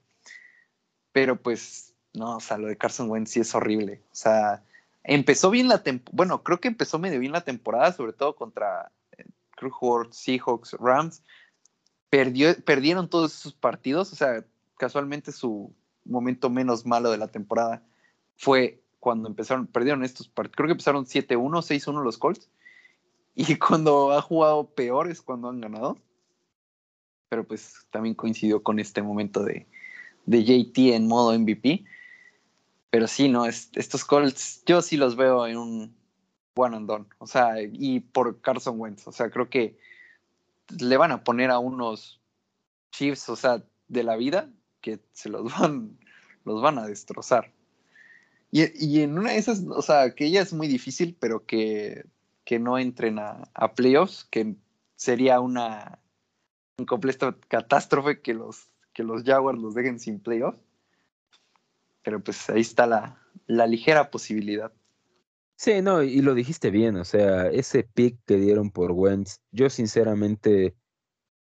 [1.11, 4.63] pero pues, no, o sea, lo de Carson Wentz sí es horrible, o sea,
[5.05, 8.93] Empezó bien la temporada, bueno, creo que empezó medio bien la temporada, sobre todo contra
[9.19, 9.25] eh,
[10.11, 11.23] Seahawks, Rams.
[12.09, 14.45] Perdió, perdieron todos esos partidos, o sea,
[14.77, 15.75] casualmente su
[16.05, 17.83] momento menos malo de la temporada
[18.37, 22.49] fue cuando empezaron, perdieron estos partidos, creo que empezaron 7-1, 6-1 los Colts,
[23.35, 25.99] y cuando ha jugado peor es cuando han ganado.
[27.29, 29.67] Pero pues también coincidió con este momento de,
[30.27, 31.85] de JT en modo MVP.
[32.93, 33.47] Pero sí, ¿no?
[33.47, 35.97] estos Colts, yo sí los veo en un,
[36.55, 37.07] one and done.
[37.21, 39.07] O sea, y por Carson Wentz.
[39.09, 39.79] O sea, creo que
[40.79, 42.21] le van a poner a unos
[42.91, 44.51] Chiefs, o sea, de la vida,
[44.83, 45.99] que se los van,
[46.45, 47.51] los van a destrozar.
[48.51, 52.05] Y, en una de esas, o sea, que ella es muy difícil, pero que,
[52.45, 54.57] que no entren a, playoffs, que
[54.97, 55.99] sería una,
[56.77, 60.59] un completa catástrofe que los, que los Jaguars los dejen sin playoffs.
[62.03, 64.73] Pero pues ahí está la, la ligera posibilidad.
[65.57, 69.71] Sí, no, y lo dijiste bien, o sea, ese pick que dieron por Wentz, yo
[69.71, 70.75] sinceramente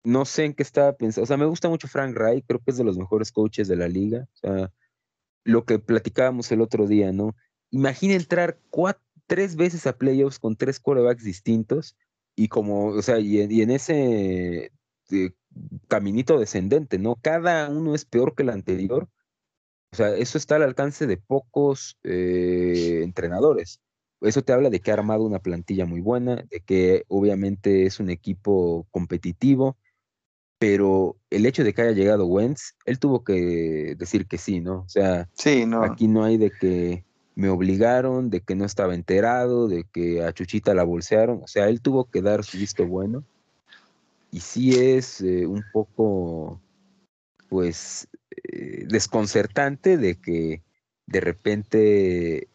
[0.03, 2.71] no sé en qué estaba pensando, o sea, me gusta mucho Frank Reich, creo que
[2.71, 4.73] es de los mejores coaches de la liga, o sea,
[5.43, 7.35] lo que platicábamos el otro día, ¿no?
[7.69, 8.59] Imagina entrar
[9.27, 11.95] tres veces a playoffs con tres quarterbacks distintos
[12.35, 14.71] y como, o sea, y, en ese
[15.11, 15.31] eh,
[15.87, 17.15] caminito descendente, ¿no?
[17.15, 19.07] Cada uno es peor que el anterior.
[19.93, 23.81] O sea, eso está al alcance de pocos eh, entrenadores.
[24.21, 27.99] Eso te habla de que ha armado una plantilla muy buena, de que obviamente es
[27.99, 29.77] un equipo competitivo,
[30.59, 34.81] pero el hecho de que haya llegado Wentz, él tuvo que decir que sí, ¿no?
[34.81, 35.27] O sea,
[35.83, 37.03] aquí no hay de que
[37.33, 41.67] me obligaron, de que no estaba enterado, de que a Chuchita la bolsearon, o sea,
[41.67, 43.23] él tuvo que dar su visto bueno.
[44.31, 46.61] Y sí es eh, un poco,
[47.49, 50.63] pues, eh, desconcertante de que
[51.05, 52.49] de repente,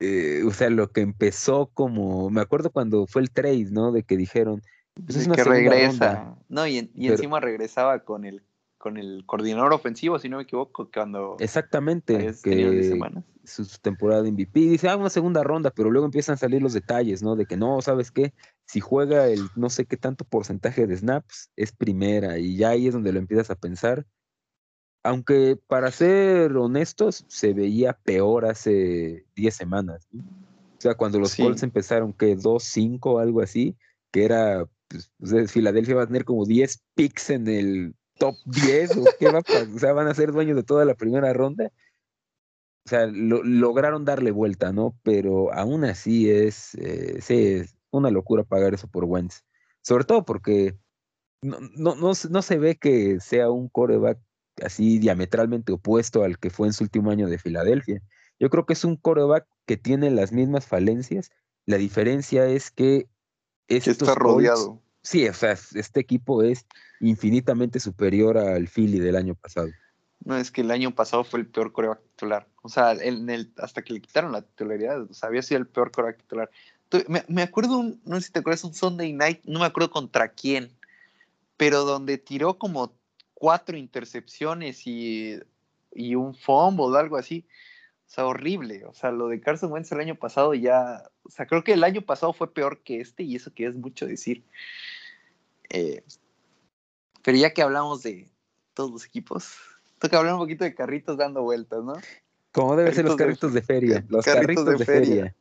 [0.00, 3.92] eh, o sea, lo que empezó como, me acuerdo cuando fue el trade, ¿no?
[3.92, 4.62] De que dijeron,
[5.06, 6.36] pues que regresa.
[6.48, 8.42] No, y, encima regresaba con el
[8.82, 12.98] con el coordinador ofensivo, si no me equivoco, cuando exactamente que
[13.44, 16.72] su, temporada de MVP dice, ah, una segunda ronda, pero luego empiezan a salir los
[16.72, 17.36] detalles, ¿no?
[17.36, 18.34] De que no, ¿sabes qué?
[18.66, 22.88] Si juega el no sé qué tanto porcentaje de snaps, es primera, y ya ahí
[22.88, 24.04] es donde lo empiezas a pensar.
[25.04, 30.08] Aunque para ser honestos, se veía peor hace 10 semanas.
[30.14, 33.76] O sea, cuando los Colts empezaron, que 2-5 o algo así,
[34.12, 39.04] que era pues, Filadelfia va a tener como 10 picks en el top 10 o
[39.18, 41.72] qué va a O sea, van a ser dueños de toda la primera ronda.
[42.84, 44.96] O sea, lograron darle vuelta, ¿no?
[45.02, 49.44] Pero aún así es, eh, es una locura pagar eso por Wentz.
[49.82, 50.76] Sobre todo porque
[51.42, 54.18] no, no, no, no se ve que sea un coreback
[54.62, 58.02] así diametralmente opuesto al que fue en su último año de Filadelfia.
[58.38, 61.30] Yo creo que es un coreback que tiene las mismas falencias.
[61.66, 63.08] La diferencia es que
[63.68, 64.80] está rodeado.
[65.02, 66.66] sí, o sea, este equipo es
[67.00, 69.68] infinitamente superior al Philly del año pasado.
[70.24, 72.48] No, es que el año pasado fue el peor coreback titular.
[72.62, 75.66] O sea, en el, hasta que le quitaron la titularidad, o sea, había sido el
[75.66, 76.50] peor coreback titular.
[77.08, 80.28] Me, me, acuerdo, no sé si te acuerdas, un Sunday night, no me acuerdo contra
[80.28, 80.70] quién,
[81.56, 82.92] pero donde tiró como
[83.42, 85.36] cuatro intercepciones y,
[85.92, 87.44] y un fumble o algo así.
[88.06, 88.84] O sea, horrible.
[88.86, 91.10] O sea, lo de Carson Wentz el año pasado ya.
[91.24, 93.74] O sea, creo que el año pasado fue peor que este y eso que es
[93.74, 94.44] mucho decir.
[95.70, 96.04] Eh,
[97.24, 98.30] pero ya que hablamos de
[98.74, 99.56] todos los equipos,
[99.98, 101.94] toca hablar un poquito de carritos dando vueltas, ¿no?
[102.52, 104.04] Como deben ser los carritos de, feria.
[104.08, 105.34] Los carritos, de, feria.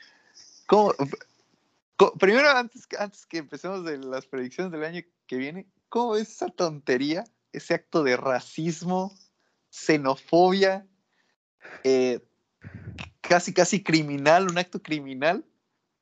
[0.66, 0.94] ¿Cómo?
[2.18, 6.48] Primero, antes, antes que empecemos de las predicciones del año que viene, ¿cómo es esa
[6.48, 7.24] tontería,
[7.54, 9.16] ese acto de racismo,
[9.70, 10.86] xenofobia
[11.82, 12.20] eh,
[13.20, 15.44] casi, casi criminal, un acto criminal,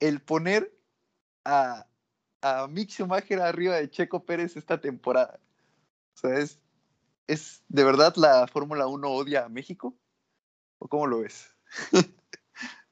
[0.01, 0.73] el poner
[1.45, 1.87] a,
[2.41, 5.41] a Mick Schumacher arriba de Checo Pérez esta temporada.
[6.15, 6.59] O sea, es,
[7.27, 9.97] es de verdad la Fórmula 1 odia a México.
[10.79, 11.49] ¿O cómo lo ves?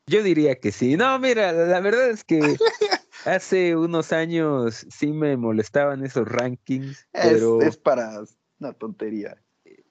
[0.07, 0.97] Yo diría que sí.
[0.97, 2.41] No, mira, la verdad es que
[3.25, 7.07] hace unos años sí me molestaban esos rankings.
[7.13, 7.61] Pero...
[7.61, 8.23] es para
[8.61, 9.43] una tontería.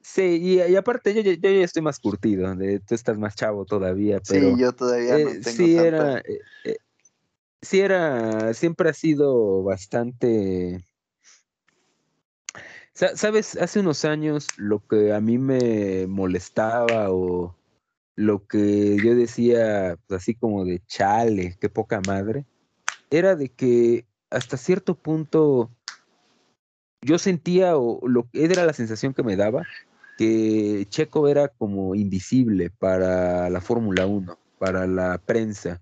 [0.02, 2.56] Sí, y, aparte yo, yo, ya estoy más curtido,
[2.88, 4.56] tú estás más chavo todavía, pero...
[4.56, 6.78] Sí, yo todavía no eh, tengo sí era, eh, eh,
[7.62, 10.86] sí era, siempre ha sido bastante...
[12.94, 17.56] Sabes, hace unos años lo que a mí me molestaba o
[18.16, 22.46] lo que yo decía, pues, así como de chale, qué poca madre,
[23.10, 25.72] era de que hasta cierto punto
[27.02, 29.66] yo sentía, o lo era la sensación que me daba,
[30.18, 35.80] que Checo era como invisible para la Fórmula 1, para la prensa.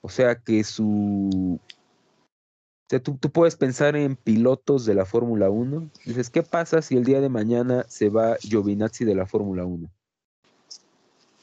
[0.00, 1.60] O sea que su...
[1.60, 5.90] O sea, tú, puedes pensar en pilotos de la Fórmula 1.
[6.06, 9.90] Dices, ¿qué pasa si el día de mañana se va Giovinazzi de la Fórmula 1?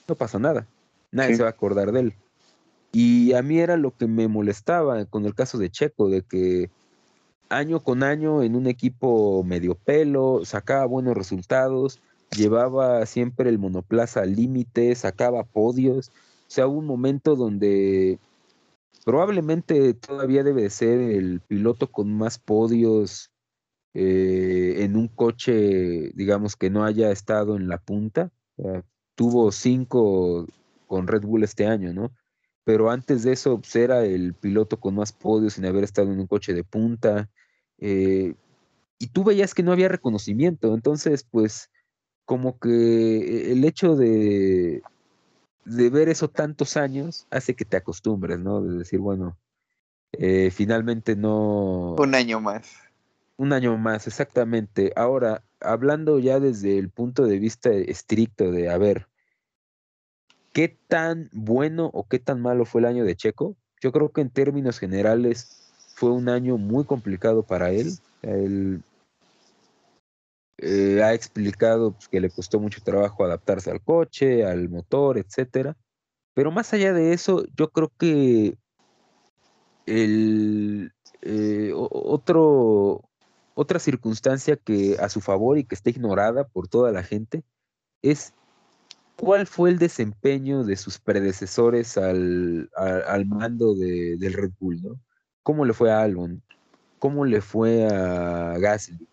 [0.07, 0.67] No pasa nada.
[1.11, 2.13] Nadie se va a acordar de él.
[2.91, 6.71] Y a mí era lo que me molestaba con el caso de Checo, de que
[7.49, 12.01] año con año en un equipo medio pelo, sacaba buenos resultados,
[12.35, 16.09] llevaba siempre el monoplaza al límite, sacaba podios.
[16.09, 18.19] O sea, hubo un momento donde
[19.03, 23.31] probablemente todavía debe de ser el piloto con más podios
[23.93, 28.31] eh, en un coche, digamos, que no haya estado en la punta.
[29.15, 30.47] tuvo cinco
[30.87, 32.11] con Red Bull este año, ¿no?
[32.65, 36.19] Pero antes de eso pues, era el piloto con más podios sin haber estado en
[36.19, 37.29] un coche de punta.
[37.77, 38.33] Eh,
[38.99, 40.73] y tú veías que no había reconocimiento.
[40.73, 41.69] Entonces, pues,
[42.25, 44.81] como que el hecho de,
[45.63, 48.61] de ver eso tantos años hace que te acostumbres, ¿no?
[48.61, 49.37] De decir, bueno,
[50.13, 51.95] eh, finalmente no...
[51.97, 52.71] Un año más.
[53.37, 54.91] Un año más, exactamente.
[54.95, 59.07] Ahora, hablando ya desde el punto de vista estricto de, a ver,
[60.55, 63.57] ¿qué tan bueno o qué tan malo fue el año de Checo?
[63.81, 67.91] Yo creo que en términos generales fue un año muy complicado para él.
[68.21, 68.81] Él
[70.59, 75.75] eh, ha explicado pues, que le costó mucho trabajo adaptarse al coche, al motor, etcétera.
[76.33, 78.57] Pero más allá de eso, yo creo que
[79.85, 83.01] el eh, otro,
[83.55, 87.43] otra circunstancia que a su favor y que está ignorada por toda la gente
[88.01, 88.33] es
[89.17, 92.69] cuál fue el desempeño de sus predecesores al,
[93.27, 94.99] mando de, del Red Bull, ¿no?
[95.43, 96.41] ¿Cómo le fue a Albon?
[96.99, 99.07] ¿Cómo le fue a Gasly?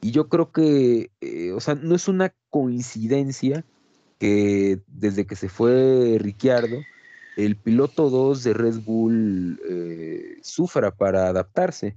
[0.00, 3.64] Y yo creo que, eh, o sea, no es una coincidencia
[4.18, 6.76] que desde que se fue Ricciardo,
[7.36, 11.96] el piloto 2 de Red Bull eh, sufra para adaptarse.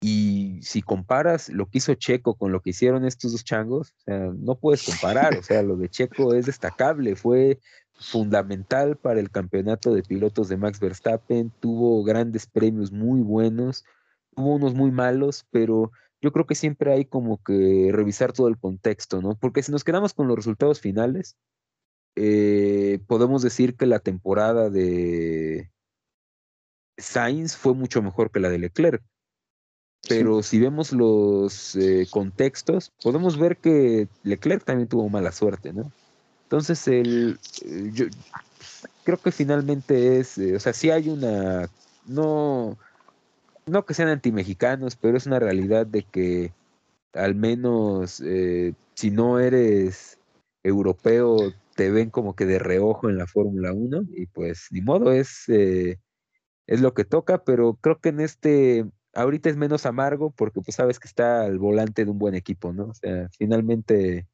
[0.00, 4.00] Y si comparas lo que hizo Checo con lo que hicieron estos dos changos, o
[4.04, 7.58] sea, no puedes comparar, o sea, lo de Checo es destacable, fue
[7.98, 13.84] fundamental para el campeonato de pilotos de Max Verstappen, tuvo grandes premios muy buenos,
[14.36, 18.58] tuvo unos muy malos, pero yo creo que siempre hay como que revisar todo el
[18.58, 19.36] contexto, ¿no?
[19.36, 21.36] Porque si nos quedamos con los resultados finales,
[22.16, 25.70] eh, podemos decir que la temporada de
[26.96, 29.02] Sainz fue mucho mejor que la de Leclerc.
[30.06, 35.90] Pero si vemos los eh, contextos, podemos ver que Leclerc también tuvo mala suerte, ¿no?
[36.44, 38.06] Entonces, el, eh, yo
[39.04, 41.68] creo que finalmente es, o sea, sí hay una,
[42.06, 42.78] no,
[43.66, 46.52] no que sean antimexicanos, pero es una realidad de que
[47.12, 50.18] al menos eh, si no eres
[50.62, 55.12] europeo, te ven como que de reojo en la Fórmula 1 y pues ni modo,
[55.12, 55.98] es, eh,
[56.66, 60.76] es lo que toca, pero creo que en este, ahorita es menos amargo porque pues
[60.76, 62.86] sabes que está al volante de un buen equipo, ¿no?
[62.86, 64.26] O sea, finalmente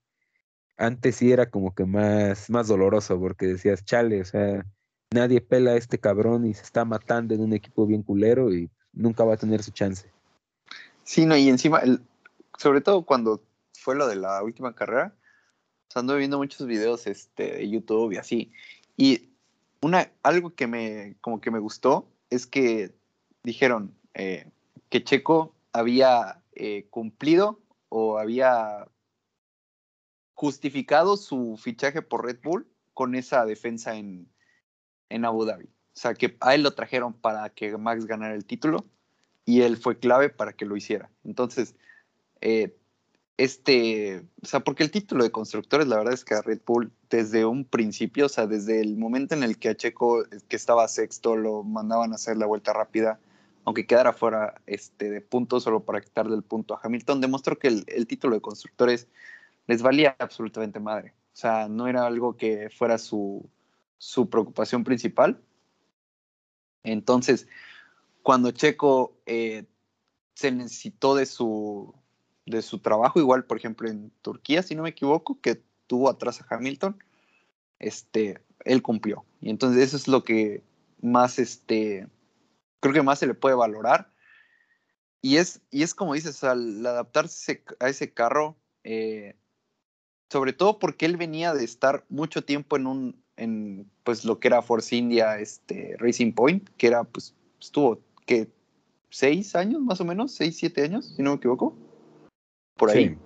[0.76, 4.64] antes sí era como que más, más doloroso porque decías, chale, o sea,
[5.10, 8.70] nadie pela a este cabrón y se está matando en un equipo bien culero y
[8.92, 10.10] nunca va a tener su chance.
[11.04, 12.00] Sí, no, y encima, el,
[12.58, 13.42] sobre todo cuando
[13.72, 15.14] fue lo de la última carrera,
[15.94, 18.52] o ando viendo muchos videos este, de YouTube y así.
[18.96, 19.30] Y
[19.80, 22.92] una, algo que me, como que me gustó es que
[23.44, 24.50] dijeron eh,
[24.94, 28.86] que Checo había eh, cumplido o había
[30.34, 34.30] justificado su fichaje por Red Bull con esa defensa en,
[35.08, 35.64] en Abu Dhabi.
[35.64, 38.86] O sea, que a él lo trajeron para que Max ganara el título
[39.44, 41.10] y él fue clave para que lo hiciera.
[41.24, 41.74] Entonces,
[42.40, 42.76] eh,
[43.36, 46.92] este, o sea, porque el título de constructores, la verdad es que a Red Bull
[47.10, 50.86] desde un principio, o sea, desde el momento en el que a Checo, que estaba
[50.86, 53.18] sexto, lo mandaban a hacer la vuelta rápida,
[53.64, 57.68] aunque quedara fuera este, de puntos solo para quitarle el punto a Hamilton, demostró que
[57.68, 59.08] el, título de constructores
[59.66, 61.14] les valía absolutamente madre.
[61.32, 63.48] O sea, no era algo que fuera su,
[63.96, 65.40] su preocupación principal.
[66.82, 67.48] Entonces,
[68.22, 69.64] cuando Checo eh,
[70.34, 71.94] se necesitó de su,
[72.44, 76.42] de su trabajo, igual, por ejemplo, en Turquía, si no me equivoco, que tuvo atrás
[76.42, 77.02] a Hamilton,
[77.78, 79.24] este, él cumplió.
[79.40, 80.62] Y entonces eso es lo que
[81.00, 82.08] más, este,
[82.84, 84.10] creo que más se le puede valorar.
[85.22, 89.36] Y es, y es como dices, al adaptarse a ese carro, eh,
[90.30, 94.48] sobre todo porque él venía de estar mucho tiempo en un, en pues lo que
[94.48, 98.50] era Force India, este Racing Point, que era pues estuvo que
[99.08, 101.74] seis años más o menos, seis, siete años, si no me equivoco,
[102.76, 103.16] por ahí.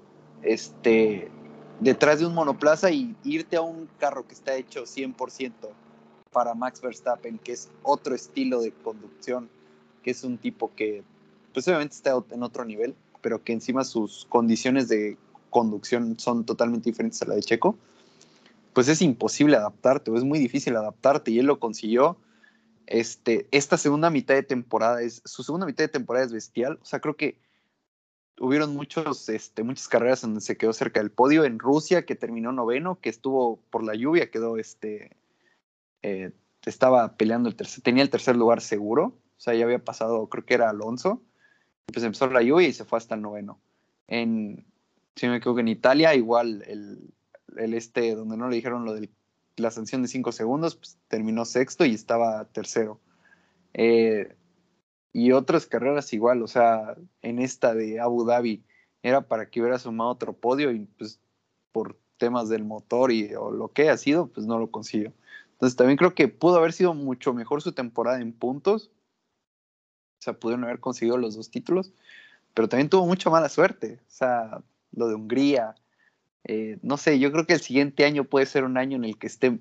[0.43, 1.33] Este,
[1.81, 5.53] detrás de un monoplaza y irte a un carro que está hecho 100%
[6.33, 9.49] para Max Verstappen, que es otro estilo de conducción,
[10.03, 11.03] que es un tipo que
[11.53, 15.17] pues obviamente está en otro nivel, pero que encima sus condiciones de
[15.51, 17.77] conducción son totalmente diferentes a la de Checo
[18.79, 22.17] pues es imposible adaptarte, o es muy difícil adaptarte, y él lo consiguió.
[22.87, 26.85] Este, esta segunda mitad de temporada es, su segunda mitad de temporada es bestial, o
[26.85, 27.41] sea, creo que
[28.39, 32.53] hubieron muchos, este, muchas carreras donde se quedó cerca del podio, en Rusia, que terminó
[32.53, 35.17] noveno, que estuvo por la lluvia, quedó este,
[36.03, 36.33] eh,
[36.65, 39.05] estaba peleando el tercer, tenía el tercer lugar seguro,
[39.37, 41.23] o sea, ya había pasado, creo que era Alonso,
[41.87, 43.61] pues empezó la lluvia y se fue hasta el noveno.
[44.07, 44.67] En,
[45.17, 47.15] si me equivoco, en Italia, igual el,
[47.57, 49.11] el este, donde no le dijeron lo de
[49.57, 53.01] la sanción de cinco segundos, pues terminó sexto y estaba tercero.
[53.75, 54.35] Eh,
[55.13, 58.63] y otras carreras igual, o sea, en esta de Abu Dhabi
[59.03, 61.21] era para que hubiera sumado otro podio y pues
[61.73, 65.13] por temas del motor y o lo que ha sido, pues no lo consiguió.
[65.59, 68.93] Entonces también creo que pudo haber sido mucho mejor su temporada en puntos.
[70.21, 71.91] O sea, pudieron haber conseguido los dos títulos,
[72.55, 73.99] pero también tuvo mucha mala suerte.
[74.07, 74.63] O sea,
[74.93, 75.75] lo de Hungría.
[76.45, 79.19] Eh, no sé, yo creo que el siguiente año puede ser un año en el
[79.19, 79.59] que esté,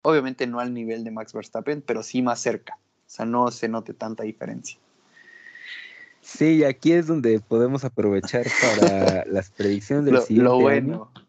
[0.00, 2.78] obviamente no al nivel de Max Verstappen, pero sí más cerca.
[2.78, 4.78] O sea, no se note tanta diferencia.
[6.22, 11.10] Sí, aquí es donde podemos aprovechar para las predicciones del lo, siguiente lo bueno.
[11.14, 11.25] año.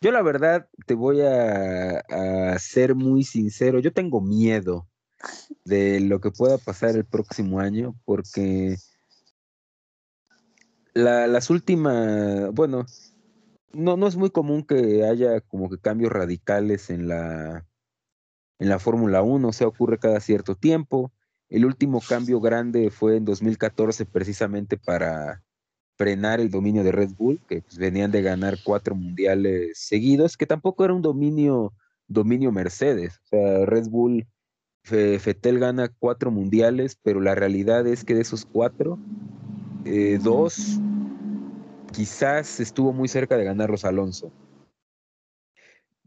[0.00, 4.88] Yo la verdad te voy a, ser muy sincero, yo tengo miedo
[5.64, 8.76] de lo que pueda pasar el próximo año porque
[10.94, 12.86] la, las últimas, bueno,
[13.72, 17.66] no, no es muy común que haya como que cambios radicales en la,
[18.58, 21.12] en la Fórmula 1, o sea, ocurre cada cierto tiempo.
[21.48, 25.42] El último cambio grande fue en 2014 precisamente para
[25.98, 30.46] frenar el dominio de Red Bull, que pues, venían de ganar cuatro mundiales seguidos, que
[30.46, 31.74] tampoco era un dominio,
[32.06, 33.20] dominio Mercedes.
[33.24, 34.26] O sea, Red Bull,
[34.84, 38.98] Fetel gana cuatro mundiales, pero la realidad es que de esos cuatro,
[39.84, 40.78] eh, dos
[41.92, 44.32] quizás estuvo muy cerca de ganarlos Alonso.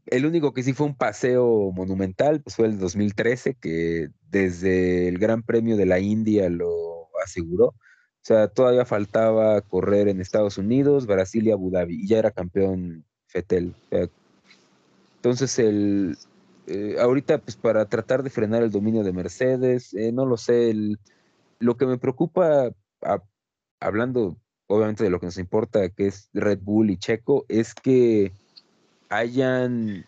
[0.06, 5.20] El único que sí fue un paseo monumental pues fue el 2013, que desde el
[5.20, 7.76] Gran Premio de la India lo aseguró.
[8.22, 12.30] O sea, todavía faltaba correr en Estados Unidos, Brasil y Abu Dhabi, y ya era
[12.30, 13.74] campeón Fetel.
[13.86, 14.10] O sea,
[15.16, 16.18] entonces, el,
[16.68, 20.70] eh, ahorita, pues para tratar de frenar el dominio de Mercedes, eh, no lo sé,
[20.70, 21.00] el,
[21.60, 22.72] lo que me preocupa,
[23.02, 23.24] a,
[23.80, 24.38] hablando
[24.68, 28.32] obviamente de lo que nos importa, que es Red Bull y Checo, es que
[29.10, 30.06] hayan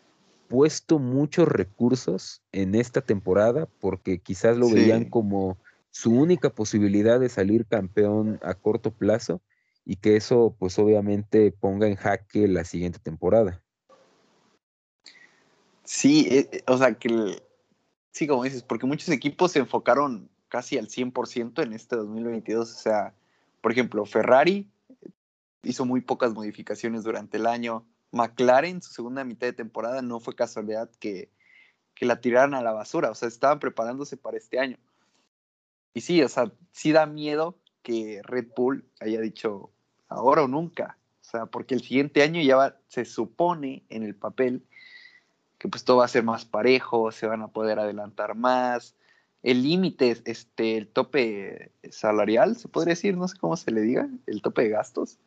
[0.47, 4.75] puesto muchos recursos en esta temporada, porque quizás lo sí.
[4.75, 5.57] veían como
[5.93, 9.41] su única posibilidad de salir campeón a corto plazo
[9.85, 13.61] y que eso pues obviamente ponga en jaque la siguiente temporada.
[15.83, 17.43] Sí, eh, o sea que,
[18.11, 22.73] sí, como dices, porque muchos equipos se enfocaron casi al 100% en este 2022, o
[22.73, 23.13] sea,
[23.61, 24.67] por ejemplo, Ferrari
[25.61, 30.35] hizo muy pocas modificaciones durante el año, McLaren, su segunda mitad de temporada, no fue
[30.35, 31.29] casualidad que,
[31.93, 34.77] que la tiraran a la basura, o sea, estaban preparándose para este año.
[35.93, 39.71] Y sí, o sea, sí da miedo que Red Bull haya dicho
[40.07, 40.97] ahora o nunca.
[41.21, 44.63] O sea, porque el siguiente año ya va, se supone en el papel
[45.57, 48.95] que pues todo va a ser más parejo, se van a poder adelantar más.
[49.43, 54.09] El límite, este, el tope salarial, se podría decir, no sé cómo se le diga,
[54.25, 55.19] el tope de gastos.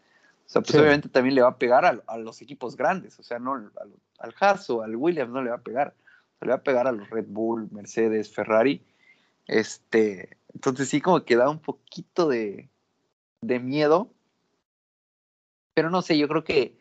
[0.46, 0.78] O sea, pues sí.
[0.78, 3.72] obviamente también le va a pegar a, a, los equipos grandes, o sea, no al,
[4.18, 6.62] al Haas o al Williams no le va a pegar, o sea, le va a
[6.62, 8.82] pegar a los Red Bull, Mercedes, Ferrari.
[9.46, 12.70] Este, entonces sí como que da un poquito de,
[13.42, 14.10] de miedo.
[15.74, 16.78] Pero no sé, yo creo que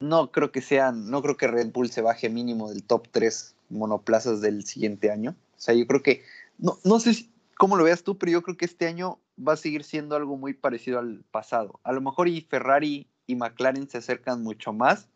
[0.00, 3.54] no creo que sean, no creo que Red Bull se baje mínimo del top 3
[3.68, 5.36] monoplazas del siguiente año.
[5.58, 6.22] O sea, yo creo que,
[6.56, 7.28] no, no sé
[7.58, 10.38] cómo lo veas tú, pero yo creo que este año va a seguir siendo algo
[10.38, 11.80] muy parecido al pasado.
[11.82, 15.10] A lo mejor y Ferrari y McLaren se acercan mucho más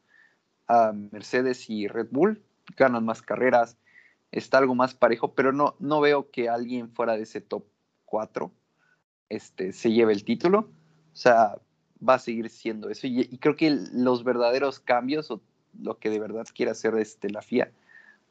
[0.66, 2.42] a Mercedes y Red Bull,
[2.76, 3.78] ganan más carreras,
[4.32, 7.64] está algo más parejo, pero no, no veo que alguien fuera de ese top
[8.04, 8.50] 4
[9.28, 10.70] este, se lleve el título.
[11.12, 11.58] O sea,
[12.06, 13.06] va a seguir siendo eso.
[13.06, 15.40] Y, creo que los verdaderos cambios, o
[15.80, 17.72] lo que de verdad quiere hacer este, la FIA,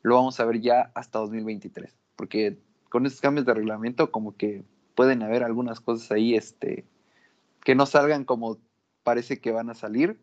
[0.04, 1.96] lo vamos a ver ya hasta 2023.
[2.16, 2.58] Porque
[2.90, 4.64] con estos cambios de reglamento, como que
[4.96, 6.86] pueden haber algunas cosas ahí este,
[7.64, 8.58] que no salgan como
[9.04, 10.20] parece que van a salir.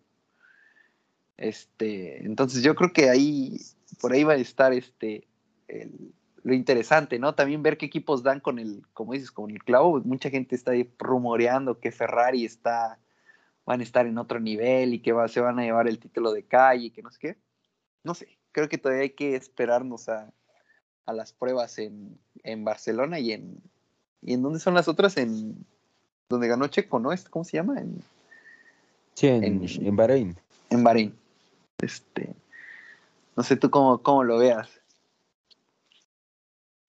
[1.37, 3.61] Este, entonces yo creo que ahí,
[4.01, 5.27] por ahí va a estar este,
[5.69, 6.13] el,
[6.45, 7.35] lo interesante, ¿no?
[7.35, 10.01] También ver qué equipos dan con el, como dices, con el clavo.
[10.05, 12.99] Mucha gente está ahí rumoreando que Ferrari está,
[13.65, 16.33] van a estar en otro nivel y que va, se van a llevar el título
[16.33, 17.37] de calle, que no sé qué.
[18.03, 20.31] No sé, creo que todavía hay que esperarnos a,
[21.07, 23.63] a las pruebas en, en, Barcelona y en,
[24.21, 25.65] y en dónde son las otras, en
[26.29, 27.09] donde ganó Checo, ¿no?
[27.31, 27.81] ¿Cómo se llama?
[27.81, 28.03] En,
[29.15, 30.37] sí, en, en, en Bahrein.
[30.69, 31.15] En Bahrein.
[31.79, 32.35] Este,
[33.35, 34.69] no sé tú cómo, cómo lo veas.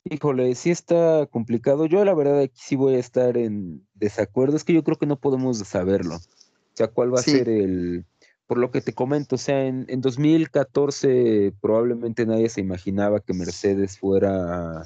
[0.08, 1.88] Híjole, sí está complicado.
[1.88, 4.56] Yo la verdad aquí sí voy a estar en desacuerdo.
[4.56, 6.18] Es que yo creo que no podemos saberlo.
[6.18, 6.22] O
[6.74, 7.32] sea, cuál va sí.
[7.32, 8.06] a ser el...
[8.46, 13.34] por lo que te comento, o sea, en, en 2014 probablemente nadie se imaginaba que
[13.34, 14.86] Mercedes fuera a,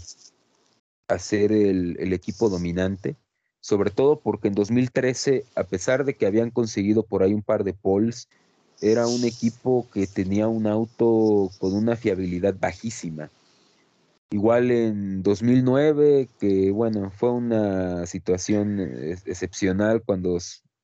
[1.10, 3.18] a ser el, el equipo dominante,
[3.60, 7.66] sobre todo porque en 2013, a pesar de que habían conseguido por ahí un par
[7.66, 8.30] de poles,
[8.80, 13.30] era un equipo que tenía un auto con una fiabilidad bajísima.
[14.32, 20.38] Igual en 2009, que bueno, fue una situación ex- excepcional cuando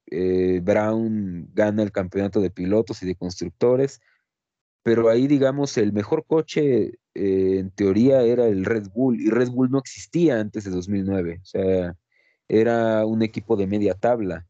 [0.08, 4.02] eh, Brown gana el campeonato de pilotos y de constructores,
[4.84, 9.50] pero ahí digamos el mejor coche eh, en teoría era el Red Bull y Red
[9.52, 11.96] Bull no existía antes de 2009, o sea,
[12.48, 14.48] era un equipo de media tabla.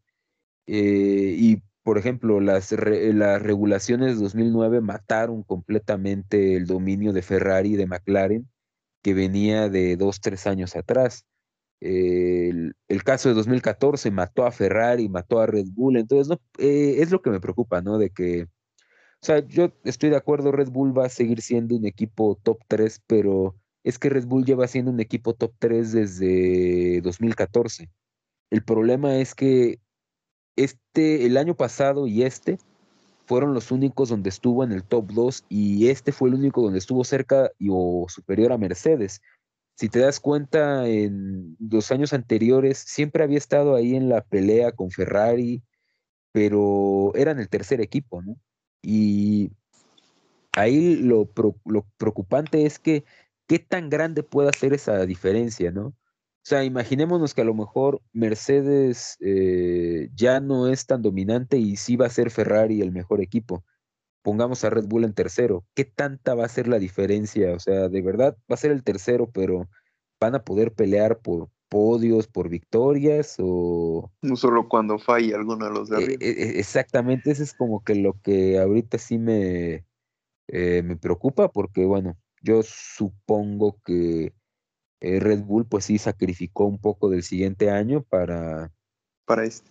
[0.67, 7.73] Eh, y por ejemplo, las, las regulaciones de 2009 mataron completamente el dominio de Ferrari
[7.73, 8.47] y de McLaren
[9.05, 11.27] que venía de dos, tres años atrás.
[11.79, 16.95] El, el caso de 2014 mató a Ferrari, mató a Red Bull, entonces no, eh,
[16.97, 17.99] es lo que me preocupa, ¿no?
[17.99, 18.47] De que, o
[19.21, 23.03] sea, yo estoy de acuerdo, Red Bull va a seguir siendo un equipo top 3,
[23.05, 27.91] pero es que Red Bull lleva siendo un equipo top 3 desde 2014.
[28.49, 29.77] El problema es que
[30.55, 32.57] este, el año pasado y este
[33.25, 36.79] fueron los únicos donde estuvo en el top 2 y este fue el único donde
[36.79, 39.21] estuvo cerca y, o superior a Mercedes.
[39.75, 44.71] Si te das cuenta, en los años anteriores siempre había estado ahí en la pelea
[44.71, 45.63] con Ferrari,
[46.31, 48.37] pero eran el tercer equipo, ¿no?
[48.81, 49.51] Y
[50.53, 51.29] ahí lo,
[51.65, 53.03] lo preocupante es que
[53.47, 55.93] qué tan grande puede ser esa diferencia, ¿no?
[56.45, 61.75] O sea, imaginémonos que a lo mejor Mercedes eh, ya no es tan dominante y
[61.75, 63.63] sí va a ser Ferrari el mejor equipo.
[64.21, 65.65] Pongamos a Red Bull en tercero.
[65.73, 67.51] ¿Qué tanta va a ser la diferencia?
[67.53, 69.67] O sea, de verdad va a ser el tercero, pero
[70.19, 74.11] van a poder pelear por podios, por victorias o...
[74.21, 76.19] No solo cuando falla alguno de los de Eh, arriba.
[76.21, 79.83] eh, exactamente, eso es como que lo que ahorita sí me,
[80.47, 84.31] eh, me preocupa porque, bueno, yo supongo que
[85.05, 88.71] eh, Red Bull pues sí sacrificó un poco del siguiente año para,
[89.25, 89.69] para este.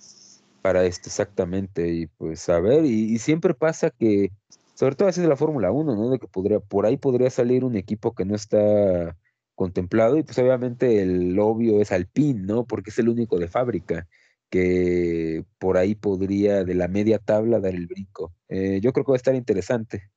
[0.62, 4.30] para esto exactamente y pues a ver, y, y siempre pasa que,
[4.74, 6.10] sobre todo así de la Fórmula 1, ¿no?
[6.10, 9.16] De que podría, por ahí podría salir un equipo que no está
[9.56, 12.64] contemplado y pues obviamente el obvio es Alpine, ¿no?
[12.64, 14.06] Porque es el único de fábrica
[14.50, 18.32] que por ahí podría de la media tabla dar el brinco.
[18.48, 20.10] Eh, yo creo que va a estar interesante.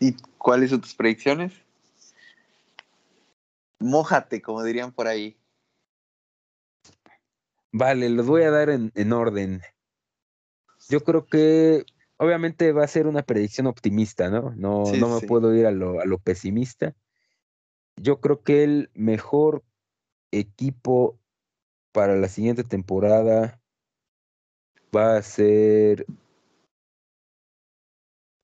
[0.00, 1.52] ¿Y cuáles son tus predicciones?
[3.80, 5.36] Mójate, como dirían por ahí.
[7.72, 9.62] Vale, los voy a dar en, en orden.
[10.88, 11.84] Yo creo que
[12.16, 14.52] obviamente va a ser una predicción optimista, ¿no?
[14.56, 15.26] No, Sí, no me sí.
[15.26, 16.94] puedo ir a lo, a lo pesimista.
[17.96, 19.64] Yo creo que el mejor
[20.32, 21.18] equipo
[21.92, 23.60] para la siguiente temporada
[24.94, 26.06] va a ser,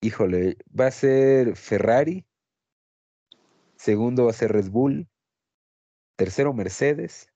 [0.01, 2.25] híjole, va a ser Ferrari,
[3.77, 5.09] segundo va a ser Red Bull,
[6.17, 7.31] tercero Mercedes,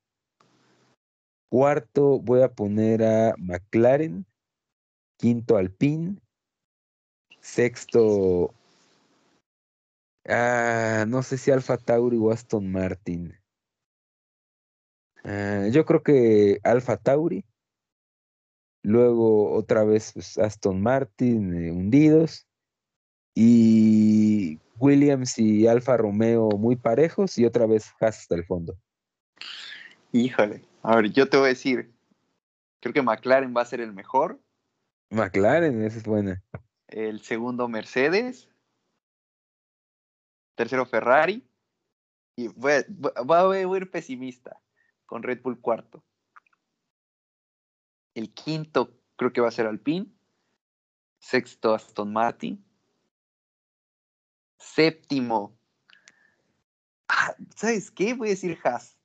[1.51, 4.27] cuarto voy a poner a McLaren,
[5.19, 6.19] quinto Alpine,
[7.41, 8.55] sexto,
[10.27, 13.39] ah, no sé si Alfa Tauri o Aston Martin.
[15.25, 17.45] Ah, yo creo que Alfa Tauri,
[18.83, 22.47] luego otra vez pues, Aston Martin eh, hundidos.
[23.35, 28.77] Y Williams y Alfa Romeo muy parejos y otra vez Haas hasta el fondo.
[30.13, 30.65] Híjole.
[30.83, 31.93] A ver, yo te voy a decir.
[32.81, 34.41] Creo que McLaren va a ser el mejor.
[35.11, 36.43] McLaren, esa es buena.
[36.89, 38.49] El segundo Mercedes.
[40.55, 41.47] Tercero Ferrari.
[42.37, 44.61] Y voy a, voy a- voy a ir pesimista.
[45.07, 46.03] Con Red Bull cuarto.
[48.15, 50.07] El quinto creo que va a ser Alpine.
[51.19, 52.65] Sexto Aston Martin.
[54.61, 55.57] Séptimo.
[57.09, 58.15] Ah, ¿Sabes qué?
[58.15, 58.97] Voy a decir Haas.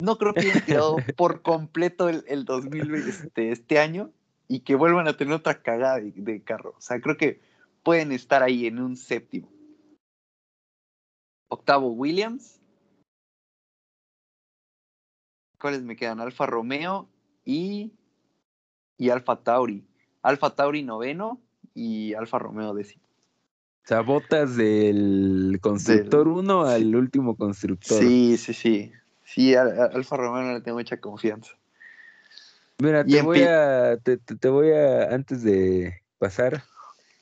[0.00, 4.12] No creo que hayan tirado por completo el, el 2020 este, este año
[4.48, 6.74] y que vuelvan a tener otra cagada de, de carro.
[6.76, 7.40] O sea, creo que
[7.82, 9.50] pueden estar ahí en un séptimo.
[11.48, 12.60] Octavo Williams.
[15.60, 16.20] ¿Cuáles me quedan?
[16.20, 17.08] Alfa Romeo
[17.44, 17.92] y,
[18.96, 19.86] y Alfa Tauri.
[20.22, 21.40] Alfa Tauri noveno
[21.74, 23.07] y Alfa Romeo décimo.
[23.88, 28.02] O sea, botas del constructor Del- 1 al último constructor.
[28.02, 28.92] Sí, sí, sí.
[29.24, 31.52] Sí, a, a Alfa Romeo no le tengo mucha confianza.
[32.82, 36.64] Mira, te voy a, te, te- te voy a, antes de pasar,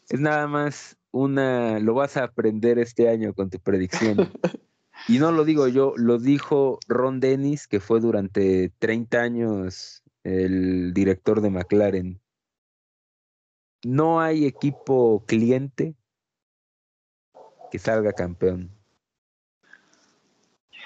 [0.08, 4.16] es nada más una, lo vas a aprender este año con tu predicción.
[5.08, 10.92] Y no lo digo yo, lo dijo Ron Dennis, que fue durante 30 años el
[10.94, 12.20] director de McLaren.
[13.84, 15.94] no hay equipo cliente
[17.70, 18.70] que salga campeón.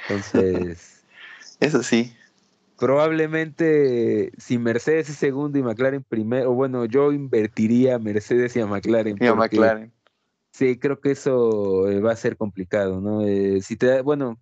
[0.02, 1.05] Entonces.
[1.61, 2.15] Eso sí.
[2.78, 8.66] Probablemente si Mercedes es segundo y McLaren primero, bueno, yo invertiría a Mercedes y a
[8.66, 9.19] McLaren.
[9.20, 9.93] Y a McLaren.
[10.52, 13.23] Sí, creo que eso eh, va a ser complicado, ¿no?
[13.23, 14.40] Eh, si te bueno,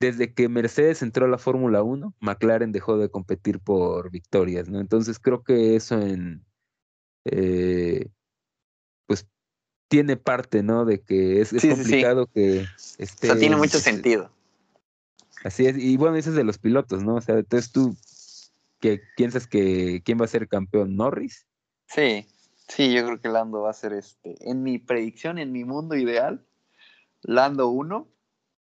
[0.00, 4.80] desde que Mercedes entró a la Fórmula 1, McLaren dejó de competir por victorias, ¿no?
[4.80, 6.44] Entonces creo que eso en,
[7.24, 8.08] eh,
[9.06, 9.28] pues
[9.88, 10.84] tiene parte, ¿no?
[10.84, 12.66] De que es, complicado que
[12.98, 13.28] esté...
[13.28, 14.30] O sea, tiene mucho sentido.
[15.44, 17.16] Así es, y bueno, eso es de los pilotos, ¿no?
[17.16, 17.96] O sea, entonces tú,
[18.80, 20.96] ¿qué piensas que quién va a ser campeón?
[20.96, 21.46] ¿Norris?
[21.86, 22.26] Sí,
[22.68, 24.34] sí, yo creo que Lando va a ser este.
[24.40, 26.44] En mi predicción, en mi mundo ideal,
[27.22, 28.08] Lando 1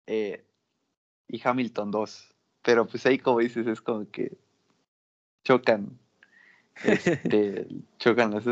[0.09, 0.45] eh,
[1.29, 2.35] y Hamilton 2.
[2.63, 4.37] Pero pues ahí, como dices, es como que
[5.45, 5.99] chocan.
[6.83, 7.69] Este,
[7.99, 8.43] chocan.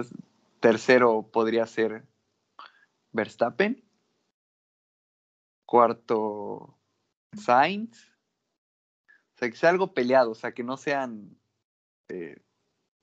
[0.60, 2.04] Tercero podría ser
[3.14, 3.82] Verstappen.
[5.64, 6.78] Cuarto,
[7.32, 8.12] Sainz.
[9.34, 11.38] O sea, que sea algo peleado, o sea, que no sean
[12.08, 12.44] 1-2,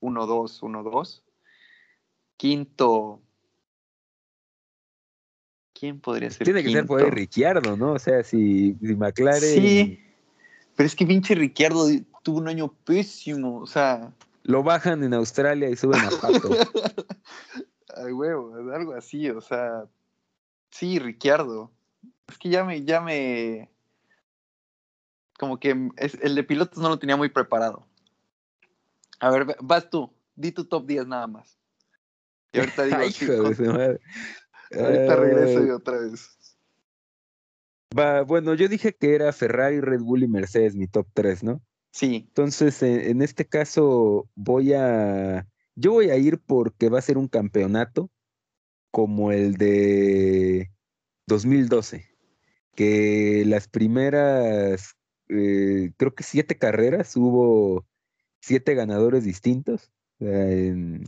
[0.01, 1.23] 1-2.
[2.38, 3.21] Quinto.
[5.73, 6.45] ¿Quién podría ser?
[6.45, 7.93] Tiene que ser por Ricciardo, ¿no?
[7.93, 9.39] O sea, si, si, McLaren.
[9.41, 9.99] Sí,
[10.75, 11.88] pero es que pinche Ricciardo
[12.21, 14.13] tuvo un año pésimo, o sea.
[14.43, 16.49] Lo bajan en Australia y suben a Pato.
[17.95, 19.85] Ay, huevo, algo así, o sea.
[20.72, 21.72] Sí, Ricciardo.
[22.27, 23.69] Es que ya me, ya me,
[25.41, 25.89] como que
[26.22, 27.88] el de pilotos no lo tenía muy preparado.
[29.19, 31.57] A ver, vas tú, di tu top 10 nada más.
[32.53, 32.98] Y ahorita digo,
[34.80, 36.30] ahorita regreso y otra vez.
[37.98, 41.61] Va, bueno, yo dije que era Ferrari, Red Bull y Mercedes mi top 3, ¿no?
[41.91, 42.26] Sí.
[42.27, 47.27] Entonces, en este caso voy a, yo voy a ir porque va a ser un
[47.27, 48.11] campeonato
[48.91, 50.69] como el de
[51.27, 52.05] 2012,
[52.76, 54.95] que las primeras
[55.30, 57.85] eh, creo que siete carreras, hubo
[58.41, 59.91] siete ganadores distintos.
[60.19, 61.03] En,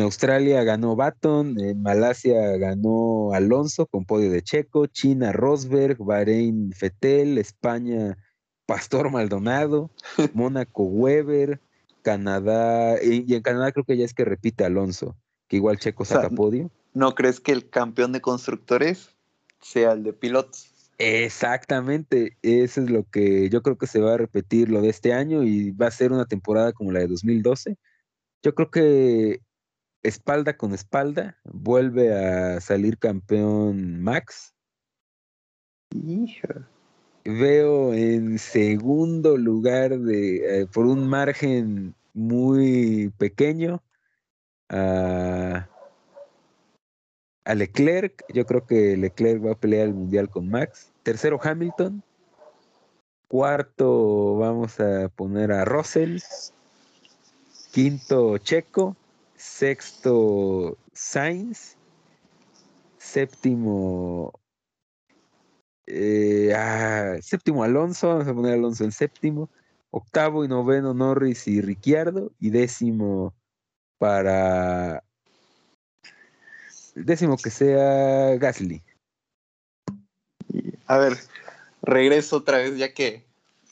[0.00, 7.38] Australia ganó Baton, en Malasia ganó Alonso con podio de Checo, China Rosberg, Bahrein Fetel,
[7.38, 8.18] España
[8.66, 9.92] Pastor Maldonado,
[10.34, 11.60] Mónaco Weber,
[12.02, 15.16] Canadá, y, en Canadá creo que ya es que repite Alonso,
[15.46, 16.72] que igual Checo saca podio.
[16.94, 19.10] ¿No crees que el campeón de constructores
[19.60, 20.72] sea el de pilotos?
[20.98, 25.12] Exactamente, eso es lo que yo creo que se va a repetir lo de este
[25.12, 27.76] año y va a ser una temporada como la de 2012.
[28.44, 29.40] Yo creo que
[30.04, 34.54] espalda con espalda vuelve a salir campeón Max.
[37.24, 43.82] Veo en segundo lugar de eh, por un margen muy pequeño
[44.68, 45.68] a
[47.44, 48.24] a Leclerc.
[48.32, 50.92] Yo creo que Leclerc va a pelear el mundial con Max.
[51.02, 52.02] Tercero, Hamilton.
[53.28, 56.18] Cuarto, vamos a poner a Russell.
[57.72, 58.96] Quinto, Checo.
[59.36, 61.76] Sexto, Sainz.
[62.98, 64.32] Séptimo,
[65.86, 69.50] eh, ah, séptimo Alonso, vamos a poner Alonso en séptimo.
[69.90, 72.32] Octavo y noveno Norris y Ricciardo.
[72.40, 73.34] Y décimo
[73.98, 75.04] para
[76.94, 78.82] décimo que sea Gasly.
[80.86, 81.18] A ver,
[81.82, 83.24] regreso otra vez ya que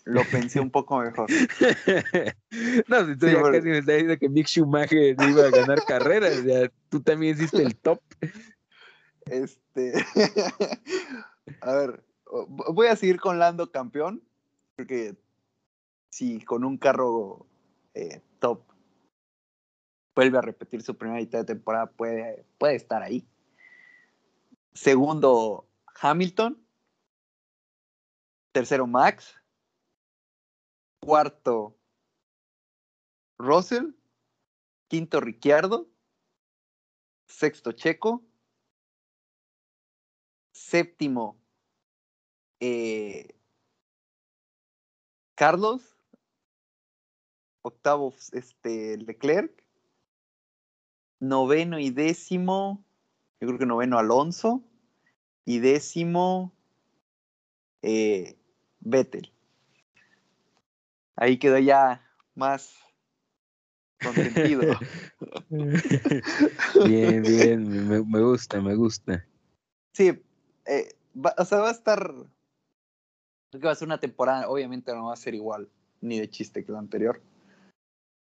[0.04, 1.30] lo pensé un poco mejor.
[2.88, 6.42] no, si tú ya casi me estás diciendo que Mick Schumacher iba a ganar carreras,
[6.44, 8.00] ya tú también hiciste el top.
[9.26, 9.92] Este,
[11.60, 12.04] a ver,
[12.48, 14.22] voy a seguir con Lando campeón,
[14.76, 15.14] porque
[16.10, 17.46] si con un carro
[17.94, 18.71] eh, top
[20.14, 23.26] vuelve a repetir su primera mitad de temporada, puede, puede estar ahí.
[24.74, 25.68] Segundo,
[26.00, 26.58] Hamilton.
[28.52, 29.34] Tercero, Max.
[31.00, 31.76] Cuarto,
[33.38, 33.94] Russell.
[34.88, 35.88] Quinto, Ricciardo.
[37.26, 38.22] Sexto, Checo.
[40.52, 41.40] Séptimo,
[42.60, 43.34] eh,
[45.34, 45.96] Carlos.
[47.62, 49.61] Octavo, este, Leclerc
[51.22, 52.84] noveno y décimo,
[53.40, 54.60] yo creo que noveno Alonso
[55.44, 56.52] y décimo
[57.80, 58.36] eh,
[58.80, 59.32] Vettel.
[61.14, 62.04] Ahí quedó ya
[62.34, 62.74] más
[64.02, 64.76] contentido.
[66.88, 69.24] bien, bien, me, gusta, me gusta.
[69.92, 70.20] Sí,
[70.66, 70.88] eh,
[71.38, 72.00] o sea, va a estar,
[73.50, 75.68] creo que va a ser una temporada, obviamente no va a ser igual,
[76.00, 77.22] ni de chiste que la anterior,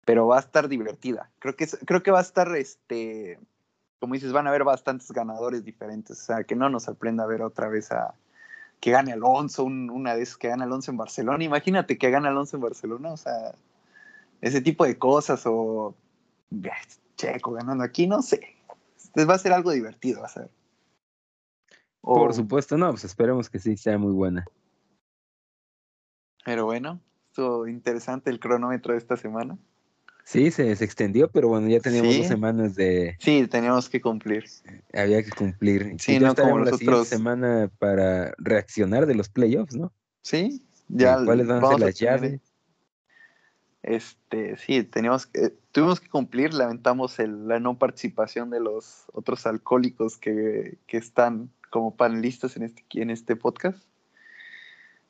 [0.05, 1.29] pero va a estar divertida.
[1.39, 3.39] Creo que, creo que va a estar, este,
[3.99, 6.19] como dices, van a haber bastantes ganadores diferentes.
[6.21, 8.15] O sea, que no nos sorprenda ver otra vez a
[8.79, 11.43] que gane Alonso, una vez que gane Alonso en Barcelona.
[11.43, 13.53] Imagínate que gane Alonso en Barcelona, o sea,
[14.41, 15.95] ese tipo de cosas, o
[17.15, 18.41] Checo ganando aquí, no sé.
[19.17, 20.49] Va a ser algo divertido, va a ser.
[22.01, 24.45] Por supuesto, no, pues esperemos que sí sea muy buena.
[26.43, 29.59] Pero bueno, estuvo interesante el cronómetro de esta semana.
[30.23, 33.17] Sí, se, extendió, pero bueno, ya teníamos dos semanas de.
[33.19, 34.45] Sí, teníamos que cumplir.
[34.93, 35.95] Había que cumplir.
[35.99, 39.91] Sí, no como la siguiente semana para reaccionar de los playoffs, ¿no?
[40.21, 41.23] Sí, ya.
[41.25, 42.39] ¿Cuáles van a ser las llaves?
[43.83, 50.17] Este, sí, teníamos que, tuvimos que cumplir, lamentamos la no participación de los otros alcohólicos
[50.17, 53.83] que, que están como panelistas en este, en este podcast.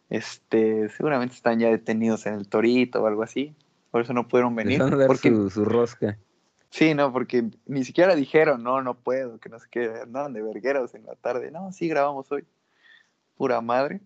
[0.09, 3.55] Este, seguramente están ya detenidos en el Torito o algo así.
[3.91, 4.81] Por eso no pudieron venir.
[5.07, 6.17] porque, su, rosca.
[6.69, 10.41] Sí, no, porque ni siquiera dijeron, no, no puedo, que no sé qué, andaban de
[10.41, 11.51] vergueros en la tarde.
[11.51, 12.45] No, sí, grabamos hoy.
[13.35, 13.99] Pura madre.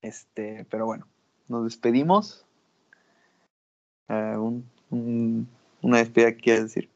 [0.00, 1.08] Este, pero bueno,
[1.48, 2.46] nos despedimos.
[4.08, 4.38] Ah,
[4.90, 6.88] una despedida que quieres decir.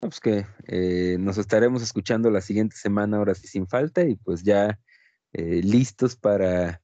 [0.00, 4.42] Pues que eh, nos estaremos escuchando la siguiente semana, ahora sí sin falta, y pues
[4.42, 4.78] ya
[5.32, 6.82] eh, listos para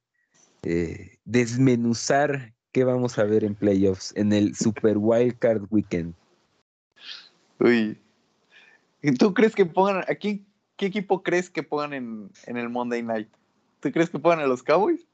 [0.63, 6.13] eh, desmenuzar qué vamos a ver en playoffs en el Super Wild Card Weekend.
[7.59, 7.99] Uy.
[9.01, 10.45] ¿Y tú crees que pongan, aquí,
[10.75, 13.29] qué equipo crees que pongan en, el Monday Night?
[13.79, 15.07] ¿Tú crees que pongan a los Cowboys?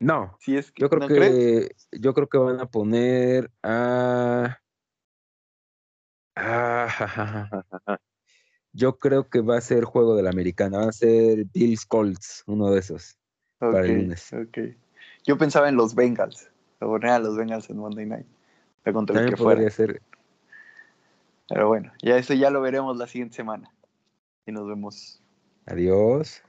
[0.00, 0.36] No.
[0.40, 4.58] Si es yo creo que yo creo que van a poner a
[6.40, 7.64] Ah,
[8.72, 12.44] yo creo que va a ser juego de la americana, va a ser Bills Colts,
[12.46, 13.18] uno de esos.
[13.58, 14.30] para el lunes.
[15.24, 16.48] Yo pensaba en los Bengals,
[16.80, 18.26] lo poner a los Bengals en Monday Night.
[18.92, 19.68] Contra el que fuera.
[19.68, 20.00] Ser.
[21.48, 23.70] Pero bueno, ya eso ya lo veremos la siguiente semana.
[24.46, 25.22] Y nos vemos.
[25.66, 26.42] Adiós.